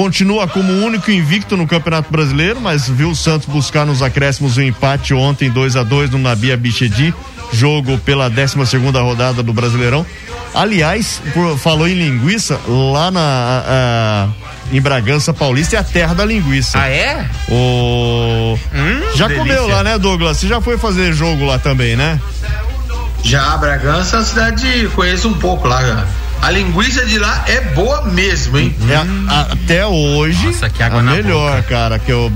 continua 0.02 0.46
como 0.46 0.72
o 0.72 0.84
único 0.84 1.10
invicto 1.10 1.56
no 1.56 1.66
Campeonato 1.66 2.08
Brasileiro, 2.12 2.60
mas 2.60 2.88
viu 2.88 3.10
o 3.10 3.16
Santos 3.16 3.48
buscar 3.48 3.84
nos 3.84 4.00
acréscimos 4.00 4.56
o 4.56 4.62
empate 4.62 5.12
ontem 5.12 5.50
2 5.50 5.74
a 5.74 5.82
2 5.82 6.10
no 6.10 6.18
Nabia 6.18 6.56
Bichedi, 6.56 7.12
jogo 7.52 7.98
pela 7.98 8.30
12 8.30 8.64
segunda 8.66 9.00
rodada 9.00 9.42
do 9.42 9.52
Brasileirão. 9.52 10.06
Aliás, 10.54 11.20
por- 11.34 11.58
falou 11.58 11.88
em 11.88 11.94
linguiça, 11.94 12.60
lá 12.68 13.10
na 13.10 13.20
a- 13.20 14.28
em 14.72 14.80
Bragança 14.80 15.34
Paulista 15.34 15.74
é 15.74 15.80
a 15.80 15.82
terra 15.84 16.14
da 16.14 16.24
linguiça. 16.24 16.78
Ah, 16.80 16.88
é? 16.88 17.26
O 17.50 18.56
já 19.16 19.26
delícia. 19.26 19.36
comeu 19.56 19.66
lá, 19.66 19.82
né, 19.82 19.98
Douglas? 19.98 20.36
Você 20.36 20.46
já 20.46 20.60
foi 20.60 20.78
fazer 20.78 21.12
jogo 21.12 21.44
lá 21.44 21.58
também, 21.58 21.96
né? 21.96 22.20
Já, 23.24 23.56
Bragança 23.56 24.14
é 24.14 24.18
uma 24.20 24.24
cidade, 24.24 24.88
conheço 24.94 25.26
um 25.28 25.34
pouco 25.34 25.66
lá. 25.66 26.06
A 26.40 26.50
linguiça 26.50 27.04
de 27.04 27.18
lá 27.18 27.44
é 27.48 27.60
boa 27.60 28.02
mesmo, 28.06 28.56
hein? 28.58 28.74
É, 28.88 28.94
a- 29.30 29.48
até 29.52 29.84
hoje, 29.86 30.46
Nossa, 30.46 30.70
que 30.70 30.82
água 30.82 31.00
a 31.00 31.02
na 31.02 31.12
melhor, 31.12 31.62
cara, 31.64 31.98
que 31.98 32.10
eu, 32.12 32.32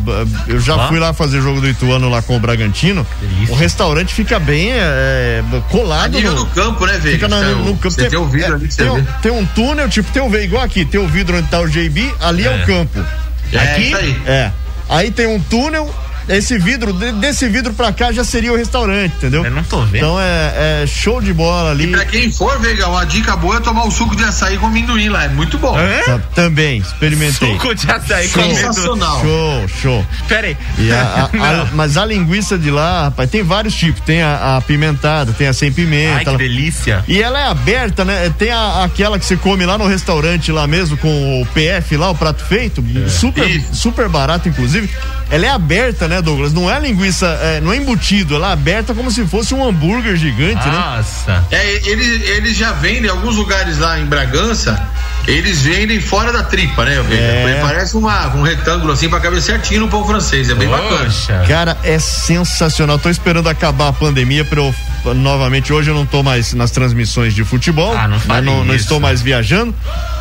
eu 0.48 0.60
já 0.60 0.88
fui 0.88 0.98
lá 0.98 1.12
fazer 1.12 1.40
jogo 1.40 1.60
do 1.60 1.68
Ituano 1.68 2.08
lá 2.08 2.20
com 2.20 2.36
o 2.36 2.40
Bragantino. 2.40 3.06
delícia. 3.20 3.54
O 3.54 3.56
restaurante 3.58 4.12
fica 4.12 4.38
bem 4.38 4.70
é, 4.72 5.42
colado 5.70 6.14
nível 6.16 6.32
no, 6.32 6.44
do 6.44 6.46
campo, 6.50 6.84
né, 6.84 6.98
Veiga? 6.98 7.10
fica 7.12 7.28
na- 7.28 7.40
Tem 7.40 7.54
no, 7.54 7.62
o- 7.70 7.76
campo. 7.76 7.90
Você 7.90 8.08
tem 8.10 8.18
o 8.18 8.26
vidro 8.26 8.54
ali 8.56 8.66
que 8.68 8.74
você 8.74 8.82
tem, 8.82 8.90
um- 8.92 8.96
vê. 8.96 9.04
tem 9.22 9.32
um 9.32 9.46
túnel, 9.46 9.88
tipo, 9.88 10.10
tem 10.12 10.22
o 10.22 10.36
igual 10.36 10.62
aqui, 10.64 10.84
tem 10.84 11.00
o 11.00 11.06
vidro 11.08 11.38
onde 11.38 11.48
tá 11.48 11.60
o 11.60 11.68
JB, 11.68 12.12
ali 12.20 12.46
é, 12.46 12.52
É. 12.52 12.62
o 12.62 12.66
campo. 12.66 13.04
É, 13.52 13.58
aqui 13.58 13.82
isso 13.82 13.96
aí. 13.96 14.22
é. 14.26 14.50
Aí 14.88 15.10
tem 15.10 15.26
um 15.26 15.40
túnel, 15.40 15.88
esse 16.28 16.58
vidro, 16.58 16.92
de- 16.92 17.12
desse 17.12 17.48
vidro 17.48 17.72
pra 17.72 17.92
cá 17.92 18.12
já 18.12 18.24
seria 18.24 18.52
o 18.52 18.56
restaurante, 18.56 19.14
entendeu? 19.16 19.44
Eu 19.44 19.50
não 19.50 19.62
tô 19.64 19.80
vendo. 19.82 19.96
Então 19.96 20.20
é, 20.20 20.82
é 20.82 20.86
show 20.86 21.20
de 21.20 21.32
bola 21.32 21.70
ali. 21.70 21.88
Pra 21.88 22.04
quem 22.04 22.30
for, 22.30 22.58
Veiga, 22.60 22.88
uma 22.88 23.04
dica 23.04 23.36
boa 23.36 23.56
é 23.56 23.60
tomar 23.60 23.84
o 23.86 23.90
suco 23.90 24.14
de 24.16 24.24
açaí 24.24 24.56
com 24.58 24.66
amendoim 24.66 25.08
lá. 25.08 25.24
É 25.24 25.28
muito 25.28 25.58
bom. 25.58 25.76
Tá- 26.06 26.18
Também, 26.34 26.78
experimentei. 26.78 27.52
Suco 27.52 27.74
de 27.74 27.90
açaí 27.90 28.28
Show. 28.28 28.42
comendo. 28.42 28.60
Sensacional. 28.60 29.20
Show, 29.20 29.68
show. 29.80 30.06
Pera 30.28 30.46
aí. 30.48 30.56
E 30.78 30.90
a- 30.92 31.28
a- 31.32 31.62
a- 31.62 31.68
mas 31.72 31.96
a 31.96 32.04
linguiça 32.04 32.58
de 32.58 32.70
lá, 32.70 33.04
rapaz, 33.04 33.28
tem 33.30 33.42
vários 33.42 33.74
tipos. 33.74 34.00
Tem 34.02 34.22
a, 34.22 34.34
a 34.36 34.56
apimentada, 34.56 35.32
tem 35.32 35.46
a 35.48 35.52
sem 35.52 35.72
pimenta. 35.72 36.16
Ai, 36.18 36.22
que 36.24 36.28
ela- 36.28 36.38
delícia. 36.38 37.04
e 37.08 37.22
ela 37.22 37.38
é 37.40 37.46
aberta, 37.48 38.04
né? 38.04 38.32
Tem 38.38 38.50
a- 38.50 38.84
aquela 38.84 39.18
que 39.18 39.24
você 39.24 39.36
come 39.36 39.64
lá 39.66 39.76
no 39.78 39.86
restaurante 39.86 40.50
lá 40.52 40.66
mesmo, 40.66 40.96
com 40.96 41.42
o 41.42 41.46
PF 41.46 41.96
lá, 41.96 42.10
o 42.10 42.14
prato 42.14 42.44
feito, 42.44 42.82
super, 43.08 43.48
Isso. 43.48 43.74
super 43.74 44.08
barato, 44.08 44.48
inclusive. 44.48 44.88
Ela 45.30 45.46
é 45.46 45.50
aberta, 45.50 46.06
né, 46.08 46.11
Douglas? 46.20 46.52
Não 46.52 46.70
é 46.70 46.78
linguiça, 46.80 47.26
é, 47.42 47.60
não 47.60 47.72
é 47.72 47.76
embutido, 47.76 48.34
ela 48.34 48.50
é 48.50 48.52
aberta 48.52 48.94
como 48.94 49.10
se 49.10 49.26
fosse 49.26 49.54
um 49.54 49.66
hambúrguer 49.66 50.16
gigante, 50.16 50.66
né? 50.66 50.72
Nossa. 50.72 51.44
É, 51.50 51.88
eles, 51.88 52.28
eles 52.28 52.56
já 52.56 52.72
vendem, 52.72 53.10
alguns 53.10 53.36
lugares 53.36 53.78
lá 53.78 53.98
em 53.98 54.06
Bragança, 54.06 54.80
eles 55.26 55.62
vendem 55.62 56.00
fora 56.00 56.32
da 56.32 56.42
tripa, 56.42 56.84
né? 56.84 56.96
É. 57.10 57.60
Parece 57.62 57.96
uma, 57.96 58.28
um 58.34 58.42
retângulo 58.42 58.92
assim 58.92 59.08
pra 59.08 59.20
caber 59.20 59.40
certinho 59.40 59.80
no 59.80 59.88
pão 59.88 60.04
francês. 60.06 60.50
É 60.50 60.54
bem 60.54 60.68
bacana. 60.68 61.04
Poxa. 61.04 61.44
Cara, 61.48 61.76
é 61.84 61.98
sensacional. 61.98 62.98
Tô 62.98 63.08
esperando 63.08 63.48
acabar 63.48 63.88
a 63.88 63.92
pandemia 63.92 64.44
para 64.44 64.60
eu 64.60 64.74
novamente 65.16 65.72
hoje 65.72 65.90
eu 65.90 65.94
não 65.96 66.06
tô 66.06 66.22
mais 66.22 66.54
nas 66.54 66.70
transmissões 66.70 67.34
de 67.34 67.42
futebol, 67.44 67.92
Ah, 67.96 68.06
não 68.06 68.18
né? 68.18 68.40
não, 68.40 68.64
não 68.64 68.72
estou 68.74 69.00
mais 69.00 69.20
viajando, 69.20 69.74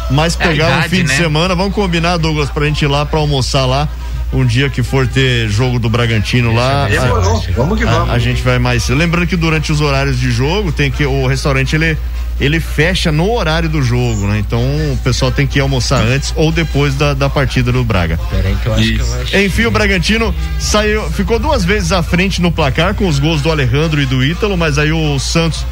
mas 0.09 0.35
É 0.39 0.47
pegar 0.47 0.65
um 0.65 0.69
idade, 0.77 0.89
fim 0.89 1.03
de 1.03 1.09
né? 1.09 1.17
semana, 1.17 1.53
vamos 1.53 1.75
combinar, 1.75 2.17
Douglas, 2.17 2.49
pra 2.49 2.65
gente 2.65 2.81
ir 2.83 2.87
lá 2.87 3.05
pra 3.05 3.19
almoçar 3.19 3.65
lá. 3.67 3.87
Um 4.34 4.45
dia 4.45 4.69
que 4.69 4.82
for 4.82 5.07
ter 5.07 5.49
jogo 5.49 5.77
do 5.77 5.89
Bragantino 5.89 6.53
lá, 6.53 6.88
Demorou. 6.88 7.43
Vamos 7.55 7.77
que 7.77 7.86
a, 7.86 7.91
vamos. 7.91 8.09
a 8.09 8.19
gente 8.19 8.41
vai 8.41 8.57
mais. 8.57 8.88
Lembrando 8.88 9.27
que 9.27 9.36
durante 9.36 9.71
os 9.71 9.82
horários 9.82 10.19
de 10.19 10.32
jogo 10.32 10.71
tem 10.71 10.89
que 10.89 11.05
o 11.05 11.27
restaurante 11.27 11.75
ele 11.75 11.97
ele 12.39 12.59
fecha 12.59 13.11
no 13.11 13.32
horário 13.32 13.69
do 13.69 13.84
jogo, 13.84 14.25
né? 14.27 14.39
Então 14.39 14.61
o 14.61 14.97
pessoal 15.03 15.32
tem 15.32 15.45
que 15.45 15.59
ir 15.59 15.61
almoçar 15.61 16.01
antes 16.01 16.34
ou 16.36 16.51
depois 16.51 16.95
da, 16.95 17.13
da 17.13 17.29
partida 17.29 17.71
do 17.71 17.84
Braga. 17.84 18.17
Pera 18.29 18.47
aí 18.47 18.55
que 18.55 18.67
eu 18.67 18.73
acho 18.73 18.84
que 18.84 18.99
eu 18.99 19.21
acho. 19.21 19.38
Enfim, 19.38 19.65
o 19.65 19.71
Bragantino 19.71 20.34
saiu, 20.59 21.03
ficou 21.11 21.38
duas 21.38 21.63
vezes 21.63 21.91
à 21.91 22.01
frente 22.01 22.41
no 22.41 22.51
placar 22.51 22.95
com 22.95 23.07
os 23.07 23.19
gols 23.19 23.41
do 23.41 23.51
Alejandro 23.51 24.01
e 24.01 24.05
do 24.05 24.23
Ítalo, 24.23 24.57
mas 24.57 24.79
aí 24.79 24.91
o 24.91 25.19
Santos 25.19 25.65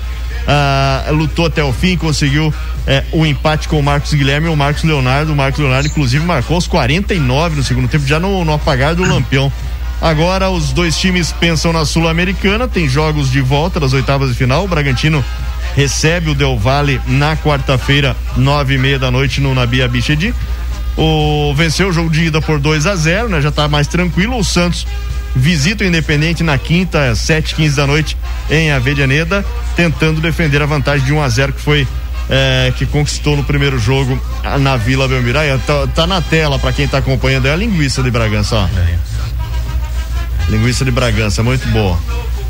ah, 0.52 1.06
lutou 1.12 1.45
até 1.45 1.64
o 1.64 1.72
fim, 1.72 1.95
conseguiu 1.95 2.52
eh, 2.88 3.04
o 3.12 3.24
empate 3.24 3.68
com 3.68 3.80
o 3.80 3.84
Marcos 3.84 4.12
Guilherme 4.16 4.47
e 4.47 4.50
o 4.50 4.56
Marcos 4.56 4.84
Leonardo. 4.84 5.32
O 5.32 5.36
Marcos 5.36 5.60
Leonardo, 5.60 5.88
inclusive, 5.88 6.26
marcou 6.26 6.58
os 6.58 6.66
49 6.66 7.58
no 7.58 7.64
segundo 7.64 7.88
tempo, 7.88 8.08
já 8.08 8.20
no, 8.20 8.43
no 8.43 8.54
apagar 8.54 8.95
do 8.95 9.04
Lampião. 9.04 9.54
Agora 10.02 10.50
os 10.50 10.72
dois 10.72 10.97
times 10.97 11.32
pensam 11.32 11.72
na 11.72 11.86
Sul-Americana, 11.86 12.68
tem 12.68 12.89
jogos 12.89 13.30
de 13.30 13.41
volta 13.41 13.80
das 13.80 13.93
oitavas 13.93 14.30
de 14.30 14.36
final. 14.36 14.64
O 14.66 14.68
Bragantino 14.68 15.24
recebe 15.76 16.32
o 16.32 16.36
Del 16.36 16.58
Valle 16.58 17.00
na 17.06 17.38
quarta-feira, 17.38 18.18
nove 18.36 18.74
e 18.74 18.78
meia 18.80 18.97
da 18.97 19.12
noite 19.12 19.39
no 19.41 19.54
Nabia 19.54 19.88
Bichedi. 19.88 20.34
O 20.97 21.54
venceu 21.54 21.89
o 21.89 21.93
jogo 21.93 22.10
de 22.10 22.26
ida 22.26 22.41
por 22.41 22.60
2 22.60 22.88
a 22.88 22.95
0 22.95 23.30
né? 23.30 23.39
Já 23.39 23.52
tá 23.52 23.68
mais 23.68 23.88
tranquilo. 23.88 24.36
O 24.36 24.43
Santos 24.43 24.88
visita 25.36 25.84
o 25.84 25.88
Independente 25.88 26.44
na 26.44 26.58
quinta, 26.58 27.16
sete 27.16 27.56
quinze 27.56 27.76
da 27.76 27.86
noite 27.86 28.18
em 28.50 28.72
Avedianeda, 28.72 29.46
tentando 29.76 30.22
defender 30.22 30.62
a 30.62 30.66
vantagem 30.66 31.06
de 31.06 31.14
1 31.14 31.22
a 31.22 31.30
0 31.30 31.54
que 31.54 31.62
foi 31.62 31.88
é, 32.30 32.72
que 32.76 32.86
conquistou 32.86 33.36
no 33.36 33.44
primeiro 33.44 33.80
jogo 33.80 34.22
na 34.60 34.78
Vila 34.78 35.08
Belmiraia. 35.08 35.60
Tá, 35.66 35.88
tá 35.88 36.08
na 36.08 36.22
tela 36.22 36.60
para 36.60 36.72
quem 36.72 36.88
tá 36.88 37.00
acompanhando 37.00 37.48
é 37.48 37.52
a 37.52 37.56
linguiça 37.56 38.04
de 38.04 38.12
Bragança, 38.12 38.56
ó. 38.56 38.68
Linguiça 40.50 40.86
de 40.86 40.92
Bragança, 40.92 41.44
muito 41.44 41.68
boa. 41.70 41.98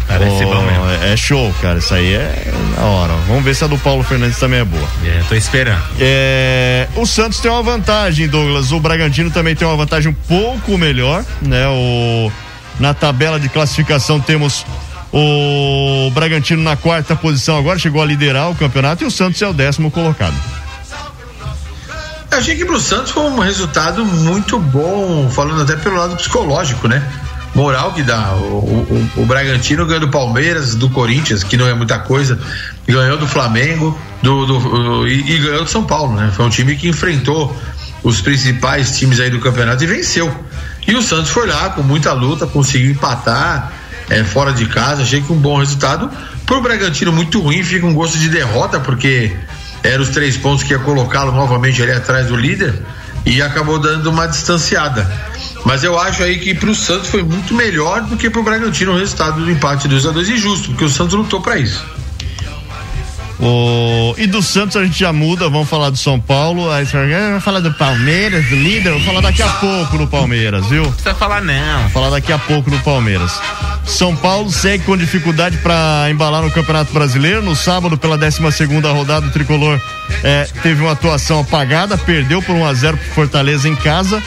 Parece 0.10 0.44
bom 0.44 0.62
mesmo. 0.64 0.86
É 1.04 1.16
show, 1.16 1.54
cara. 1.62 1.78
Isso 1.78 1.94
aí 1.94 2.14
é 2.16 2.52
na 2.76 2.84
hora. 2.84 3.14
Vamos 3.28 3.44
ver 3.44 3.56
se 3.56 3.64
a 3.64 3.68
do 3.68 3.78
Paulo 3.78 4.04
Fernandes 4.04 4.40
também 4.40 4.60
é 4.60 4.66
boa. 4.66 4.88
É, 5.06 5.22
tô 5.30 5.36
esperando. 5.36 5.84
É, 6.00 6.88
o 6.96 7.06
Santos 7.06 7.40
tem 7.40 7.52
uma 7.52 7.62
vantagem, 7.62 8.28
Douglas. 8.28 8.72
O 8.72 8.80
Bragantino 8.80 9.30
também 9.30 9.56
tem 9.56 9.68
uma 9.68 9.78
vantagem 9.78 10.10
um 10.10 10.16
pouco 10.28 10.78
melhor, 10.80 11.24
né? 11.44 11.68
O, 11.68 12.32
na 12.80 12.94
tabela 12.94 13.40
de 13.40 13.50
classificação 13.50 14.20
temos 14.20 14.66
o 15.12 16.12
Bragantino 16.12 16.64
na 16.64 16.76
quarta 16.76 17.16
posição 17.16 17.58
agora, 17.58 17.80
chegou 17.80 18.02
a 18.02 18.06
liderar 18.06 18.50
o 18.50 18.56
campeonato 18.56 19.04
e 19.04 19.08
o 19.08 19.12
Santos 19.12 19.42
é 19.42 19.48
o 19.48 19.54
décimo 19.54 19.90
colocado. 19.90 20.36
Achei 22.32 22.56
que 22.56 22.64
pro 22.64 22.80
Santos 22.80 23.12
foi 23.12 23.24
um 23.24 23.40
resultado 23.40 24.06
muito 24.06 24.60
bom, 24.60 25.30
falando 25.32 25.64
até 25.64 25.76
pelo 25.76 25.98
lado 25.98 26.16
psicológico, 26.16 26.88
né? 26.88 27.04
Moral 27.56 27.92
que 27.94 28.04
dá. 28.04 28.36
O, 28.36 29.10
o, 29.18 29.22
o 29.24 29.26
Bragantino 29.26 29.86
ganhou 29.86 30.02
do 30.02 30.10
Palmeiras, 30.10 30.76
do 30.76 30.90
Corinthians, 30.90 31.44
que 31.44 31.58
não 31.58 31.68
é 31.68 31.74
muita 31.74 31.98
coisa, 31.98 32.40
ganhou 32.88 33.18
do 33.18 33.28
Flamengo 33.28 34.00
do, 34.22 34.46
do, 34.46 34.60
do 34.60 35.08
e, 35.08 35.32
e 35.32 35.40
ganhou 35.40 35.64
do 35.64 35.70
São 35.70 35.84
Paulo, 35.84 36.16
né? 36.16 36.32
Foi 36.34 36.46
um 36.46 36.50
time 36.50 36.76
que 36.76 36.88
enfrentou 36.88 37.56
os 38.04 38.22
principais 38.22 38.98
times 38.98 39.20
aí 39.20 39.32
do 39.32 39.40
campeonato 39.40 39.84
e 39.84 39.88
venceu. 39.88 40.34
E 40.88 40.96
o 40.96 41.02
Santos 41.02 41.30
foi 41.30 41.48
lá 41.48 41.70
com 41.70 41.84
muita 41.84 42.14
luta, 42.14 42.48
conseguiu 42.48 42.92
empatar 42.92 43.72
é, 44.10 44.24
fora 44.24 44.52
de 44.52 44.66
casa. 44.66 45.04
Achei 45.04 45.22
que 45.22 45.32
um 45.32 45.38
bom 45.38 45.60
resultado. 45.60 46.10
Pro 46.46 46.62
Bragantino, 46.62 47.12
muito 47.12 47.40
ruim, 47.40 47.64
fica 47.64 47.86
um 47.86 47.94
gosto 47.94 48.18
de 48.18 48.30
derrota, 48.30 48.80
porque 48.80 49.36
eram 49.84 50.04
os 50.04 50.10
três 50.10 50.36
pontos 50.38 50.64
que 50.64 50.74
ia 50.74 50.80
colocá-lo 50.80 51.32
novamente 51.32 51.82
ali 51.82 51.92
atrás 51.92 52.28
do 52.28 52.36
líder 52.36 52.74
e 53.26 53.42
acabou 53.42 53.80
dando 53.80 54.10
uma 54.10 54.28
distanciada. 54.28 55.10
Mas 55.66 55.84
eu 55.84 56.00
acho 56.00 56.24
aí 56.24 56.40
que 56.40 56.56
pro 56.56 56.74
Santos 56.74 57.10
foi 57.10 57.22
muito 57.22 57.54
melhor 57.54 58.02
do 58.02 58.18
que 58.18 58.30
pro 58.30 58.44
Bragantino 58.44 58.94
o 58.94 58.98
resultado 58.98 59.42
do 59.42 59.52
empate 59.52 59.88
2 59.88 60.06
a 60.06 60.12
2 60.12 60.30
e 60.30 60.38
justo, 60.38 60.70
porque 60.70 60.86
o 60.86 60.90
Santos 60.90 61.14
lutou 61.14 61.42
para 61.42 61.58
isso. 61.58 61.86
O... 63.40 64.14
E 64.18 64.28
do 64.28 64.42
Santos 64.42 64.76
a 64.76 64.84
gente 64.84 65.00
já 65.00 65.14
muda, 65.14 65.50
vamos 65.50 65.70
falar 65.70 65.90
do 65.90 65.98
São 65.98 66.20
Paulo. 66.20 66.70
Aí 66.72 66.86
você 66.86 66.98
vai 66.98 67.40
falar 67.40 67.62
do 67.62 67.74
Palmeiras, 67.74 68.46
do 68.46 68.56
líder, 68.56 68.92
vou 68.92 69.02
falar 69.02 69.22
daqui 69.22 69.42
a 69.42 69.48
pouco 69.48 69.98
no 69.98 70.08
Palmeiras, 70.08 70.66
viu? 70.68 70.84
Não 70.84 70.92
precisa 70.92 71.16
falar 71.16 71.42
não. 71.42 71.82
Vou 71.84 71.90
falar 71.90 72.10
daqui 72.10 72.34
a 72.34 72.38
pouco 72.38 72.70
no 72.70 72.80
Palmeiras. 72.80 73.40
São 73.86 74.16
Paulo 74.16 74.52
segue 74.52 74.84
com 74.84 74.98
dificuldade 74.98 75.58
para 75.58 76.08
embalar 76.12 76.42
no 76.42 76.52
Campeonato 76.52 76.92
Brasileiro. 76.94 77.42
No 77.42 77.56
sábado, 77.56 77.98
pela 77.98 78.18
12 78.18 78.52
segunda 78.52 78.92
rodada, 78.92 79.26
o 79.26 79.32
tricolor 79.32 79.80
é, 80.24 80.48
teve 80.62 80.82
uma 80.82 80.92
atuação 80.92 81.40
apagada, 81.40 81.98
perdeu 81.98 82.42
por 82.42 82.56
1 82.56 82.66
a 82.66 82.74
0 82.74 82.98
pro 82.98 83.08
Fortaleza 83.14 83.70
em 83.70 83.76
casa. 83.76 84.22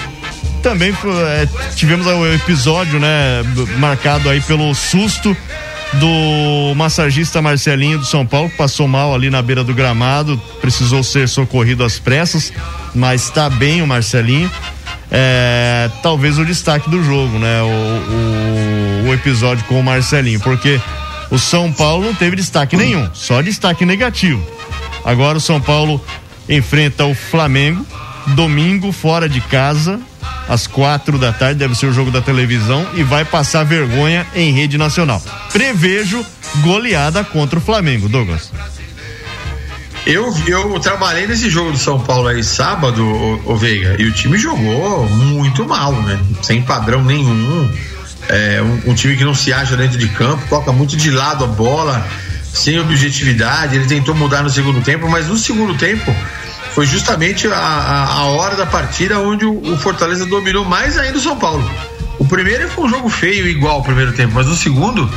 Também 0.63 0.95
é, 1.27 1.49
tivemos 1.75 2.07
o 2.07 2.27
episódio, 2.33 2.99
né, 2.99 3.43
marcado 3.79 4.31
aí 4.31 4.41
pelo 4.41 4.75
susto 4.75 5.37
do 5.95 6.75
massagista 6.75 7.43
Marcelinho 7.43 7.99
do 7.99 8.05
São 8.05 8.27
Paulo, 8.27 8.49
que 8.49 8.57
passou 8.57 8.89
mal 8.89 9.15
ali 9.15 9.29
na 9.31 9.43
beira 9.43 9.63
do 9.63 9.75
gramado, 9.75 10.41
precisou 10.61 11.03
ser 11.03 11.29
socorrido 11.29 11.85
às 11.85 11.99
pressas, 11.99 12.53
mas 12.95 13.25
está 13.25 13.51
bem 13.51 13.83
o 13.83 13.87
Marcelinho. 13.87 14.51
É, 15.11 15.91
talvez 16.03 16.39
o 16.39 16.45
destaque 16.45 16.89
do 16.89 17.05
jogo, 17.05 17.39
né? 17.39 17.61
O, 17.63 19.07
o, 19.07 19.09
o, 19.09 19.15
episódio 19.15 19.63
com 19.65 19.79
o 19.79 19.83
Marcelinho, 19.83 20.41
porque 20.41 20.81
o 21.31 21.39
São 21.39 21.71
Paulo 21.71 22.07
não 22.07 22.15
teve 22.15 22.37
destaque 22.37 22.77
nenhum, 22.77 23.11
só 23.13 23.43
destaque 23.43 23.85
negativo. 23.85 24.43
Agora 25.05 25.37
o 25.37 25.41
São 25.41 25.61
Paulo 25.61 26.03
enfrenta 26.49 27.05
o 27.05 27.15
Flamengo, 27.15 27.85
domingo, 28.29 28.91
fora 28.91 29.29
de 29.29 29.41
casa, 29.43 30.01
às 30.49 30.67
quatro 30.67 31.19
da 31.19 31.33
tarde, 31.33 31.59
deve 31.59 31.75
ser 31.75 31.87
o 31.87 31.93
jogo 31.93 32.11
da 32.11 32.21
televisão, 32.21 32.87
e 32.95 33.03
vai 33.03 33.25
passar 33.25 33.65
vergonha 33.65 34.27
em 34.35 34.53
rede 34.53 34.77
nacional. 34.77 35.23
Prevejo 35.53 36.25
goleada 36.61 37.25
contra 37.25 37.59
o 37.59 37.63
Flamengo, 37.63 38.09
Douglas. 38.09 38.51
Eu, 40.05 40.35
eu 40.49 40.81
trabalhei 40.81 41.29
nesse 41.29 41.49
jogo 41.49 41.71
do 41.71 41.79
São 41.79 42.01
Paulo 42.01 42.27
aí 42.27 42.43
sábado, 42.43 43.05
o, 43.05 43.53
o 43.53 43.57
Veiga, 43.57 43.95
e 44.01 44.05
o 44.05 44.13
time 44.13 44.37
jogou 44.37 45.09
muito 45.09 45.65
mal, 45.65 45.93
né? 45.93 46.19
Sem 46.43 46.61
padrão 46.63 47.05
nenhum. 47.05 47.71
É, 48.29 48.61
um, 48.63 48.91
um, 48.91 48.95
time 48.95 49.17
que 49.17 49.25
não 49.25 49.35
se 49.35 49.53
acha 49.53 49.77
dentro 49.77 49.99
de 49.99 50.09
campo, 50.09 50.43
toca 50.49 50.73
muito 50.73 50.97
de 50.97 51.11
lado 51.11 51.45
a 51.45 51.47
bola, 51.47 52.05
sem 52.53 52.81
objetividade. 52.81 53.77
Ele 53.77 53.87
tentou 53.87 54.15
mudar 54.15 54.43
no 54.43 54.51
segundo 54.51 54.81
tempo, 54.81 55.09
mas 55.09 55.29
no 55.29 55.37
segundo 55.37 55.75
tempo 55.75 56.15
foi 56.75 56.87
justamente 56.87 57.47
a, 57.47 57.57
a, 57.57 58.15
a 58.15 58.25
hora 58.27 58.57
da 58.57 58.67
partida 58.67 59.19
onde 59.19 59.45
o, 59.45 59.73
o, 59.73 59.77
Fortaleza 59.77 60.25
dominou 60.27 60.65
mais 60.65 60.97
ainda 60.99 61.19
o 61.19 61.21
São 61.21 61.37
Paulo. 61.37 61.69
O 62.19 62.25
primeiro 62.25 62.69
foi 62.69 62.85
um 62.85 62.89
jogo 62.89 63.09
feio, 63.09 63.47
igual 63.47 63.81
o 63.81 63.83
primeiro 63.83 64.13
tempo, 64.13 64.35
mas 64.35 64.47
no 64.47 64.57
segundo, 64.57 65.11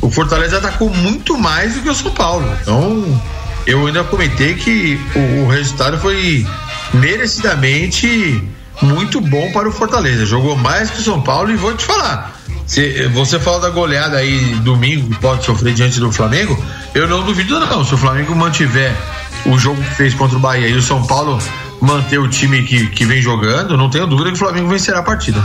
o 0.00 0.10
Fortaleza 0.10 0.58
atacou 0.58 0.90
muito 0.90 1.36
mais 1.38 1.74
do 1.74 1.82
que 1.82 1.88
o 1.88 1.94
São 1.94 2.10
Paulo. 2.10 2.50
Então, 2.62 3.20
eu 3.66 3.86
ainda 3.86 4.04
comentei 4.04 4.54
que 4.54 4.98
o, 5.14 5.44
o 5.44 5.48
resultado 5.48 5.98
foi 5.98 6.46
merecidamente 6.94 8.42
muito 8.82 9.20
bom 9.20 9.52
para 9.52 9.68
o 9.68 9.72
Fortaleza. 9.72 10.26
Jogou 10.26 10.56
mais 10.56 10.90
que 10.90 11.00
o 11.00 11.04
São 11.04 11.20
Paulo 11.20 11.50
e 11.50 11.56
vou 11.56 11.74
te 11.74 11.84
falar. 11.84 12.36
Se, 12.66 13.06
você 13.08 13.38
fala 13.38 13.60
da 13.60 13.70
goleada 13.70 14.16
aí 14.16 14.38
domingo 14.56 15.08
que 15.08 15.20
pode 15.20 15.44
sofrer 15.44 15.72
diante 15.72 16.00
do 16.00 16.10
Flamengo, 16.10 16.60
eu 16.94 17.06
não 17.06 17.22
duvido 17.22 17.60
não. 17.60 17.84
Se 17.84 17.94
o 17.94 17.98
Flamengo 17.98 18.34
mantiver 18.34 18.92
o 19.48 19.58
jogo 19.58 19.82
que 19.82 19.94
fez 19.94 20.14
contra 20.14 20.36
o 20.36 20.40
Bahia 20.40 20.68
e 20.68 20.74
o 20.74 20.82
São 20.82 21.06
Paulo 21.06 21.38
manter 21.80 22.18
o 22.18 22.28
time 22.28 22.62
que, 22.62 22.88
que 22.88 23.04
vem 23.04 23.20
jogando, 23.20 23.76
não 23.76 23.90
tenho 23.90 24.06
dúvida 24.06 24.30
que 24.30 24.36
o 24.36 24.38
Flamengo 24.38 24.68
vencerá 24.68 25.00
a 25.00 25.02
partida. 25.02 25.44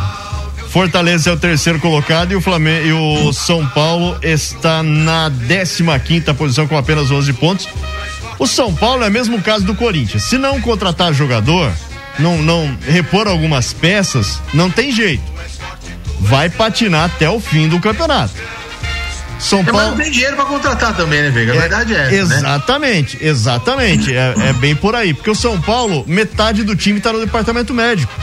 Fortaleza 0.70 1.30
é 1.30 1.34
o 1.34 1.38
terceiro 1.38 1.80
colocado 1.80 2.32
e 2.32 2.36
o 2.36 2.41
Flamengo 2.41 2.88
e 2.88 2.93
o 2.93 3.34
São 3.34 3.66
Paulo 3.68 4.18
está 4.22 4.82
na 4.82 5.30
15 5.30 5.84
quinta 6.06 6.34
posição 6.34 6.66
com 6.66 6.78
apenas 6.78 7.12
11 7.12 7.34
pontos. 7.34 7.68
O 8.39 8.47
São 8.47 8.74
Paulo 8.74 9.04
é 9.04 9.10
o 9.10 9.12
mesmo 9.12 9.41
caso 9.41 9.66
do 9.66 9.76
Corinthians. 9.76 10.24
Se 10.24 10.38
não 10.38 10.62
contratar 10.62 11.14
jogador, 11.14 11.72
não, 12.18 12.38
não 12.41 12.78
repor 12.88 13.28
algumas 13.28 13.74
peças, 13.74 14.41
não 14.54 14.70
tem 14.72 14.91
jeito. 14.91 15.24
Vai 16.22 16.49
patinar 16.49 17.06
até 17.06 17.30
o 17.30 17.39
fim 17.39 17.68
do 17.68 17.80
campeonato. 17.80 18.34
São 19.42 19.66
Paulo. 19.66 19.80
Mas 19.80 19.89
não 19.89 19.98
tem 19.98 20.12
dinheiro 20.12 20.36
para 20.36 20.46
contratar 20.46 20.96
também, 20.96 21.22
né, 21.24 21.30
Veiga? 21.32 21.54
A 21.54 21.56
é, 21.56 21.60
verdade 21.60 21.96
é 21.96 22.16
essa. 22.16 22.36
Né? 22.36 22.38
Exatamente, 22.38 23.18
né? 23.18 23.30
exatamente. 23.30 24.16
é, 24.16 24.34
é, 24.38 24.54
bem 24.54 24.76
por 24.76 24.96
aí. 24.96 25.14
Porque 25.14 25.30
o 25.30 25.36
São 25.36 25.60
Paulo, 25.60 26.06
metade 26.08 26.64
do 26.64 26.76
time 26.76 27.00
está 27.00 27.12
no 27.12 27.20
departamento 27.20 27.74
médico. 27.74 28.14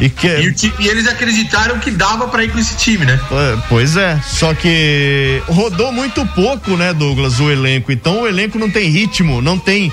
E, 0.00 0.08
que... 0.08 0.26
e, 0.26 0.72
e 0.80 0.88
eles 0.88 1.06
acreditaram 1.06 1.78
que 1.78 1.90
dava 1.90 2.26
para 2.26 2.42
ir 2.42 2.50
com 2.50 2.58
esse 2.58 2.76
time, 2.76 3.04
né? 3.04 3.20
É, 3.30 3.58
pois 3.68 3.96
é. 3.96 4.20
Só 4.26 4.52
que 4.52 5.40
rodou 5.46 5.92
muito 5.92 6.26
pouco, 6.26 6.76
né, 6.76 6.92
Douglas, 6.92 7.38
o 7.38 7.48
elenco. 7.50 7.92
Então 7.92 8.22
o 8.22 8.26
elenco 8.26 8.58
não 8.58 8.68
tem 8.68 8.90
ritmo, 8.90 9.40
não 9.40 9.56
tem. 9.58 9.92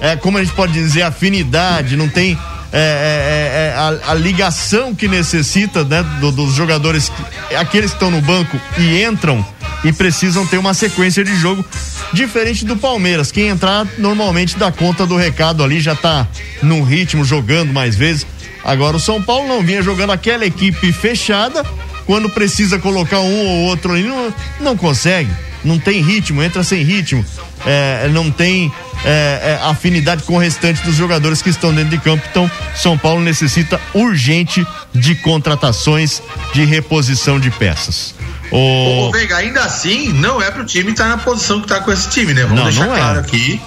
É, 0.00 0.16
como 0.16 0.38
a 0.38 0.44
gente 0.44 0.54
pode 0.54 0.72
dizer, 0.72 1.02
afinidade, 1.02 1.96
não 1.96 2.08
tem 2.08 2.36
é, 2.76 2.80
é, 2.80 2.80
é, 2.80 3.68
é, 3.68 3.74
a, 3.76 4.10
a, 4.10 4.14
ligação 4.14 4.96
que 4.96 5.06
necessita 5.06 5.84
né, 5.84 6.02
do, 6.20 6.32
dos 6.32 6.54
jogadores, 6.54 7.10
aqueles 7.56 7.92
que 7.92 7.96
estão 7.96 8.10
no 8.10 8.20
banco 8.20 8.60
e 8.76 9.00
entram 9.00 9.46
e 9.84 9.92
precisam 9.92 10.44
ter 10.44 10.58
uma 10.58 10.74
sequência 10.74 11.22
de 11.22 11.36
jogo 11.36 11.64
diferente 12.12 12.64
do 12.64 12.76
Palmeiras. 12.76 13.30
Quem 13.30 13.46
entrar 13.46 13.86
normalmente 13.96 14.58
dá 14.58 14.72
conta 14.72 15.06
do 15.06 15.16
recado 15.16 15.62
ali, 15.62 15.78
já 15.78 15.92
está 15.92 16.26
num 16.64 16.82
ritmo, 16.82 17.24
jogando 17.24 17.72
mais 17.72 17.94
vezes. 17.94 18.26
Agora 18.64 18.96
o 18.96 19.00
São 19.00 19.22
Paulo 19.22 19.46
não 19.46 19.62
vinha 19.62 19.80
jogando 19.80 20.10
aquela 20.10 20.44
equipe 20.44 20.90
fechada, 20.90 21.64
quando 22.06 22.28
precisa 22.28 22.76
colocar 22.80 23.20
um 23.20 23.46
ou 23.46 23.58
outro 23.68 23.92
ali, 23.92 24.02
não, 24.02 24.34
não 24.58 24.76
consegue 24.76 25.30
não 25.64 25.78
tem 25.78 26.02
ritmo, 26.02 26.42
entra 26.42 26.62
sem 26.62 26.82
ritmo, 26.82 27.24
é, 27.66 28.08
não 28.08 28.30
tem 28.30 28.72
é, 29.04 29.58
é, 29.62 29.66
afinidade 29.66 30.22
com 30.24 30.34
o 30.34 30.38
restante 30.38 30.82
dos 30.82 30.94
jogadores 30.94 31.42
que 31.42 31.50
estão 31.50 31.72
dentro 31.74 31.90
de 31.90 31.98
campo. 31.98 32.22
Então, 32.30 32.50
São 32.76 32.96
Paulo 32.98 33.20
necessita 33.20 33.80
urgente 33.92 34.66
de 34.94 35.14
contratações 35.16 36.22
de 36.52 36.64
reposição 36.64 37.40
de 37.40 37.50
peças. 37.50 38.14
Ô, 38.50 39.10
Veiga, 39.10 39.36
ainda 39.36 39.64
assim, 39.64 40.12
não 40.12 40.40
é 40.40 40.50
pro 40.50 40.64
time 40.64 40.92
estar 40.92 41.08
na 41.08 41.18
posição 41.18 41.60
que 41.60 41.66
tá 41.66 41.80
com 41.80 41.90
esse 41.90 42.08
time, 42.10 42.34
né? 42.34 42.42
Vamos 42.42 42.56
Não, 42.58 42.64
deixar 42.64 42.86
não 42.86 42.94
é. 42.94 42.98
claro 42.98 43.20
aqui 43.20 43.60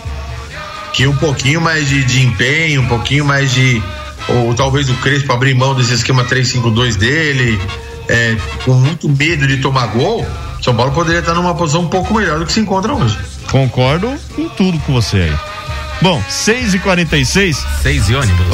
que 0.93 1.05
um 1.05 1.15
pouquinho 1.15 1.61
mais 1.61 1.87
de, 1.87 2.03
de 2.03 2.25
empenho, 2.25 2.81
um 2.81 2.87
pouquinho 2.87 3.23
mais 3.25 3.53
de. 3.53 3.81
Ou 4.27 4.53
talvez 4.55 4.89
o 4.89 4.95
Crespo 4.95 5.31
abrir 5.31 5.53
mão 5.53 5.75
desse 5.75 5.93
esquema 5.93 6.25
3-5-2 6.25 6.95
dele, 6.95 7.59
é, 8.09 8.35
com 8.65 8.73
muito 8.73 9.07
medo 9.07 9.47
de 9.47 9.57
tomar 9.57 9.87
gol, 9.87 10.25
São 10.67 10.75
Paulo 10.75 10.91
poderia 10.91 11.21
estar 11.21 11.33
numa 11.33 11.55
posição 11.55 11.79
um 11.83 11.87
pouco 11.87 12.13
melhor 12.13 12.39
do 12.39 12.45
que 12.45 12.51
se 12.51 12.59
encontra 12.59 12.93
hoje. 12.93 13.17
Concordo 13.49 14.13
em 14.37 14.49
tudo 14.49 14.77
com 14.79 14.91
você 14.91 15.15
aí. 15.15 15.33
Bom, 16.01 16.21
6 16.27 16.73
e 16.73 16.79
46 16.79 17.65
6 17.81 18.09
e 18.09 18.15
ônibus. 18.15 18.45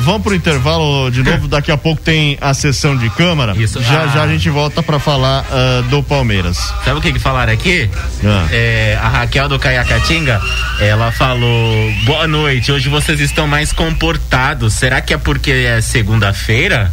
vamos 0.00 0.22
pro 0.22 0.34
intervalo 0.34 1.10
de 1.10 1.22
novo. 1.22 1.46
Daqui 1.46 1.70
a 1.70 1.76
pouco 1.76 2.00
tem 2.00 2.38
a 2.40 2.54
sessão 2.54 2.96
de 2.96 3.10
câmara. 3.10 3.54
Isso. 3.54 3.82
Já 3.82 4.04
Ah. 4.04 4.06
já 4.06 4.22
a 4.22 4.28
gente 4.28 4.48
volta 4.48 4.82
pra 4.82 4.98
falar 4.98 5.44
ah, 5.52 5.82
do 5.90 6.02
Palmeiras. 6.02 6.56
Sabe 6.82 6.98
o 6.98 7.02
que 7.02 7.12
que 7.12 7.18
falaram 7.18 7.52
aqui? 7.52 7.90
Ah. 8.24 8.46
É, 8.50 8.98
a 8.98 9.06
Raquel 9.10 9.46
do 9.46 9.58
Caiacatinga, 9.58 10.40
ela 10.80 11.12
falou: 11.12 11.92
Boa 12.06 12.26
noite, 12.26 12.72
hoje 12.72 12.88
vocês 12.88 13.20
estão 13.20 13.46
mais 13.46 13.74
comportados. 13.74 14.72
Será 14.72 15.02
que 15.02 15.12
é 15.12 15.18
porque 15.18 15.50
é 15.50 15.82
segunda-feira? 15.82 16.90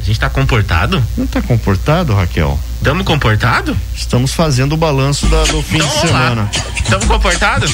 A 0.00 0.02
gente 0.02 0.18
tá 0.18 0.28
comportado? 0.28 1.00
Não 1.16 1.28
tá 1.28 1.40
comportado, 1.40 2.12
Raquel? 2.12 2.58
Tamo 2.84 3.02
comportado? 3.02 3.74
Estamos 3.96 4.34
fazendo 4.34 4.74
o 4.74 4.76
balanço 4.76 5.26
da- 5.26 5.44
do 5.44 5.62
fim 5.62 5.76
Então 5.76 5.88
de 5.88 5.94
semana. 6.00 6.50
Tamo 6.88 7.06
comportado? 7.06 7.66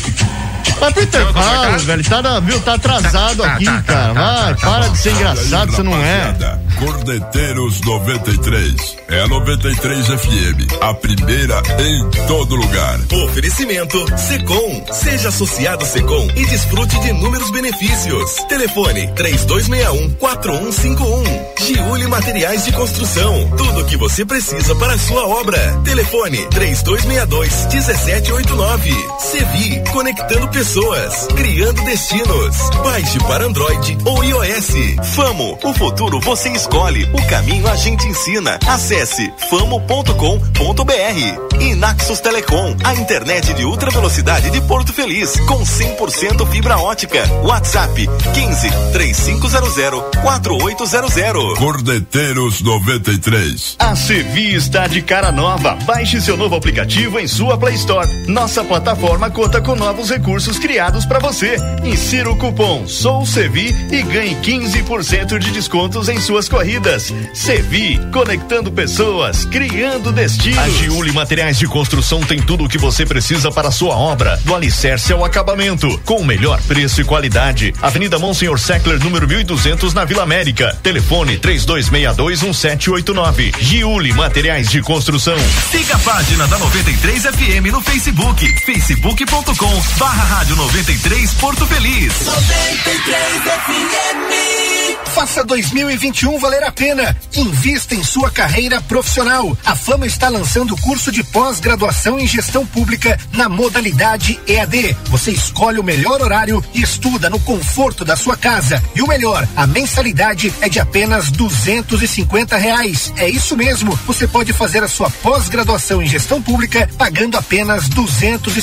Vai 0.79 0.93
pro 0.93 1.03
intervalo, 1.03 1.79
velho. 1.81 2.05
Tá, 2.05 2.41
viu, 2.41 2.61
tá 2.61 2.75
atrasado 2.75 3.43
Tá, 3.43 3.49
tá, 3.49 3.55
aqui, 3.55 3.65
tá, 3.65 3.83
cara. 3.83 4.15
tá, 4.15 4.35
Vai, 4.43 4.55
tá, 4.55 4.61
tá 4.61 4.71
para 4.71 4.89
de 4.89 4.99
ser 4.99 5.11
engraçado, 5.13 5.73
você 5.73 5.83
não 5.83 5.95
é. 5.97 6.35
Cordeteiros 6.81 7.81
93. 7.83 8.97
É 9.09 9.21
a 9.21 9.29
93 9.29 10.07
FM. 10.07 10.67
A 10.81 10.95
primeira 10.95 11.61
em 11.79 12.11
todo 12.27 12.57
lugar. 12.57 12.99
Oferecimento 13.25 14.03
Secom. 14.17 14.83
Seja 14.91 15.29
associado 15.29 15.85
Secom 15.85 16.27
e 16.35 16.47
desfrute 16.47 16.99
de 17.01 17.11
inúmeros 17.11 17.51
benefícios. 17.51 18.37
Telefone 18.49 19.09
3261-4151. 19.09 21.67
Giuli 21.67 22.07
Materiais 22.07 22.65
de 22.65 22.73
Construção. 22.73 23.51
Tudo 23.59 23.81
o 23.81 23.85
que 23.85 23.99
você 23.99 24.25
precisa 24.25 24.75
para 24.77 24.95
a 24.95 24.99
sua 24.99 25.29
obra. 25.29 25.59
Telefone 25.85 26.39
3262-1789. 26.47 29.19
Sevi. 29.19 29.83
Conectando 29.93 30.49
pessoas. 30.49 31.27
Criando 31.37 31.85
destinos. 31.85 32.57
Baixe 32.83 33.19
para 33.19 33.45
Android 33.45 33.99
ou 34.07 34.25
iOS. 34.25 34.71
Famo. 35.15 35.59
O 35.63 35.75
futuro 35.75 36.19
você 36.21 36.49
escolhe. 36.49 36.70
O 37.13 37.27
caminho 37.29 37.69
a 37.69 37.77
gente 37.77 38.07
ensina. 38.07 38.59
Acesse 38.67 39.33
famo.com.br. 39.51 41.61
E 41.61 41.75
Naxos 41.75 42.21
Telecom. 42.21 42.77
A 42.85 42.95
internet 42.95 43.53
de 43.55 43.65
ultra 43.65 43.91
velocidade 43.91 44.51
de 44.51 44.61
Porto 44.63 44.93
Feliz. 44.93 45.39
Com 45.41 45.63
100% 45.63 46.47
fibra 46.49 46.79
ótica. 46.79 47.23
WhatsApp 47.43 48.09
15 48.33 48.69
3500 48.93 50.03
4800. 50.23 51.59
Cordeteiros 51.59 52.63
93. 52.63 53.77
A 53.79 53.97
Sevi 53.97 54.55
está 54.55 54.87
de 54.87 55.03
cara 55.03 55.33
nova. 55.33 55.77
Baixe 55.85 56.21
seu 56.21 56.37
novo 56.37 56.55
aplicativo 56.55 57.19
em 57.19 57.27
sua 57.27 57.59
Play 57.59 57.75
Store. 57.75 58.09
Nossa 58.27 58.65
plataforma 58.65 59.31
conta 59.31 59.61
com 59.61 59.75
novos 59.75 60.11
recursos 60.11 60.59
criados 60.59 61.05
para 61.05 61.19
você. 61.19 61.57
Insira 61.85 62.31
o 62.31 62.37
cupom 62.37 62.87
Sou 62.87 63.27
Sevi 63.27 63.75
e 63.91 64.03
ganhe 64.03 64.37
15% 64.37 65.39
de 65.39 65.51
descontos 65.51 66.09
em 66.09 66.21
suas 66.21 66.49
corridas. 66.51 67.15
Sevi, 67.33 67.99
conectando 68.13 68.73
pessoas, 68.73 69.47
criando 69.47 70.11
destinos. 70.11 70.59
A 70.59 70.69
Giuli 70.69 71.13
Materiais 71.13 71.57
de 71.57 71.67
Construção 71.67 72.21
tem 72.21 72.43
tudo 72.43 72.65
o 72.65 72.69
que 72.69 72.77
você 72.77 73.07
precisa 73.07 73.53
para 73.53 73.69
a 73.69 73.73
sua 73.73 73.95
obra, 73.95 74.37
do 74.45 74.53
alicerce 74.55 75.13
ao 75.13 75.25
acabamento, 75.25 75.97
com 76.05 76.17
o 76.17 76.25
melhor 76.25 76.61
preço 76.63 77.01
e 77.01 77.05
qualidade. 77.05 77.73
Avenida 77.81 78.19
Monsenhor 78.19 78.59
Seckler, 78.59 78.99
número 78.99 79.29
1200, 79.29 79.95
na 79.95 80.05
Vila 80.05 80.25
América. 80.25 80.77
Telefone 80.83 81.39
32621789. 81.39 83.55
Giuli 83.61 84.13
Materiais 84.13 84.69
de 84.69 84.83
Construção. 84.83 85.37
Siga 85.71 85.95
a 85.95 85.99
página 86.01 86.49
da 86.49 86.59
93 86.59 87.23
FM 87.23 87.71
no 87.71 87.81
Facebook. 87.81 88.45
facebook.com 88.67 89.81
barra 89.99 90.25
rádio 90.25 90.57
93 90.57 91.33
Porto 91.35 91.65
Feliz. 91.67 92.13
93 92.27 93.43
FM. 93.43 95.11
Faça 95.15 95.45
2021 95.45 96.40
valer 96.41 96.65
a 96.65 96.73
pena. 96.73 97.17
Invista 97.37 97.95
em 97.95 98.03
sua 98.03 98.31
carreira 98.31 98.81
profissional. 98.81 99.57
A 99.65 99.77
Fama 99.77 100.07
está 100.07 100.29
lançando 100.29 100.75
o 100.75 100.81
curso 100.81 101.13
de 101.13 101.23
pós-graduação 101.23 102.19
em 102.19 102.27
gestão 102.27 102.67
pública 102.67 103.19
na 103.33 103.49
modalidade 103.49 104.41
EAD. 104.47 104.97
Você 105.05 105.31
escolhe 105.31 105.79
o 105.79 105.85
melhor 105.85 106.23
horário 106.23 106.65
e 106.75 106.83
estuda 106.83 107.29
no 107.29 107.39
conforto 107.41 108.05
da 108.05 108.17
sua 108.17 108.37
casa. 108.37 108.83
E 108.95 109.03
o 109.03 109.07
melhor, 109.07 109.47
a 109.55 109.67
mensalidade 109.67 110.53
é 110.61 110.69
de 110.69 110.81
apenas 110.81 111.31
duzentos 111.31 112.03
e 112.03 112.09
reais. 112.57 113.13
É 113.17 113.29
isso 113.29 113.57
mesmo. 113.57 113.95
Você 114.07 114.27
pode 114.27 114.53
fazer 114.53 114.83
a 114.83 114.89
sua 114.89 115.11
pós-graduação 115.11 116.03
em 116.03 116.07
gestão 116.07 116.41
pública 116.41 116.89
pagando 116.97 117.37
apenas 117.37 117.89
duzentos 117.89 118.57
e 118.57 118.63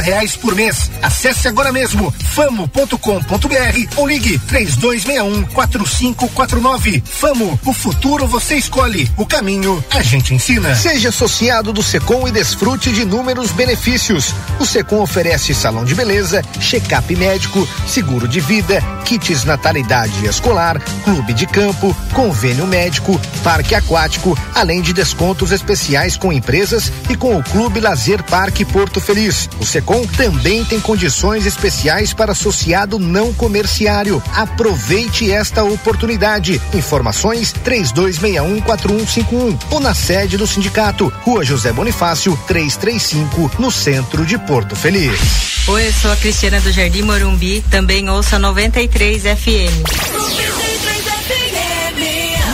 reais 0.00 0.36
por 0.36 0.54
mês. 0.54 0.90
Acesse 1.02 1.48
agora 1.48 1.72
mesmo 1.72 2.14
famo.com.br 2.34 3.96
ou 3.96 4.06
ligue 4.06 4.38
três 4.38 4.76
dois 4.76 5.04
um 5.24 5.42
4549. 5.42 7.02
Famo, 7.16 7.58
o 7.64 7.72
futuro 7.72 8.26
você 8.26 8.56
escolhe, 8.56 9.10
o 9.16 9.24
caminho 9.24 9.82
a 9.90 10.02
gente 10.02 10.34
ensina. 10.34 10.74
Seja 10.74 11.08
associado 11.08 11.72
do 11.72 11.82
Secom 11.82 12.28
e 12.28 12.30
desfrute 12.30 12.92
de 12.92 13.00
inúmeros 13.00 13.50
benefícios. 13.52 14.34
O 14.60 14.66
Secom 14.66 15.00
oferece 15.00 15.54
salão 15.54 15.82
de 15.82 15.94
beleza, 15.94 16.42
check-up 16.60 17.16
médico, 17.16 17.66
seguro 17.88 18.28
de 18.28 18.38
vida, 18.38 18.82
kits 19.06 19.44
natalidade 19.44 20.26
escolar, 20.26 20.78
clube 21.04 21.32
de 21.32 21.46
campo, 21.46 21.96
convênio 22.12 22.66
médico, 22.66 23.18
parque 23.42 23.74
aquático, 23.74 24.38
além 24.54 24.82
de 24.82 24.92
descontos 24.92 25.52
especiais 25.52 26.18
com 26.18 26.30
empresas 26.30 26.92
e 27.08 27.16
com 27.16 27.34
o 27.38 27.42
Clube 27.42 27.80
Lazer 27.80 28.22
Parque 28.24 28.62
Porto 28.62 29.00
Feliz. 29.00 29.48
O 29.58 29.64
Secom 29.64 30.06
também 30.06 30.66
tem 30.66 30.78
condições 30.78 31.46
especiais 31.46 32.12
para 32.12 32.32
associado 32.32 32.98
não 32.98 33.32
comerciário. 33.32 34.22
Aproveite 34.34 35.32
esta 35.32 35.64
oportunidade. 35.64 36.60
Informações 37.06 37.54
32614151 37.64 39.56
ou 39.70 39.78
na 39.78 39.94
sede 39.94 40.36
do 40.36 40.44
sindicato, 40.44 41.06
Rua 41.22 41.44
José 41.44 41.72
Bonifácio, 41.72 42.36
335, 42.48 43.52
no 43.60 43.70
centro 43.70 44.26
de 44.26 44.36
Porto 44.36 44.74
Feliz. 44.74 45.68
Oi, 45.68 45.86
eu 45.86 45.92
sou 45.92 46.10
a 46.10 46.16
Cristiana 46.16 46.60
do 46.60 46.72
Jardim 46.72 47.02
Morumbi, 47.02 47.64
também 47.70 48.10
ouça 48.10 48.40
93 48.40 49.22
FM. 49.22 50.65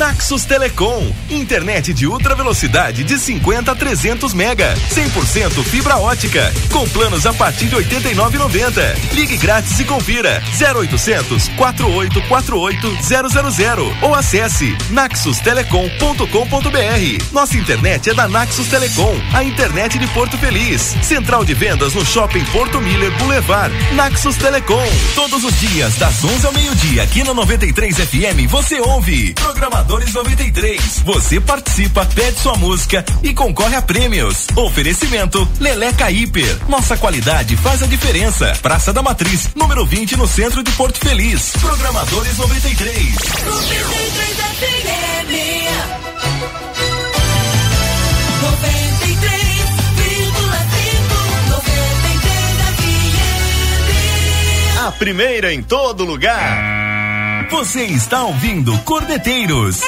Naxos 0.03 0.45
Telecom, 0.45 1.15
internet 1.31 1.95
de 1.95 2.09
ultra 2.09 2.35
velocidade 2.35 3.05
de 3.05 3.17
50 3.17 3.71
a 3.71 3.75
300 3.77 4.35
mega, 4.35 4.75
100% 4.91 5.63
fibra 5.63 5.97
ótica, 5.97 6.53
com 6.73 6.89
planos 6.89 7.25
a 7.25 7.33
partir 7.33 7.67
de 7.67 7.77
89,90. 7.77 9.13
Ligue 9.13 9.37
grátis 9.37 9.79
e 9.79 9.85
confira 9.85 10.43
0800 10.61 11.47
4848 11.51 13.53
000 13.53 13.97
ou 14.03 14.13
acesse 14.13 14.77
naxustelecom.com.br. 14.91 17.25
Nossa 17.31 17.57
internet 17.57 18.11
é 18.11 18.15
da 18.15 18.27
Naxos 18.27 18.67
Telecom, 18.67 19.15
a 19.33 19.45
internet 19.45 20.01
de 20.01 20.09
Porto 20.09 20.37
Feliz. 20.37 20.97
Central 21.01 21.45
de 21.45 21.55
vendas 21.55 21.95
no 21.95 22.05
Shopping 22.05 22.45
Porto 22.47 22.81
Miller 22.81 23.17
Boulevard. 23.19 23.73
Naxos 23.95 24.35
Telecom. 24.35 24.85
Todos 25.15 25.45
os 25.45 25.61
dias 25.61 25.95
das 25.95 26.25
11 26.25 26.45
ao 26.45 26.53
meio-dia 26.53 27.05
aqui 27.05 27.23
no 27.23 27.35
93 27.35 27.99
FM 27.99 28.51
você 28.51 28.81
ouve 28.81 29.33
Programadores 29.93 30.15
93. 30.15 31.03
Você 31.05 31.39
participa, 31.39 32.07
pede 32.07 32.41
sua 32.41 32.57
música 32.57 33.05
e 33.23 33.35
concorre 33.35 33.77
a 33.77 33.83
prêmios. 33.83 34.47
Oferecimento 34.57 35.47
Leleca 35.61 36.11
Hiper. 36.11 36.67
Nossa 36.67 36.97
qualidade 36.97 37.59
faz 37.59 37.83
a 37.83 37.87
diferença. 37.87 38.55
Praça 38.63 38.91
da 38.91 39.03
Matriz, 39.03 39.51
número 39.55 39.85
20 39.85 40.17
no 40.17 40.27
centro 40.27 40.63
de 40.63 40.71
Porto 40.73 40.99
Feliz. 40.99 41.53
Programadores 41.61 42.39
93. 42.39 43.05
93 43.05 44.39
FM. 44.57 45.31
93,5. 54.81 54.87
A 54.87 54.93
primeira 54.93 55.53
em 55.53 55.63
todo 55.63 56.03
lugar. 56.03 56.82
Você 57.53 57.83
está 57.85 58.25
ouvindo 58.25 58.77
Cordeteiros. 58.79 59.81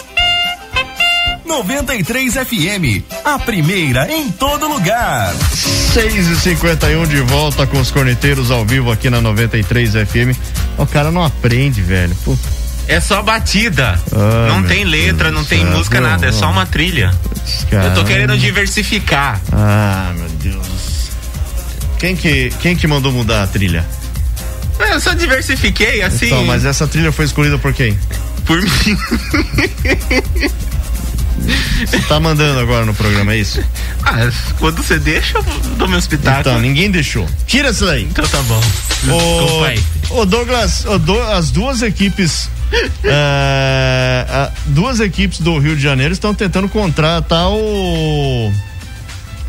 93 1.44 2.34
FM, 2.34 3.02
a 3.24 3.38
primeira 3.38 4.10
em 4.12 4.30
todo 4.30 4.66
lugar. 4.68 5.34
6 5.34 6.28
e 6.28 6.36
51 6.36 7.06
de 7.06 7.20
volta 7.22 7.66
com 7.66 7.80
os 7.80 7.90
corneteiros 7.90 8.50
ao 8.50 8.64
vivo 8.64 8.90
aqui 8.92 9.08
na 9.10 9.20
93 9.20 9.92
FM. 9.92 10.36
O 10.78 10.86
cara 10.86 11.10
não 11.10 11.24
aprende, 11.24 11.80
velho. 11.80 12.14
Pô, 12.24 12.36
É 12.86 13.00
só 13.00 13.22
batida. 13.22 13.98
Ah, 14.12 14.46
não 14.48 14.62
tem 14.64 14.84
letra, 14.84 15.30
Deus 15.30 15.34
não 15.34 15.44
tem 15.44 15.62
céu. 15.62 15.70
música, 15.76 16.00
Não, 16.00 16.10
nada. 16.10 16.26
É 16.26 16.32
só 16.32 16.50
uma 16.50 16.66
trilha. 16.66 17.12
cara. 17.70 17.86
Eu 17.86 17.94
tô 17.94 18.04
querendo 18.04 18.36
diversificar. 18.36 19.40
Ah, 19.52 20.12
meu 20.14 20.28
Deus. 20.40 21.10
Quem 21.98 22.14
que, 22.16 22.52
quem 22.60 22.76
que 22.76 22.86
mandou 22.86 23.10
mudar 23.12 23.42
a 23.42 23.46
trilha? 23.46 23.86
Eu 24.78 25.00
só 25.00 25.12
diversifiquei, 25.14 26.02
assim. 26.02 26.26
Então, 26.26 26.44
mas 26.44 26.64
essa 26.64 26.86
trilha 26.86 27.12
foi 27.12 27.24
escolhida 27.24 27.58
por 27.58 27.72
quem? 27.72 27.98
Por 28.44 28.60
mim. 28.60 28.98
Você 31.86 31.98
tá 32.08 32.18
mandando 32.18 32.58
agora 32.60 32.84
no 32.86 32.94
programa, 32.94 33.34
é 33.34 33.38
isso? 33.38 33.62
Ah, 34.02 34.30
quando 34.58 34.82
você 34.82 34.98
deixa, 34.98 35.38
eu 35.38 35.42
dou 35.76 35.86
meu 35.88 35.98
espetáculo. 35.98 36.40
Então, 36.40 36.60
ninguém 36.60 36.90
deixou. 36.90 37.28
Tira 37.46 37.70
isso 37.70 37.84
daí. 37.84 38.04
Então 38.04 38.26
tá 38.26 38.40
bom. 38.42 38.60
Ô, 40.10 40.20
ô 40.20 40.24
Douglas, 40.24 40.84
ô, 40.86 40.98
do- 40.98 41.20
as 41.20 41.50
duas 41.50 41.82
equipes. 41.82 42.48
é, 43.04 44.26
a- 44.28 44.50
duas 44.66 45.00
equipes 45.00 45.40
do 45.40 45.58
Rio 45.58 45.76
de 45.76 45.82
Janeiro 45.82 46.12
estão 46.12 46.34
tentando 46.34 46.68
contratar 46.68 47.48
o. 47.50 48.52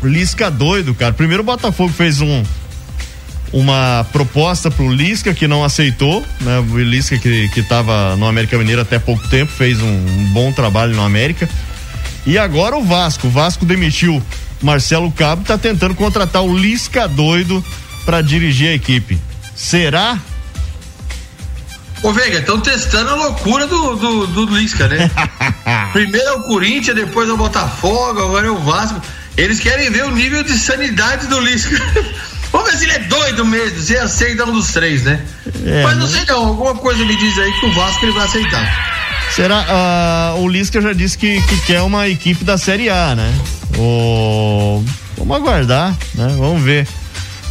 o 0.02 0.06
Lisca 0.06 0.50
doido, 0.50 0.94
cara. 0.94 1.12
Primeiro 1.14 1.42
o 1.42 1.46
Botafogo 1.46 1.92
fez 1.92 2.20
um. 2.20 2.44
Uma 3.52 4.04
proposta 4.12 4.70
pro 4.70 4.92
Lisca 4.92 5.32
que 5.32 5.46
não 5.46 5.64
aceitou, 5.64 6.24
né? 6.40 6.58
O 6.58 6.78
Lisca 6.78 7.16
que, 7.16 7.48
que 7.50 7.62
tava 7.62 8.16
no 8.16 8.26
América 8.26 8.58
Mineiro 8.58 8.82
até 8.82 8.98
pouco 8.98 9.26
tempo, 9.28 9.52
fez 9.52 9.80
um, 9.80 9.86
um 9.86 10.30
bom 10.32 10.52
trabalho 10.52 10.94
no 10.94 11.02
América. 11.02 11.48
E 12.26 12.36
agora 12.36 12.76
o 12.76 12.84
Vasco. 12.84 13.28
O 13.28 13.30
Vasco 13.30 13.64
demitiu 13.64 14.22
Marcelo 14.60 15.10
Cabo, 15.12 15.44
tá 15.44 15.56
tentando 15.56 15.94
contratar 15.94 16.42
o 16.42 16.56
Lisca 16.56 17.06
doido 17.06 17.64
para 18.04 18.20
dirigir 18.20 18.68
a 18.68 18.74
equipe. 18.74 19.18
Será? 19.54 20.18
Ô, 22.02 22.12
Veiga, 22.12 22.38
estão 22.38 22.60
testando 22.60 23.10
a 23.10 23.14
loucura 23.14 23.66
do, 23.66 23.96
do, 23.96 24.26
do 24.26 24.56
Lisca, 24.56 24.86
né? 24.86 25.10
Primeiro 25.92 26.28
é 26.28 26.32
o 26.32 26.42
Corinthians, 26.42 26.94
depois 26.94 27.28
é 27.28 27.32
o 27.32 27.36
Botafogo, 27.36 28.20
agora 28.20 28.46
é 28.46 28.50
o 28.50 28.58
Vasco. 28.58 29.00
Eles 29.36 29.60
querem 29.60 29.90
ver 29.90 30.04
o 30.04 30.10
nível 30.10 30.42
de 30.42 30.58
sanidade 30.58 31.26
do 31.26 31.40
Lisca. 31.40 31.76
Vamos 32.52 32.70
ver 32.70 32.76
se 32.78 32.84
ele 32.84 32.92
é 32.92 32.98
doido 33.00 33.44
mesmo, 33.44 33.80
se 33.80 33.96
aceita 33.96 34.44
um 34.44 34.52
dos 34.52 34.72
três, 34.72 35.02
né? 35.02 35.20
É, 35.64 35.82
Mas 35.82 35.96
não 35.96 36.06
né? 36.06 36.12
sei 36.12 36.24
não, 36.26 36.46
alguma 36.46 36.74
coisa 36.74 37.04
me 37.04 37.16
diz 37.16 37.38
aí 37.38 37.52
que 37.60 37.66
o 37.66 37.72
Vasco 37.72 38.04
ele 38.04 38.12
vai 38.12 38.24
aceitar. 38.24 38.96
Será? 39.34 39.64
Ah, 39.68 40.34
o 40.38 40.48
Lisca 40.48 40.80
já 40.80 40.92
disse 40.92 41.18
que, 41.18 41.40
que 41.42 41.60
quer 41.62 41.82
uma 41.82 42.08
equipe 42.08 42.44
da 42.44 42.56
Série 42.56 42.88
A, 42.88 43.14
né? 43.14 43.34
O... 43.76 44.84
Vamos 45.18 45.36
aguardar, 45.36 45.96
né? 46.14 46.34
Vamos 46.38 46.62
ver 46.62 46.86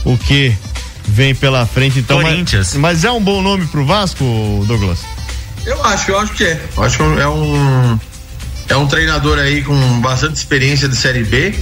o 0.04 0.18
que 0.18 0.56
vem 1.08 1.36
pela 1.36 1.66
frente. 1.66 2.00
Então, 2.00 2.22
Corinthians. 2.22 2.74
Mas, 2.74 2.96
mas 2.96 3.04
é 3.04 3.12
um 3.12 3.22
bom 3.22 3.42
nome 3.42 3.68
pro 3.68 3.86
Vasco, 3.86 4.24
Douglas? 4.68 5.00
Eu 5.66 5.84
acho, 5.84 6.12
eu 6.12 6.20
acho 6.20 6.34
que 6.34 6.44
é. 6.44 6.62
Eu 6.78 6.84
acho 6.84 6.98
que 6.98 7.04
é 7.04 7.28
um 7.28 8.00
é 8.68 8.76
um 8.76 8.88
treinador 8.88 9.38
aí 9.38 9.62
com 9.62 9.76
bastante 10.02 10.36
experiência 10.36 10.88
de 10.88 10.96
Série 10.96 11.24
B. 11.24 11.54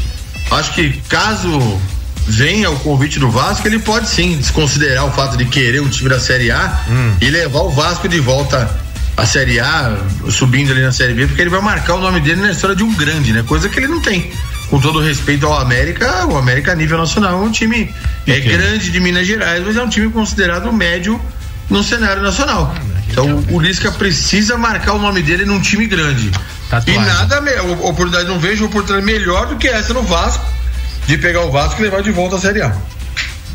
Acho 0.52 0.74
que 0.74 0.94
caso 1.10 1.80
venha 2.28 2.70
o 2.70 2.80
convite 2.80 3.20
do 3.20 3.30
Vasco, 3.30 3.68
ele 3.68 3.80
pode 3.80 4.10
sim 4.10 4.38
desconsiderar 4.38 5.06
o 5.06 5.12
fato 5.12 5.38
de 5.38 5.46
querer 5.46 5.82
um 5.82 5.90
time 5.90 6.10
da 6.10 6.20
Série 6.20 6.52
A 6.52 6.86
e 7.22 7.30
levar 7.30 7.62
o 7.62 7.70
Vasco 7.70 8.08
de 8.08 8.20
volta 8.20 8.70
à 9.16 9.26
Série 9.26 9.60
A, 9.60 9.98
subindo 10.30 10.72
ali 10.72 10.82
na 10.82 10.92
Série 10.92 11.14
B, 11.14 11.28
porque 11.28 11.42
ele 11.42 11.50
vai 11.50 11.62
marcar 11.62 11.96
o 11.96 12.02
nome 12.02 12.20
dele 12.20 12.42
na 12.42 12.52
história 12.52 12.76
de 12.76 12.84
um 12.84 12.94
grande, 12.94 13.32
né? 13.34 13.44
Coisa 13.44 13.70
que 13.70 13.80
ele 13.80 13.88
não 13.88 14.02
tem. 14.02 14.32
Com 14.70 14.80
todo 14.80 15.00
respeito 15.00 15.46
ao 15.46 15.60
América, 15.60 16.26
o 16.26 16.38
América 16.38 16.72
a 16.72 16.76
nível 16.76 16.98
nacional 16.98 17.44
é 17.44 17.46
um 17.46 17.52
time 17.52 17.94
é 18.26 18.40
grande 18.40 18.90
de 18.90 19.00
Minas 19.00 19.28
Gerais, 19.28 19.64
mas 19.64 19.76
é 19.76 19.84
um 19.84 19.90
time 19.90 20.10
considerado 20.10 20.72
médio 20.74 21.22
no 21.70 21.84
cenário 21.84 22.24
nacional. 22.24 22.76
Então 23.10 23.44
o 23.52 23.60
Lisca 23.60 23.92
precisa 23.92 24.58
marcar 24.58 24.94
o 24.94 25.00
nome 25.00 25.22
dele 25.22 25.46
num 25.46 25.62
time 25.62 25.86
grande. 25.86 26.32
E 26.88 26.98
nada, 26.98 27.40
oportunidade, 27.84 28.28
não 28.28 28.40
vejo 28.40 28.66
oportunidade 28.66 29.06
melhor 29.06 29.48
do 29.48 29.58
que 29.58 29.68
essa 29.68 29.94
no 29.94 30.02
Vasco, 30.02 30.44
de 31.06 31.18
pegar 31.18 31.42
o 31.42 31.52
Vasco 31.52 31.82
e 31.82 31.84
levar 31.84 32.02
de 32.02 32.12
volta 32.12 32.36
à 32.36 32.40
Série 32.40 32.62
A. 32.62 32.76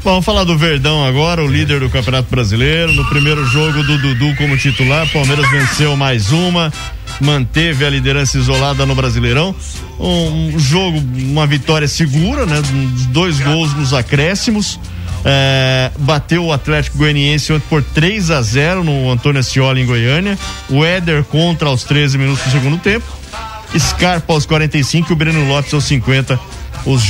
Vamos 0.05 0.25
falar 0.25 0.45
do 0.45 0.57
Verdão 0.57 1.05
agora, 1.05 1.43
o 1.43 1.47
líder 1.47 1.81
do 1.81 1.91
Campeonato 1.91 2.31
Brasileiro. 2.31 2.93
No 2.93 3.05
primeiro 3.07 3.45
jogo 3.45 3.83
do 3.83 3.99
Dudu 3.99 4.35
como 4.37 4.57
titular, 4.57 5.07
Palmeiras 5.13 5.51
venceu 5.51 5.97
mais 5.97 6.31
uma, 6.31 6.73
manteve 7.21 7.85
a 7.85 7.91
liderança 7.91 8.39
isolada 8.39 8.87
no 8.87 8.95
Brasileirão. 8.95 9.55
Um 9.99 10.59
jogo, 10.59 11.03
uma 11.15 11.47
vitória 11.47 11.89
segura, 11.89 12.47
né? 12.47 12.63
Dois 13.11 13.41
gols 13.41 13.75
nos 13.75 13.93
acréscimos. 13.93 14.79
É, 15.25 15.91
bateu 15.99 16.45
o 16.45 16.53
Atlético 16.53 16.97
Goianiense 16.97 17.53
ontem 17.53 17.67
por 17.69 17.83
3 17.83 18.31
a 18.31 18.41
0 18.41 18.85
no 18.85 19.11
Antônio 19.11 19.41
Ascioli 19.41 19.83
em 19.83 19.87
Goiânia. 19.87 20.39
O 20.71 20.85
Éder 20.85 21.25
contra 21.25 21.69
aos 21.69 21.83
13 21.83 22.17
minutos 22.17 22.45
do 22.45 22.53
segundo 22.53 22.79
tempo. 22.79 23.05
Scarpa 23.77 24.33
aos 24.33 24.47
45 24.47 25.11
e 25.11 25.13
o 25.13 25.17
Breno 25.17 25.47
Lopes 25.49 25.75
aos 25.75 25.85
50 25.85 26.41
os, 26.87 27.03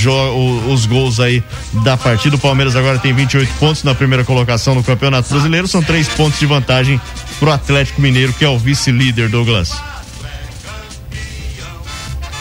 os 0.69 0.87
gols 0.87 1.21
aí 1.21 1.43
da 1.85 1.97
partida. 1.97 2.37
O 2.37 2.39
Palmeiras 2.39 2.77
agora 2.77 2.99
tem 2.99 3.13
28 3.13 3.53
pontos 3.55 3.83
na 3.83 3.95
primeira 3.95 4.25
colocação 4.25 4.75
no 4.75 4.83
Campeonato 4.83 5.29
Brasileiro. 5.29 5.69
São 5.69 5.83
três 5.83 6.09
pontos 6.09 6.39
de 6.39 6.47
vantagem 6.47 7.01
pro 7.39 7.51
Atlético 7.51 8.01
Mineiro, 8.01 8.33
que 8.33 8.45
é 8.45 8.49
o 8.49 8.59
vice-líder, 8.59 9.29
Douglas. 9.29 9.73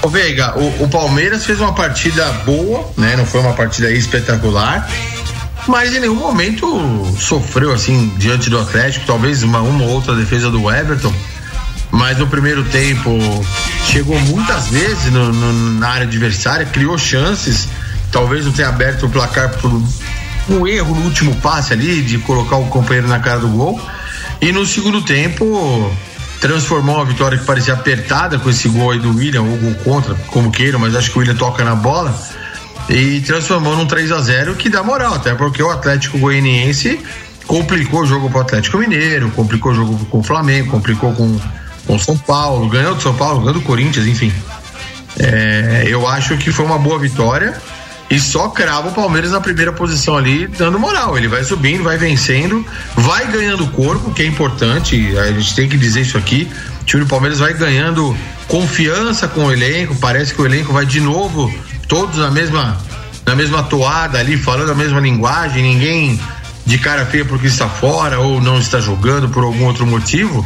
Ô 0.02 0.10
Veiga, 0.10 0.58
o, 0.58 0.84
o 0.84 0.90
Palmeiras 0.90 1.46
fez 1.46 1.60
uma 1.60 1.74
partida 1.74 2.32
boa, 2.46 2.90
né? 2.96 3.16
Não 3.16 3.26
foi 3.26 3.42
uma 3.42 3.54
partida 3.54 3.92
espetacular, 3.92 4.88
mas 5.68 5.94
em 5.94 6.00
nenhum 6.00 6.16
momento 6.16 7.16
sofreu 7.20 7.74
assim 7.74 8.14
diante 8.18 8.50
do 8.50 8.60
Atlético, 8.60 9.06
talvez 9.06 9.44
uma, 9.44 9.60
uma 9.60 9.84
ou 9.84 9.90
outra 9.90 10.16
defesa 10.16 10.50
do 10.50 10.72
Everton. 10.72 11.14
Mas 11.92 12.18
no 12.18 12.28
primeiro 12.28 12.64
tempo 12.66 13.10
chegou 13.86 14.20
muitas 14.20 14.68
vezes 14.68 15.12
no- 15.12 15.32
no- 15.32 15.80
na 15.80 15.90
área 15.90 16.06
adversária, 16.06 16.66
criou 16.66 16.98
chances, 16.98 17.68
talvez 18.12 18.46
não 18.46 18.52
tenha 18.52 18.68
aberto 18.70 19.06
o 19.06 19.10
placar 19.10 19.50
por 19.58 19.72
um 20.50 20.68
erro 20.68 20.94
no 20.96 21.02
último 21.06 21.36
passe 21.38 21.74
ali, 21.74 22.02
de 22.02 22.18
colocar 22.20 22.58
o 22.58 22.66
companheiro 22.68 23.08
na 23.08 23.20
cara 23.20 23.40
do 23.40 23.48
gol. 23.48 23.80
E 24.42 24.52
no 24.52 24.66
segundo 24.66 25.02
tempo 25.02 25.92
transformou 26.40 26.96
uma 26.98 27.06
vitória 27.06 27.38
que 27.38 27.46
parecia 27.46 27.74
apertada 27.74 28.38
com 28.38 28.50
esse 28.50 28.68
gol 28.70 28.92
aí 28.92 29.00
do 29.00 29.16
William, 29.16 29.42
ou 29.42 29.58
gol 29.58 29.74
contra, 29.84 30.14
como 30.28 30.52
queiram, 30.52 30.78
mas 30.80 30.96
acho 30.96 31.10
que 31.12 31.18
o 31.18 31.20
William 31.22 31.36
toca 31.36 31.64
na 31.64 31.74
bola. 31.76 32.14
E 32.90 33.20
transformou 33.22 33.76
num 33.76 33.86
3 33.86 34.12
a 34.12 34.20
0 34.22 34.56
que 34.56 34.70
dá 34.70 34.84
moral, 34.84 35.16
até 35.16 35.34
porque 35.34 35.62
o 35.64 35.70
Atlético 35.70 36.18
Goianiense 36.20 37.00
complicou 37.46 38.02
o 38.02 38.06
jogo 38.06 38.30
pro 38.30 38.42
Atlético 38.42 38.78
Mineiro, 38.78 39.30
complicou 39.32 39.72
o 39.72 39.76
jogo 39.76 40.06
com 40.06 40.20
o 40.20 40.24
Flamengo, 40.24 40.70
complicou 40.72 41.12
com 41.14 41.38
com 41.88 41.98
São 41.98 42.18
Paulo, 42.18 42.68
ganhou 42.68 42.94
do 42.94 43.02
São 43.02 43.16
Paulo, 43.16 43.40
ganhou 43.40 43.54
do 43.54 43.62
Corinthians, 43.62 44.06
enfim. 44.06 44.32
É, 45.18 45.86
eu 45.88 46.08
acho 46.08 46.38
que 46.38 46.52
foi 46.52 46.66
uma 46.66 46.78
boa 46.78 47.00
vitória 47.00 47.60
e 48.10 48.20
só 48.20 48.50
crava 48.50 48.90
o 48.90 48.92
Palmeiras 48.94 49.32
na 49.32 49.42
primeira 49.42 49.72
posição 49.72 50.16
ali, 50.16 50.48
dando 50.48 50.78
moral. 50.78 51.18
Ele 51.18 51.28
vai 51.28 51.44
subindo, 51.44 51.84
vai 51.84 51.98
vencendo, 51.98 52.66
vai 52.96 53.26
ganhando 53.28 53.66
corpo, 53.68 54.14
que 54.14 54.22
é 54.22 54.26
importante, 54.26 55.18
a 55.18 55.32
gente 55.32 55.56
tem 55.56 55.68
que 55.68 55.78
dizer 55.78 56.02
isso 56.02 56.18
aqui. 56.18 56.48
O 56.82 56.86
time 56.86 57.04
do 57.04 57.10
Palmeiras 57.10 57.40
vai 57.40 57.54
ganhando 57.54 58.16
confiança 58.48 59.28
com 59.28 59.46
o 59.46 59.52
elenco, 59.52 59.96
parece 59.96 60.34
que 60.34 60.42
o 60.42 60.46
elenco 60.46 60.72
vai 60.72 60.86
de 60.86 61.02
novo, 61.02 61.54
todos 61.88 62.18
na 62.18 62.32
mesma, 62.32 62.78
na 63.26 63.36
mesma 63.36 63.64
toada 63.64 64.20
ali, 64.20 64.38
falando 64.38 64.72
a 64.72 64.76
mesma 64.76 65.00
linguagem, 65.00 65.64
ninguém 65.64 66.20
de 66.66 66.78
cara 66.78 67.06
feia 67.06 67.24
porque 67.24 67.48
está 67.48 67.68
fora 67.68 68.20
ou 68.20 68.42
não 68.42 68.60
está 68.60 68.80
jogando 68.80 69.30
por 69.30 69.44
algum 69.44 69.66
outro 69.66 69.88
motivo. 69.88 70.46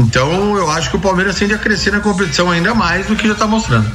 Então 0.00 0.56
eu 0.56 0.70
acho 0.70 0.90
que 0.90 0.96
o 0.96 1.00
Palmeiras 1.00 1.36
tende 1.36 1.54
a 1.54 1.58
crescer 1.58 1.90
na 1.90 2.00
competição 2.00 2.50
ainda 2.50 2.74
mais 2.74 3.06
do 3.06 3.16
que 3.16 3.26
já 3.26 3.34
está 3.34 3.46
mostrando. 3.46 3.90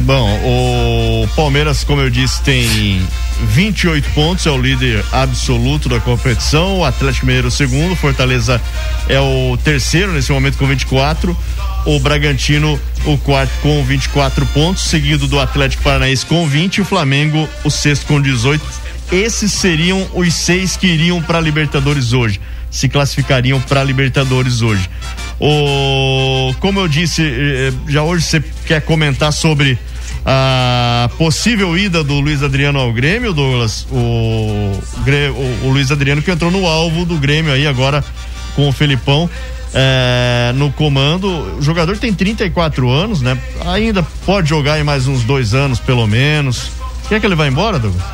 Bom, 0.00 0.40
o 0.44 1.28
Palmeiras, 1.34 1.82
como 1.82 2.00
eu 2.00 2.08
disse, 2.08 2.40
tem 2.42 3.04
28 3.40 4.10
pontos, 4.10 4.46
é 4.46 4.50
o 4.50 4.60
líder 4.60 5.04
absoluto 5.10 5.88
da 5.88 5.98
competição. 5.98 6.78
O 6.78 6.84
Atlético 6.84 7.26
Mineiro, 7.26 7.50
segundo. 7.50 7.96
Fortaleza 7.96 8.60
é 9.08 9.18
o 9.18 9.56
terceiro 9.62 10.12
nesse 10.12 10.30
momento 10.30 10.56
com 10.56 10.66
24. 10.66 11.36
O 11.84 11.98
Bragantino, 11.98 12.80
o 13.04 13.18
quarto 13.18 13.52
com 13.60 13.82
24 13.84 14.46
pontos, 14.46 14.84
seguido 14.84 15.26
do 15.26 15.40
Atlético 15.40 15.82
Paranaense 15.82 16.24
com 16.24 16.46
20. 16.46 16.76
E 16.76 16.80
o 16.80 16.84
Flamengo, 16.84 17.48
o 17.64 17.70
sexto 17.70 18.06
com 18.06 18.20
18. 18.20 18.64
Esses 19.10 19.52
seriam 19.52 20.06
os 20.14 20.32
seis 20.32 20.76
que 20.76 20.86
iriam 20.86 21.20
para 21.22 21.40
Libertadores 21.40 22.12
hoje. 22.12 22.40
Se 22.70 22.88
classificariam 22.88 23.60
para 23.60 23.82
Libertadores 23.82 24.62
hoje. 24.62 24.88
O, 25.40 26.54
como 26.60 26.80
eu 26.80 26.88
disse, 26.88 27.22
eh, 27.22 27.72
já 27.88 28.02
hoje 28.02 28.24
você 28.24 28.44
quer 28.66 28.82
comentar 28.82 29.32
sobre 29.32 29.78
a 30.24 31.08
possível 31.16 31.76
ida 31.78 32.02
do 32.04 32.20
Luiz 32.20 32.42
Adriano 32.42 32.78
ao 32.78 32.92
Grêmio, 32.92 33.32
Douglas? 33.32 33.86
O, 33.90 33.96
o, 33.96 35.66
o 35.66 35.70
Luiz 35.70 35.90
Adriano 35.90 36.20
que 36.20 36.30
entrou 36.30 36.50
no 36.50 36.66
alvo 36.66 37.04
do 37.04 37.16
Grêmio 37.16 37.52
aí 37.52 37.66
agora 37.66 38.04
com 38.54 38.68
o 38.68 38.72
Felipão 38.72 39.30
eh, 39.72 40.52
no 40.56 40.72
comando. 40.72 41.56
O 41.58 41.62
jogador 41.62 41.96
tem 41.96 42.12
34 42.12 42.90
anos, 42.90 43.22
né? 43.22 43.38
Ainda 43.66 44.02
pode 44.26 44.48
jogar 44.48 44.78
em 44.80 44.84
mais 44.84 45.06
uns 45.06 45.22
dois 45.22 45.54
anos, 45.54 45.78
pelo 45.78 46.06
menos. 46.06 46.70
Quer 47.08 47.20
que 47.20 47.26
ele 47.26 47.34
vá 47.34 47.46
embora, 47.46 47.78
Douglas? 47.78 48.04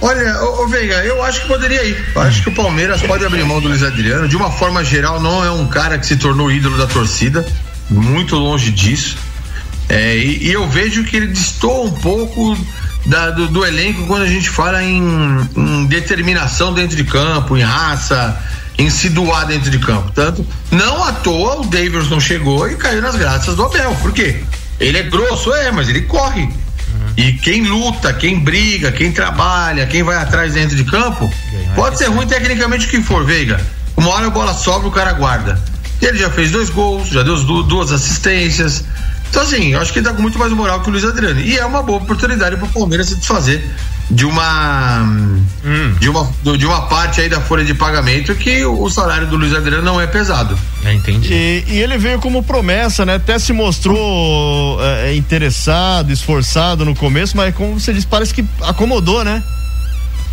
Olha, 0.00 0.42
ô, 0.42 0.62
ô, 0.62 0.68
Veiga, 0.68 0.96
eu 1.04 1.22
acho 1.22 1.42
que 1.42 1.48
poderia 1.48 1.82
ir. 1.84 2.12
Eu 2.14 2.22
acho 2.22 2.42
que 2.42 2.48
o 2.50 2.52
Palmeiras 2.52 3.00
pode 3.02 3.24
abrir 3.24 3.44
mão 3.44 3.60
do 3.60 3.68
Luiz 3.68 3.82
Adriano. 3.82 4.28
De 4.28 4.36
uma 4.36 4.50
forma 4.50 4.84
geral, 4.84 5.20
não 5.20 5.44
é 5.44 5.50
um 5.50 5.66
cara 5.66 5.98
que 5.98 6.06
se 6.06 6.16
tornou 6.16 6.50
ídolo 6.50 6.76
da 6.76 6.86
torcida. 6.86 7.46
Muito 7.88 8.36
longe 8.36 8.70
disso. 8.70 9.16
É, 9.88 10.16
e, 10.16 10.48
e, 10.48 10.52
eu 10.52 10.68
vejo 10.68 11.04
que 11.04 11.16
ele 11.16 11.28
destoa 11.28 11.84
um 11.84 11.92
pouco 11.92 12.58
da, 13.06 13.30
do, 13.30 13.46
do, 13.46 13.64
elenco 13.64 14.04
quando 14.06 14.22
a 14.22 14.26
gente 14.26 14.50
fala 14.50 14.82
em, 14.82 15.48
em, 15.56 15.86
determinação 15.86 16.74
dentro 16.74 16.96
de 16.96 17.04
campo, 17.04 17.56
em 17.56 17.62
raça, 17.62 18.36
em 18.76 18.90
se 18.90 19.08
doar 19.08 19.46
dentro 19.46 19.70
de 19.70 19.78
campo. 19.78 20.10
Tanto, 20.12 20.44
não 20.72 21.04
à 21.04 21.12
toa 21.12 21.60
o 21.60 21.66
Davidson 21.66 22.18
chegou 22.18 22.68
e 22.68 22.74
caiu 22.74 23.00
nas 23.00 23.14
graças 23.14 23.54
do 23.54 23.62
Abel. 23.62 23.94
Por 24.02 24.12
quê? 24.12 24.42
Ele 24.80 24.98
é 24.98 25.02
grosso, 25.04 25.52
é, 25.54 25.70
mas 25.70 25.88
ele 25.88 26.02
corre. 26.02 26.48
E 27.16 27.32
quem 27.32 27.64
luta, 27.64 28.12
quem 28.12 28.38
briga, 28.38 28.92
quem 28.92 29.10
trabalha, 29.10 29.86
quem 29.86 30.02
vai 30.02 30.16
atrás 30.16 30.52
dentro 30.52 30.76
de 30.76 30.84
campo, 30.84 31.32
pode 31.74 31.96
ser 31.96 32.06
ruim 32.06 32.26
tecnicamente 32.26 32.86
o 32.86 32.90
que 32.90 33.00
for, 33.00 33.24
Veiga. 33.24 33.60
Uma 33.96 34.10
hora 34.10 34.26
a 34.26 34.30
bola 34.30 34.52
sobra, 34.52 34.86
o 34.86 34.92
cara 34.92 35.12
guarda. 35.12 35.58
Ele 36.02 36.18
já 36.18 36.28
fez 36.28 36.50
dois 36.50 36.68
gols, 36.68 37.08
já 37.08 37.22
deu 37.22 37.36
duas 37.62 37.90
assistências. 37.90 38.84
Então, 39.30 39.42
assim, 39.42 39.72
eu 39.72 39.80
acho 39.80 39.92
que 39.92 39.98
ele 39.98 40.06
tá 40.06 40.14
com 40.14 40.22
muito 40.22 40.38
mais 40.38 40.52
moral 40.52 40.80
que 40.80 40.88
o 40.88 40.92
Luiz 40.92 41.04
Adriano. 41.04 41.40
E 41.40 41.58
é 41.58 41.64
uma 41.64 41.82
boa 41.82 41.98
oportunidade 41.98 42.56
para 42.56 42.66
o 42.66 42.68
Palmeiras 42.68 43.08
se 43.08 43.16
desfazer 43.16 43.68
de 44.08 44.24
uma, 44.24 45.02
hum. 45.64 45.94
de 45.98 46.08
uma 46.08 46.30
de 46.56 46.64
uma 46.64 46.82
parte 46.82 47.20
aí 47.20 47.28
da 47.28 47.40
folha 47.40 47.64
de 47.64 47.74
pagamento 47.74 48.34
que 48.36 48.64
o 48.64 48.88
salário 48.88 49.26
do 49.26 49.36
Luiz 49.36 49.52
Adriano 49.52 49.82
não 49.82 50.00
é 50.00 50.06
pesado. 50.06 50.56
É, 50.84 50.94
entendi. 50.94 51.32
E, 51.32 51.64
e 51.66 51.82
ele 51.82 51.98
veio 51.98 52.20
como 52.20 52.42
promessa, 52.42 53.04
né? 53.04 53.16
Até 53.16 53.38
se 53.38 53.52
mostrou 53.52 54.78
é, 54.80 55.14
interessado, 55.14 56.12
esforçado 56.12 56.84
no 56.84 56.94
começo, 56.94 57.36
mas 57.36 57.54
como 57.54 57.80
você 57.80 57.92
disse, 57.92 58.06
parece 58.06 58.32
que 58.32 58.44
acomodou, 58.62 59.24
né? 59.24 59.42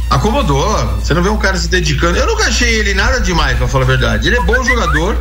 Acomodou. 0.10 0.96
Você 0.98 1.14
não 1.16 1.24
vê 1.24 1.30
um 1.30 1.38
cara 1.38 1.58
se 1.58 1.68
dedicando. 1.68 2.18
Eu 2.18 2.28
nunca 2.28 2.46
achei 2.46 2.70
ele 2.76 2.94
nada 2.94 3.20
demais, 3.20 3.58
pra 3.58 3.68
falar 3.68 3.86
a 3.86 3.88
verdade. 3.88 4.28
Ele 4.28 4.38
é 4.38 4.42
bom 4.42 4.64
jogador. 4.64 5.18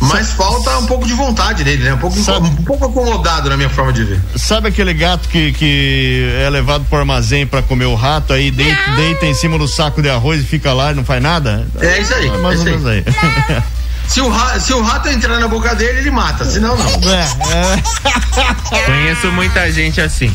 Mas 0.00 0.32
falta 0.32 0.78
um 0.78 0.86
pouco 0.86 1.06
de 1.06 1.14
vontade 1.14 1.64
nele, 1.64 1.84
né? 1.84 1.94
Um 1.94 1.98
pouco, 1.98 2.16
Sabe, 2.18 2.46
um 2.46 2.56
pouco 2.56 2.84
acomodado 2.86 3.48
na 3.48 3.56
minha 3.56 3.70
forma 3.70 3.92
de 3.92 4.04
ver. 4.04 4.20
Sabe 4.36 4.68
aquele 4.68 4.92
gato 4.92 5.28
que, 5.28 5.52
que 5.52 6.28
é 6.40 6.48
levado 6.50 6.84
pro 6.84 6.98
armazém 6.98 7.46
para 7.46 7.62
comer 7.62 7.86
o 7.86 7.94
rato, 7.94 8.32
aí 8.32 8.50
deita, 8.50 8.90
deita, 8.96 9.26
em 9.26 9.34
cima 9.34 9.58
do 9.58 9.66
saco 9.66 10.02
de 10.02 10.08
arroz 10.08 10.42
e 10.42 10.44
fica 10.44 10.72
lá 10.72 10.92
e 10.92 10.94
não 10.94 11.04
faz 11.04 11.22
nada? 11.22 11.66
É 11.80 12.00
isso 12.00 12.14
aí. 12.14 12.28
É 12.28 12.38
mais 12.38 12.58
ou 12.58 12.64
menos 12.64 12.86
aí. 12.86 13.04
aí. 13.48 13.62
Se 14.08 14.20
o, 14.20 14.28
rato, 14.28 14.60
se 14.60 14.72
o 14.72 14.82
rato 14.82 15.08
entrar 15.08 15.40
na 15.40 15.48
boca 15.48 15.74
dele, 15.74 15.98
ele 15.98 16.10
mata, 16.10 16.44
senão 16.44 16.76
não. 16.76 16.86
É, 16.86 17.22
é. 17.70 18.84
Conheço 18.86 19.32
muita 19.32 19.70
gente 19.72 20.00
assim. 20.00 20.32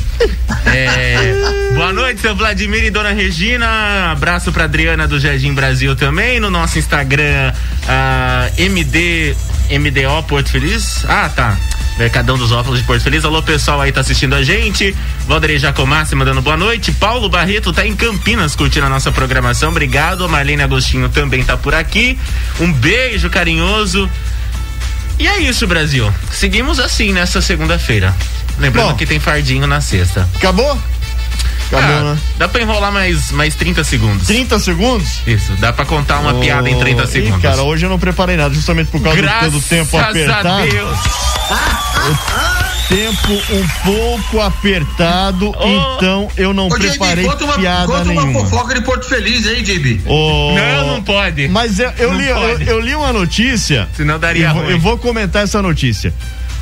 É, 0.65 1.33
boa 1.75 1.93
noite, 1.93 2.19
seu 2.19 2.35
Vladimir 2.35 2.83
e 2.83 2.89
dona 2.89 3.11
Regina. 3.11 4.11
Abraço 4.11 4.51
pra 4.51 4.65
Adriana 4.65 5.07
do 5.07 5.19
Jardim 5.19 5.53
Brasil 5.53 5.95
também. 5.95 6.39
No 6.39 6.49
nosso 6.49 6.79
Instagram, 6.79 7.53
uh, 7.53 8.53
MD, 8.61 9.35
MDO 9.77 10.23
Porto 10.27 10.49
Feliz. 10.49 11.05
Ah, 11.07 11.29
tá. 11.29 11.57
Mercadão 11.97 12.37
dos 12.37 12.51
Óculos 12.51 12.79
de 12.79 12.85
Porto 12.85 13.03
Feliz. 13.03 13.25
Alô, 13.25 13.43
pessoal 13.43 13.81
aí 13.81 13.91
tá 13.91 14.01
assistindo 14.01 14.33
a 14.33 14.41
gente. 14.41 14.95
Valdeir 15.27 15.59
Jacomassi 15.59 16.15
mandando 16.15 16.41
boa 16.41 16.55
noite. 16.55 16.91
Paulo 16.93 17.27
Barreto 17.27 17.73
tá 17.73 17.85
em 17.85 17.95
Campinas 17.95 18.55
curtindo 18.55 18.85
a 18.85 18.89
nossa 18.89 19.11
programação. 19.11 19.69
Obrigado. 19.69 20.27
Marlene 20.29 20.63
Agostinho 20.63 21.09
também 21.09 21.43
tá 21.43 21.57
por 21.57 21.75
aqui. 21.75 22.17
Um 22.59 22.71
beijo 22.71 23.29
carinhoso. 23.29 24.09
E 25.19 25.27
é 25.27 25.39
isso, 25.39 25.67
Brasil. 25.67 26.11
Seguimos 26.31 26.79
assim 26.79 27.11
nessa 27.11 27.41
segunda-feira. 27.41 28.15
Lembrando 28.57 28.91
Bom, 28.91 28.95
que 28.95 29.05
tem 29.05 29.19
fardinho 29.19 29.67
na 29.67 29.81
sexta. 29.81 30.27
Acabou? 30.35 30.81
Acabou, 31.71 31.95
ah, 31.97 32.13
né? 32.15 32.19
Dá 32.37 32.47
pra 32.47 32.61
enrolar 32.61 32.91
mais, 32.91 33.31
mais 33.31 33.53
30 33.55 33.83
segundos. 33.83 34.27
30 34.27 34.59
segundos? 34.59 35.21
Isso, 35.27 35.53
dá 35.57 35.71
pra 35.71 35.85
contar 35.85 36.19
uma 36.19 36.33
oh, 36.33 36.39
piada 36.39 36.67
em 36.69 36.77
30 36.77 37.05
segundos. 37.05 37.37
Ih, 37.37 37.41
cara, 37.41 37.61
hoje 37.61 37.85
eu 37.85 37.89
não 37.89 37.99
preparei 37.99 38.35
nada, 38.35 38.53
justamente 38.53 38.89
por 38.89 39.01
causa 39.01 39.21
Graças 39.21 39.51
do 39.53 39.61
tempo 39.61 39.97
apertado. 39.97 40.47
A 40.47 40.65
Deus. 40.65 40.97
tempo 42.89 43.33
um 43.53 43.67
pouco 43.85 44.41
apertado, 44.41 45.53
oh. 45.55 45.67
então 45.67 46.27
eu 46.35 46.53
não 46.55 46.65
Ô, 46.65 46.69
preparei 46.69 47.23
JB, 47.23 47.43
uma, 47.43 47.53
piada 47.53 47.85
conta 47.85 48.05
nenhuma. 48.05 48.39
uma 48.39 48.49
fofoca 48.49 48.73
de 48.73 48.81
Porto 48.81 49.05
Feliz, 49.07 49.45
hein, 49.45 49.61
JB? 49.61 50.01
Oh. 50.07 50.55
Não, 50.55 50.87
não 50.95 51.03
pode. 51.03 51.47
Mas 51.49 51.77
eu, 51.77 51.91
eu, 51.99 52.13
li, 52.13 52.27
eu, 52.27 52.61
eu, 52.61 52.79
li 52.79 52.95
uma 52.95 53.13
notícia. 53.13 53.87
Senão 53.95 54.17
daria 54.17 54.47
eu, 54.47 54.53
ruim. 54.53 54.71
eu 54.71 54.79
vou 54.79 54.97
comentar 54.97 55.43
essa 55.43 55.61
notícia. 55.61 56.11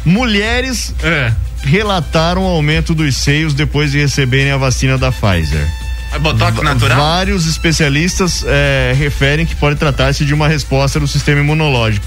Mulheres 0.03 0.93
é 1.01 1.31
relataram 1.67 2.43
o 2.43 2.47
aumento 2.47 2.95
dos 2.95 3.17
seios 3.17 3.53
depois 3.53 3.91
de 3.91 3.99
receberem 3.99 4.51
a 4.51 4.57
vacina 4.57 4.97
da 4.97 5.11
Pfizer. 5.11 5.67
É 6.13 6.17
botox 6.17 6.63
natural? 6.63 6.97
Vários 6.97 7.45
especialistas 7.45 8.43
é, 8.47 8.95
referem 8.97 9.45
que 9.45 9.53
pode 9.55 9.75
tratar-se 9.75 10.23
de 10.25 10.33
uma 10.33 10.47
resposta 10.47 10.99
do 10.99 11.07
sistema 11.07 11.41
imunológico. 11.41 12.05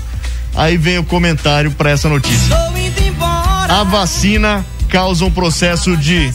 Aí 0.56 0.78
vem 0.78 0.98
o 0.98 1.04
comentário 1.04 1.70
para 1.70 1.90
essa 1.90 2.08
notícia. 2.08 2.56
A 3.68 3.84
vacina 3.84 4.66
causa 4.88 5.24
um 5.24 5.30
processo 5.30 5.96
de 5.96 6.28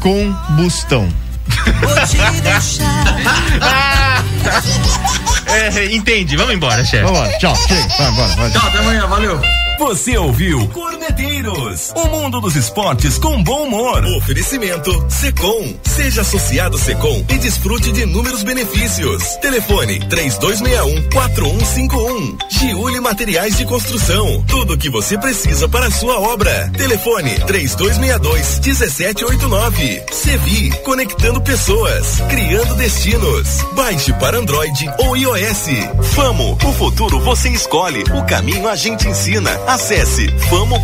combustão. 0.00 1.08
é, 5.46 5.94
entende, 5.94 6.36
vamos 6.36 6.54
embora, 6.54 6.84
chefe. 6.84 7.04
Vamos 7.04 7.20
embora, 7.20 7.38
tchau, 7.38 7.54
chega, 7.68 7.86
vai 7.98 8.10
embora, 8.10 8.36
vai. 8.36 8.50
Tchau, 8.50 8.66
até 8.66 8.78
amanhã, 8.78 9.06
valeu. 9.06 9.40
Você 9.78 10.16
ouviu 10.16 10.66
Corneteiros, 11.02 11.92
o 11.96 12.04
mundo 12.06 12.40
dos 12.40 12.54
esportes 12.54 13.18
com 13.18 13.42
bom 13.42 13.64
humor. 13.64 14.04
Oferecimento 14.18 15.04
Secom. 15.10 15.74
Seja 15.82 16.20
associado 16.20 16.78
Secom 16.78 17.24
e 17.28 17.38
desfrute 17.38 17.90
de 17.90 18.02
inúmeros 18.02 18.44
benefícios. 18.44 19.24
Telefone 19.36 19.98
3261 20.08 21.10
4151. 21.10 22.38
Giuli 22.50 23.00
Materiais 23.00 23.56
de 23.56 23.64
Construção. 23.64 24.44
Tudo 24.46 24.74
o 24.74 24.78
que 24.78 24.88
você 24.88 25.18
precisa 25.18 25.68
para 25.68 25.86
a 25.86 25.90
sua 25.90 26.20
obra. 26.20 26.70
Telefone 26.76 27.34
3262 27.46 28.60
1789. 28.60 30.04
Sevi, 30.12 30.70
conectando 30.84 31.40
pessoas, 31.40 32.20
criando 32.30 32.76
destinos. 32.76 33.48
Baixe 33.74 34.12
para 34.14 34.38
Android 34.38 34.88
ou 34.98 35.16
iOS. 35.16 35.66
Famo, 36.14 36.56
o 36.64 36.72
futuro 36.74 37.18
você 37.18 37.48
escolhe, 37.48 38.04
o 38.04 38.24
caminho 38.24 38.68
a 38.68 38.76
gente 38.76 39.08
ensina. 39.08 39.50
Acesse 39.66 40.28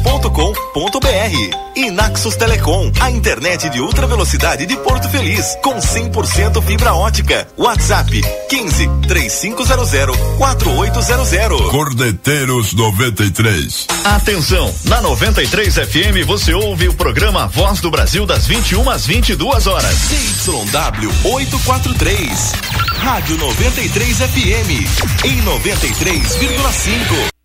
famo.com.br. 0.08 1.56
E 1.76 1.90
Naxos 1.90 2.34
Telecom, 2.34 2.90
a 3.00 3.10
internet 3.10 3.68
de 3.68 3.80
ultra 3.80 4.06
velocidade 4.06 4.64
de 4.66 4.76
Porto 4.78 5.08
Feliz, 5.10 5.56
com 5.62 5.76
100% 5.76 6.62
fibra 6.62 6.94
ótica. 6.94 7.46
WhatsApp 7.56 8.20
15 8.48 8.88
3500 9.06 10.16
4800. 10.38 11.70
Cordeteiros 11.70 12.72
93. 12.72 13.86
Atenção, 14.04 14.74
na 14.84 15.00
93 15.02 15.74
FM 15.74 16.26
você 16.26 16.54
ouve 16.54 16.88
o 16.88 16.94
programa 16.94 17.46
Voz 17.46 17.80
do 17.80 17.90
Brasil 17.90 18.24
das 18.26 18.46
21 18.46 18.88
às 18.90 19.06
22 19.06 19.66
horas. 19.66 19.94
CYW 19.94 21.12
843. 21.24 22.52
Rádio 22.96 23.36
93 23.36 24.16
FM 24.16 25.24
em 25.24 25.42
93,5. 25.42 27.37